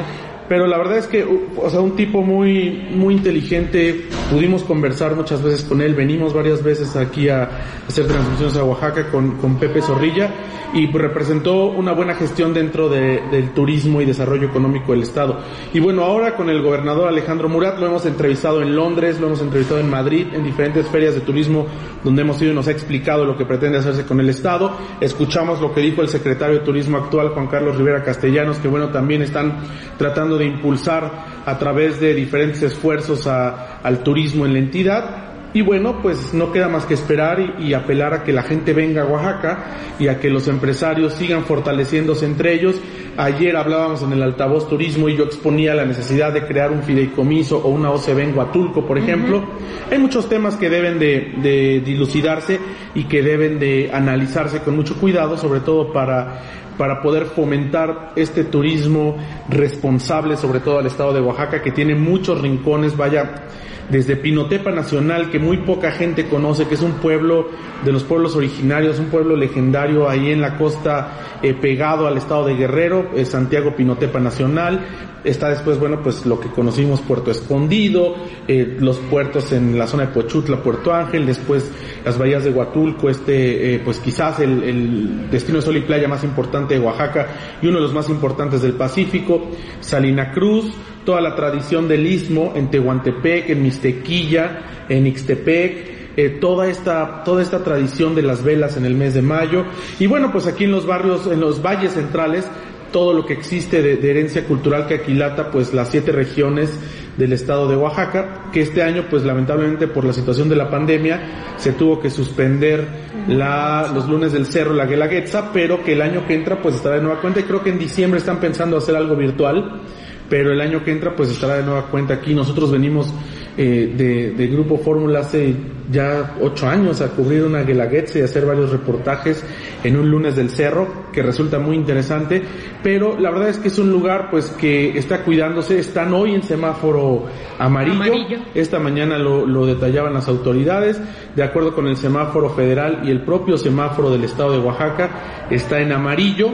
Pero 0.48 0.66
la 0.66 0.78
verdad 0.78 0.98
es 0.98 1.06
que 1.06 1.24
o 1.24 1.70
sea 1.70 1.80
un 1.80 1.94
tipo 1.96 2.22
muy 2.22 2.88
muy 2.94 3.14
inteligente 3.14 4.06
pudimos 4.30 4.62
conversar 4.64 5.14
muchas 5.14 5.42
veces 5.42 5.64
con 5.64 5.80
él 5.80 5.94
venimos 5.94 6.32
varias 6.34 6.62
veces 6.62 6.96
aquí 6.96 7.28
a 7.28 7.48
hacer 7.86 8.06
transmisiones 8.06 8.56
a 8.56 8.64
Oaxaca 8.64 9.10
con, 9.10 9.36
con 9.38 9.56
Pepe 9.58 9.82
Zorrilla 9.82 10.30
y 10.74 10.86
pues, 10.88 11.02
representó 11.02 11.66
una 11.68 11.92
buena 11.92 12.14
gestión 12.14 12.52
dentro 12.52 12.88
de- 12.90 13.22
del 13.30 13.50
turismo 13.54 14.02
y 14.02 14.04
desarrollo 14.04 14.48
económico 14.48 14.92
del 14.92 15.02
estado. 15.02 15.38
Y 15.72 15.80
bueno 15.80 16.04
ahora 16.04 16.36
con 16.36 16.50
el 16.50 16.60
gobernador 16.62 17.08
Alejandro 17.08 17.48
Murat 17.48 17.78
lo 17.78 17.86
hemos 17.86 18.04
entrevistado 18.06 18.60
en 18.62 18.76
Londres 18.76 19.18
lo 19.20 19.28
hemos 19.28 19.40
entrevistado 19.40 19.80
en 19.80 19.88
Madrid 19.90 20.26
en 20.32 20.44
diferentes 20.44 20.86
ferias 20.88 21.14
de 21.14 21.20
turismo 21.22 21.66
donde 22.04 22.22
hemos 22.22 22.40
ido 22.42 22.52
y 22.52 22.54
nos 22.54 22.68
ha 22.68 22.70
explicado 22.72 23.24
lo 23.24 23.36
que 23.36 23.44
pretende 23.44 23.78
hacerse 23.78 24.04
con 24.04 24.20
el 24.20 24.28
estado. 24.28 24.72
Escuchamos 25.00 25.60
lo 25.60 25.72
que 25.74 25.80
dijo 25.80 26.02
el 26.02 26.08
secretario 26.08 26.58
de 26.60 26.64
turismo 26.64 26.98
actual 26.98 27.30
Juan 27.30 27.46
Carlos 27.48 27.76
Rivera 27.76 28.02
Castellanos 28.02 28.58
que 28.58 28.68
bueno 28.68 28.88
también 28.90 29.22
están 29.22 29.58
tratando 29.96 30.37
de 30.38 30.46
impulsar 30.46 31.42
a 31.44 31.58
través 31.58 32.00
de 32.00 32.14
diferentes 32.14 32.62
esfuerzos 32.62 33.26
a- 33.26 33.78
al 33.82 34.02
turismo 34.02 34.46
en 34.46 34.52
la 34.54 34.58
entidad. 34.60 35.24
Y 35.54 35.62
bueno, 35.62 36.00
pues 36.02 36.34
no 36.34 36.52
queda 36.52 36.68
más 36.68 36.84
que 36.84 36.92
esperar 36.92 37.40
y, 37.58 37.68
y 37.68 37.74
apelar 37.74 38.12
a 38.12 38.22
que 38.22 38.32
la 38.34 38.42
gente 38.42 38.74
venga 38.74 39.02
a 39.02 39.06
Oaxaca 39.06 39.64
y 39.98 40.08
a 40.08 40.20
que 40.20 40.28
los 40.28 40.46
empresarios 40.46 41.14
sigan 41.14 41.44
fortaleciéndose 41.44 42.26
entre 42.26 42.52
ellos. 42.54 42.78
Ayer 43.20 43.56
hablábamos 43.56 44.00
en 44.04 44.12
el 44.12 44.22
altavoz 44.22 44.68
turismo 44.68 45.08
y 45.08 45.16
yo 45.16 45.24
exponía 45.24 45.74
la 45.74 45.84
necesidad 45.84 46.32
de 46.32 46.46
crear 46.46 46.70
un 46.70 46.84
fideicomiso 46.84 47.58
o 47.58 47.66
una 47.66 47.90
OCB 47.90 48.20
en 48.20 48.38
Huatulco, 48.38 48.86
por 48.86 48.96
ejemplo. 48.96 49.44
Hay 49.90 49.98
muchos 49.98 50.28
temas 50.28 50.54
que 50.54 50.70
deben 50.70 51.00
de, 51.00 51.34
de 51.42 51.80
dilucidarse 51.80 52.60
y 52.94 53.04
que 53.04 53.20
deben 53.24 53.58
de 53.58 53.90
analizarse 53.92 54.60
con 54.60 54.76
mucho 54.76 54.94
cuidado, 55.00 55.36
sobre 55.36 55.58
todo 55.58 55.92
para 55.92 56.42
para 56.78 57.02
poder 57.02 57.24
fomentar 57.24 58.12
este 58.14 58.44
turismo 58.44 59.16
responsable, 59.48 60.36
sobre 60.36 60.60
todo 60.60 60.78
al 60.78 60.86
estado 60.86 61.12
de 61.12 61.20
Oaxaca, 61.20 61.60
que 61.60 61.72
tiene 61.72 61.96
muchos 61.96 62.40
rincones, 62.40 62.96
vaya, 62.96 63.46
desde 63.90 64.16
Pinotepa 64.16 64.70
Nacional, 64.70 65.30
que 65.30 65.38
muy 65.38 65.58
poca 65.58 65.90
gente 65.90 66.28
conoce, 66.28 66.66
que 66.66 66.74
es 66.74 66.82
un 66.82 66.94
pueblo 66.94 67.50
de 67.84 67.92
los 67.92 68.04
pueblos 68.04 68.36
originarios, 68.36 68.98
un 68.98 69.06
pueblo 69.06 69.36
legendario 69.36 70.08
ahí 70.08 70.30
en 70.30 70.40
la 70.40 70.56
costa 70.56 71.38
eh, 71.42 71.54
pegado 71.54 72.06
al 72.06 72.16
estado 72.16 72.46
de 72.46 72.54
Guerrero, 72.54 73.10
eh, 73.14 73.24
Santiago 73.24 73.74
Pinotepa 73.74 74.20
Nacional, 74.20 74.80
está 75.28 75.50
después, 75.50 75.78
bueno, 75.78 76.00
pues 76.02 76.26
lo 76.26 76.40
que 76.40 76.48
conocimos 76.50 77.00
Puerto 77.00 77.30
Escondido, 77.30 78.16
eh, 78.46 78.76
los 78.80 78.98
puertos 78.98 79.52
en 79.52 79.78
la 79.78 79.86
zona 79.86 80.06
de 80.06 80.12
Pochutla, 80.12 80.62
Puerto 80.62 80.92
Ángel, 80.92 81.26
después 81.26 81.70
las 82.04 82.18
bahías 82.18 82.44
de 82.44 82.50
Huatulco, 82.50 83.10
este, 83.10 83.74
eh, 83.74 83.80
pues 83.84 84.00
quizás 84.00 84.40
el, 84.40 84.62
el 84.62 85.30
destino 85.30 85.58
de 85.58 85.62
sol 85.62 85.76
y 85.76 85.82
playa 85.82 86.08
más 86.08 86.24
importante 86.24 86.74
de 86.74 86.80
Oaxaca 86.80 87.58
y 87.62 87.66
uno 87.66 87.76
de 87.76 87.82
los 87.82 87.94
más 87.94 88.08
importantes 88.08 88.62
del 88.62 88.72
Pacífico, 88.72 89.48
Salina 89.80 90.32
Cruz, 90.32 90.72
toda 91.04 91.20
la 91.20 91.34
tradición 91.34 91.88
del 91.88 92.06
istmo 92.06 92.52
en 92.54 92.70
Tehuantepec, 92.70 93.50
en 93.50 93.62
Mixtequilla, 93.62 94.86
en 94.88 95.06
Ixtepec, 95.06 95.98
eh, 96.18 96.30
toda 96.40 96.66
esta 96.68 97.22
toda 97.22 97.42
esta 97.42 97.62
tradición 97.62 98.16
de 98.16 98.22
las 98.22 98.42
velas 98.42 98.76
en 98.76 98.84
el 98.84 98.94
mes 98.94 99.14
de 99.14 99.22
mayo. 99.22 99.64
Y 100.00 100.08
bueno 100.08 100.32
pues 100.32 100.46
aquí 100.48 100.64
en 100.64 100.72
los 100.72 100.84
barrios 100.84 101.28
en 101.28 101.40
los 101.40 101.62
valles 101.62 101.92
centrales 101.92 102.44
todo 102.92 103.12
lo 103.12 103.26
que 103.26 103.34
existe 103.34 103.82
de, 103.82 104.10
herencia 104.10 104.44
cultural 104.44 104.86
que 104.86 104.94
aquilata 104.94 105.50
pues 105.50 105.74
las 105.74 105.90
siete 105.90 106.12
regiones 106.12 106.70
del 107.16 107.32
estado 107.32 107.68
de 107.68 107.76
Oaxaca 107.76 108.50
que 108.52 108.60
este 108.60 108.82
año 108.82 109.06
pues 109.10 109.24
lamentablemente 109.24 109.88
por 109.88 110.04
la 110.04 110.12
situación 110.12 110.48
de 110.48 110.56
la 110.56 110.70
pandemia 110.70 111.54
se 111.56 111.72
tuvo 111.72 112.00
que 112.00 112.10
suspender 112.10 112.86
la, 113.26 113.90
los 113.92 114.08
lunes 114.08 114.32
del 114.32 114.46
cerro 114.46 114.72
la 114.72 114.86
Guelaguetza 114.86 115.52
pero 115.52 115.82
que 115.82 115.92
el 115.92 116.02
año 116.02 116.26
que 116.26 116.34
entra 116.34 116.60
pues 116.62 116.76
estará 116.76 116.96
de 116.96 117.02
nueva 117.02 117.20
cuenta 117.20 117.40
y 117.40 117.44
creo 117.44 117.62
que 117.62 117.70
en 117.70 117.78
diciembre 117.78 118.18
están 118.18 118.40
pensando 118.40 118.76
hacer 118.76 118.96
algo 118.96 119.16
virtual 119.16 119.82
pero 120.28 120.52
el 120.52 120.60
año 120.60 120.84
que 120.84 120.92
entra 120.92 121.14
pues 121.16 121.30
estará 121.30 121.56
de 121.56 121.62
nueva 121.62 121.86
cuenta 121.86 122.14
aquí. 122.14 122.34
Nosotros 122.34 122.70
venimos 122.70 123.12
eh, 123.60 123.92
de, 123.96 124.30
de, 124.30 124.46
Grupo 124.46 124.78
Fórmula 124.78 125.18
hace 125.18 125.52
ya 125.90 126.36
ocho 126.40 126.68
años 126.68 127.00
a 127.00 127.08
cubrir 127.08 127.42
una 127.42 127.62
Guelaguetze 127.62 128.20
y 128.20 128.22
hacer 128.22 128.46
varios 128.46 128.70
reportajes 128.70 129.44
en 129.82 129.96
un 129.96 130.08
lunes 130.08 130.36
del 130.36 130.50
cerro 130.50 131.06
que 131.12 131.22
resulta 131.22 131.58
muy 131.58 131.74
interesante, 131.74 132.40
pero 132.84 133.18
la 133.18 133.30
verdad 133.30 133.48
es 133.48 133.58
que 133.58 133.66
es 133.66 133.78
un 133.80 133.90
lugar 133.90 134.30
pues 134.30 134.50
que 134.50 134.96
está 134.96 135.24
cuidándose, 135.24 135.78
están 135.80 136.14
hoy 136.14 136.34
en 136.34 136.44
semáforo 136.44 137.24
amarillo, 137.58 138.38
esta 138.54 138.78
mañana 138.78 139.18
lo, 139.18 139.44
lo 139.44 139.66
detallaban 139.66 140.14
las 140.14 140.28
autoridades, 140.28 141.00
de 141.34 141.42
acuerdo 141.42 141.74
con 141.74 141.88
el 141.88 141.96
semáforo 141.96 142.50
federal 142.50 143.00
y 143.04 143.10
el 143.10 143.22
propio 143.22 143.56
semáforo 143.56 144.10
del 144.10 144.22
estado 144.22 144.52
de 144.52 144.58
Oaxaca, 144.58 145.48
está 145.50 145.80
en 145.80 145.90
amarillo, 145.90 146.50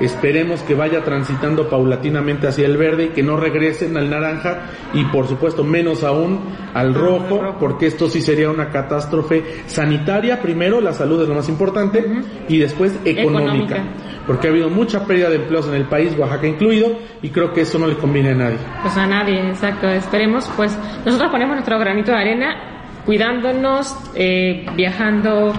Esperemos 0.00 0.62
que 0.62 0.74
vaya 0.74 1.02
transitando 1.02 1.68
paulatinamente 1.68 2.46
hacia 2.46 2.66
el 2.66 2.76
verde 2.76 3.06
y 3.06 3.08
que 3.08 3.22
no 3.22 3.36
regresen 3.36 3.96
al 3.96 4.08
naranja 4.08 4.70
y 4.94 5.04
por 5.06 5.26
supuesto 5.26 5.64
menos 5.64 6.04
aún 6.04 6.40
al 6.74 6.94
rojo, 6.94 7.56
porque 7.58 7.86
esto 7.86 8.08
sí 8.08 8.20
sería 8.20 8.50
una 8.50 8.70
catástrofe 8.70 9.62
sanitaria, 9.66 10.40
primero 10.40 10.80
la 10.80 10.92
salud 10.92 11.22
es 11.22 11.28
lo 11.28 11.34
más 11.34 11.48
importante 11.48 12.04
y 12.48 12.58
después 12.58 12.98
económica, 13.04 13.82
porque 14.26 14.46
ha 14.46 14.50
habido 14.50 14.68
mucha 14.68 15.04
pérdida 15.04 15.30
de 15.30 15.36
empleos 15.36 15.66
en 15.68 15.74
el 15.74 15.84
país, 15.84 16.14
Oaxaca 16.16 16.46
incluido, 16.46 16.90
y 17.22 17.30
creo 17.30 17.52
que 17.52 17.62
eso 17.62 17.78
no 17.78 17.86
le 17.86 17.96
conviene 17.96 18.30
a 18.30 18.34
nadie. 18.34 18.58
Pues 18.82 18.96
a 18.96 19.06
nadie, 19.06 19.40
exacto. 19.48 19.88
Esperemos, 19.88 20.50
pues 20.56 20.78
nosotros 21.04 21.30
ponemos 21.30 21.56
nuestro 21.56 21.78
granito 21.78 22.12
de 22.12 22.18
arena 22.18 22.78
cuidándonos, 23.04 23.96
eh, 24.14 24.66
viajando 24.76 25.54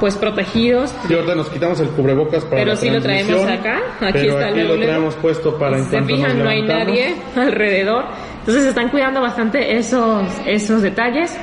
pues 0.00 0.16
protegidos. 0.16 0.94
Y 1.08 1.14
ahorita 1.14 1.34
nos 1.34 1.48
quitamos 1.48 1.80
el 1.80 1.88
cubrebocas 1.88 2.44
para 2.44 2.62
Pero 2.62 2.76
si 2.76 2.90
lo 2.90 3.00
traemos 3.00 3.44
acá, 3.44 3.80
aquí 4.00 4.12
pero 4.12 4.38
está 4.38 4.48
aquí 4.48 4.62
lo 4.62 4.76
traemos 4.76 5.14
puesto 5.16 5.58
para 5.58 5.78
en 5.78 5.90
Se 5.90 6.02
fijan, 6.02 6.38
no 6.42 6.48
hay 6.48 6.62
nadie 6.62 7.16
alrededor. 7.36 8.04
Entonces 8.40 8.62
se 8.64 8.68
están 8.70 8.88
cuidando 8.90 9.20
bastante 9.20 9.76
esos, 9.76 10.26
esos 10.46 10.82
detalles. 10.82 11.36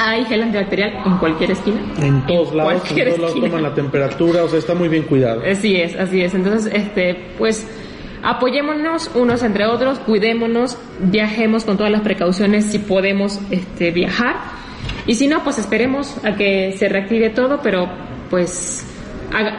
Hay 0.00 0.24
gel 0.24 0.42
antibacterial 0.42 0.92
en 1.06 1.18
cualquier 1.18 1.52
esquina. 1.52 1.80
En 2.02 2.26
todos 2.26 2.54
lados, 2.54 2.90
en 2.90 3.04
todos 3.04 3.18
lados 3.18 3.40
toman 3.40 3.62
la 3.62 3.74
temperatura, 3.74 4.44
o 4.44 4.48
sea, 4.48 4.58
está 4.58 4.74
muy 4.74 4.88
bien 4.88 5.04
cuidado. 5.04 5.42
Así 5.48 5.76
es, 5.76 5.96
así 5.96 6.22
es. 6.22 6.34
Entonces, 6.34 6.72
este, 6.74 7.32
pues 7.38 7.66
apoyémonos 8.22 9.10
unos 9.14 9.42
entre 9.42 9.66
otros, 9.66 9.98
cuidémonos, 10.00 10.76
viajemos 10.98 11.64
con 11.64 11.76
todas 11.76 11.92
las 11.92 12.02
precauciones 12.02 12.66
si 12.66 12.78
podemos 12.80 13.40
este, 13.50 13.90
viajar 13.92 14.59
y 15.06 15.14
si 15.14 15.26
no, 15.26 15.42
pues 15.42 15.58
esperemos 15.58 16.16
a 16.24 16.36
que 16.36 16.72
se 16.78 16.88
reactive 16.88 17.30
todo, 17.30 17.60
pero 17.62 17.88
pues 18.28 18.86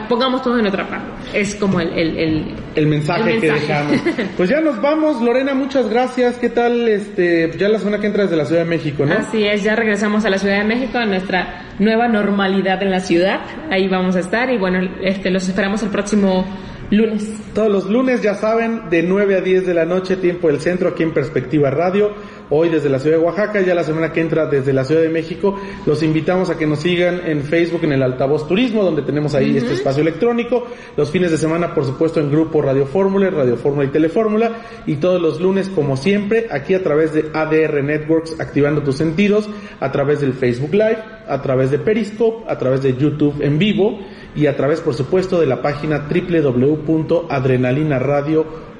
pongamos 0.08 0.42
todo 0.42 0.58
en 0.58 0.66
otra 0.66 0.86
parte. 0.88 1.06
Es 1.38 1.54
como 1.54 1.80
el, 1.80 1.90
el, 1.92 2.54
el, 2.74 2.86
mensaje, 2.86 3.38
que 3.38 3.52
dejamos. 3.52 4.00
Pues 4.36 4.50
ya 4.50 4.60
nos 4.60 4.80
vamos, 4.80 5.20
Lorena, 5.22 5.54
muchas 5.54 5.88
gracias. 5.88 6.36
¿Qué 6.36 6.48
tal? 6.48 6.88
Este, 6.88 7.50
ya 7.56 7.68
la 7.68 7.78
zona 7.78 7.98
que 7.98 8.06
entra 8.06 8.24
desde 8.24 8.36
la 8.36 8.44
Ciudad 8.44 8.62
de 8.62 8.68
México, 8.68 9.04
¿no? 9.06 9.14
Así 9.14 9.44
es, 9.44 9.62
ya 9.62 9.74
regresamos 9.74 10.24
a 10.24 10.30
la 10.30 10.38
Ciudad 10.38 10.58
de 10.58 10.64
México, 10.64 10.98
a 10.98 11.06
nuestra 11.06 11.74
nueva 11.78 12.08
normalidad 12.08 12.82
en 12.82 12.90
la 12.90 13.00
ciudad. 13.00 13.40
Ahí 13.70 13.88
vamos 13.88 14.16
a 14.16 14.20
estar 14.20 14.50
y 14.50 14.58
bueno, 14.58 14.80
este, 15.02 15.30
los 15.30 15.48
esperamos 15.48 15.82
el 15.82 15.90
próximo 15.90 16.44
lunes. 16.90 17.30
Todos 17.54 17.70
los 17.70 17.88
lunes, 17.88 18.22
ya 18.22 18.34
saben, 18.34 18.90
de 18.90 19.02
9 19.02 19.36
a 19.36 19.40
10 19.40 19.66
de 19.66 19.74
la 19.74 19.86
noche, 19.86 20.16
tiempo 20.16 20.48
del 20.48 20.60
centro, 20.60 20.90
aquí 20.90 21.02
en 21.02 21.14
Perspectiva 21.14 21.70
Radio 21.70 22.14
hoy 22.50 22.68
desde 22.68 22.88
la 22.88 22.98
ciudad 22.98 23.18
de 23.18 23.22
Oaxaca, 23.22 23.60
ya 23.60 23.74
la 23.74 23.84
semana 23.84 24.12
que 24.12 24.20
entra 24.20 24.46
desde 24.46 24.72
la 24.72 24.84
ciudad 24.84 25.02
de 25.02 25.08
México. 25.08 25.58
Los 25.86 26.02
invitamos 26.02 26.50
a 26.50 26.58
que 26.58 26.66
nos 26.66 26.80
sigan 26.80 27.22
en 27.26 27.42
Facebook 27.42 27.84
en 27.84 27.92
el 27.92 28.02
Altavoz 28.02 28.48
Turismo, 28.48 28.82
donde 28.84 29.02
tenemos 29.02 29.34
ahí 29.34 29.56
este 29.56 29.74
espacio 29.74 30.02
electrónico. 30.02 30.66
Los 30.96 31.10
fines 31.10 31.30
de 31.30 31.38
semana, 31.38 31.74
por 31.74 31.84
supuesto, 31.84 32.20
en 32.20 32.30
grupo 32.30 32.62
Radio 32.62 32.86
Fórmula, 32.86 33.30
Radio 33.30 33.56
Fórmula 33.56 33.86
y 33.86 33.90
Telefórmula. 33.90 34.62
Y 34.86 34.96
todos 34.96 35.20
los 35.20 35.40
lunes, 35.40 35.68
como 35.68 35.96
siempre, 35.96 36.46
aquí 36.50 36.74
a 36.74 36.82
través 36.82 37.12
de 37.12 37.30
ADR 37.32 37.82
Networks, 37.82 38.40
activando 38.40 38.82
tus 38.82 38.96
sentidos, 38.96 39.48
a 39.80 39.92
través 39.92 40.20
del 40.20 40.32
Facebook 40.32 40.72
Live, 40.72 40.98
a 41.28 41.42
través 41.42 41.70
de 41.70 41.78
Periscope, 41.78 42.44
a 42.48 42.58
través 42.58 42.82
de 42.82 42.96
YouTube 42.96 43.40
en 43.40 43.58
vivo 43.58 44.00
y 44.34 44.46
a 44.46 44.56
través, 44.56 44.80
por 44.80 44.94
supuesto, 44.94 45.38
de 45.40 45.46
la 45.46 45.62
página 45.62 46.08
www.adrenalinaradio.com 46.08 48.71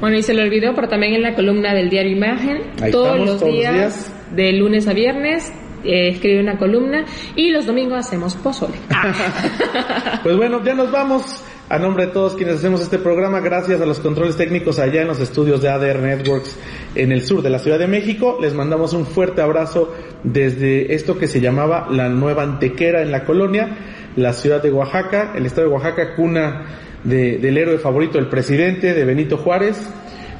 bueno, 0.00 0.16
y 0.16 0.22
se 0.22 0.34
le 0.34 0.42
olvidó, 0.42 0.74
pero 0.74 0.88
también 0.88 1.14
en 1.14 1.22
la 1.22 1.34
columna 1.34 1.74
del 1.74 1.90
diario 1.90 2.12
Imagen, 2.12 2.62
todos, 2.90 3.18
los, 3.18 3.44
días, 3.44 4.12
de 4.34 4.52
lunes 4.52 4.88
a 4.88 4.92
viernes, 4.92 5.52
eh, 5.84 6.08
escribe 6.08 6.40
una 6.40 6.58
columna 6.58 7.04
y 7.34 7.50
los 7.50 7.66
domingos 7.66 7.98
hacemos 7.98 8.34
pozole. 8.34 8.74
pues 10.22 10.36
bueno, 10.36 10.62
ya 10.64 10.74
nos 10.74 10.90
vamos. 10.90 11.44
A 11.68 11.80
nombre 11.80 12.06
de 12.06 12.12
todos 12.12 12.34
quienes 12.34 12.56
hacemos 12.56 12.80
este 12.80 12.96
programa, 12.96 13.40
gracias 13.40 13.80
a 13.80 13.86
los 13.86 13.98
controles 13.98 14.36
técnicos 14.36 14.78
allá 14.78 15.02
en 15.02 15.08
los 15.08 15.18
estudios 15.18 15.60
de 15.60 15.68
ADR 15.68 15.98
Networks 15.98 16.56
en 16.94 17.10
el 17.10 17.26
sur 17.26 17.42
de 17.42 17.50
la 17.50 17.58
Ciudad 17.58 17.80
de 17.80 17.88
México, 17.88 18.38
les 18.40 18.54
mandamos 18.54 18.92
un 18.92 19.04
fuerte 19.04 19.40
abrazo 19.40 19.92
desde 20.22 20.94
esto 20.94 21.18
que 21.18 21.26
se 21.26 21.40
llamaba 21.40 21.88
la 21.90 22.08
Nueva 22.08 22.44
Antequera 22.44 23.02
en 23.02 23.10
la 23.10 23.24
colonia, 23.24 23.78
la 24.14 24.32
ciudad 24.32 24.62
de 24.62 24.70
Oaxaca, 24.70 25.32
el 25.34 25.44
estado 25.44 25.66
de 25.66 25.74
Oaxaca, 25.74 26.14
cuna 26.14 26.85
del 27.06 27.56
héroe 27.56 27.78
favorito 27.78 28.18
del 28.18 28.28
presidente, 28.28 28.92
de 28.92 29.04
Benito 29.04 29.36
Juárez, 29.38 29.78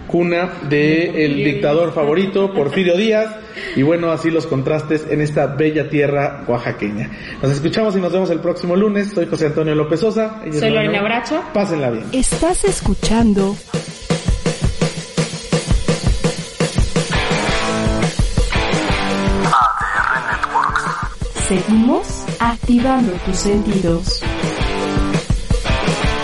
cuna 0.07 0.53
del 0.69 1.37
dictador 1.37 1.93
favorito, 1.93 2.53
Porfirio 2.53 2.97
Díaz, 2.97 3.29
y 3.75 3.83
bueno, 3.83 4.11
así 4.11 4.31
los 4.31 4.47
contrastes 4.47 5.07
en 5.11 5.21
esta 5.21 5.47
bella 5.47 5.89
tierra 5.89 6.45
oaxaqueña. 6.47 7.11
Nos 7.43 7.53
escuchamos 7.53 7.97
y 7.97 8.01
nos 8.01 8.12
vemos 8.12 8.31
el 8.31 8.41
próximo 8.41 8.77
lunes. 8.77 9.12
Soy 9.12 9.27
José 9.27 9.47
Antonio 9.47 9.75
López 9.75 10.01
Sosa. 10.01 10.43
Soy 10.53 10.71
Lorena 10.71 11.03
Bracho. 11.03 11.43
Pásenla 11.53 11.91
bien. 11.91 12.05
Estás 12.12 12.64
escuchando 12.64 13.57
ADR 19.53 20.23
Networks. 20.27 21.49
Seguimos 21.49 22.27
activando 22.41 23.12
tus 23.25 23.37
sentidos. 23.37 24.23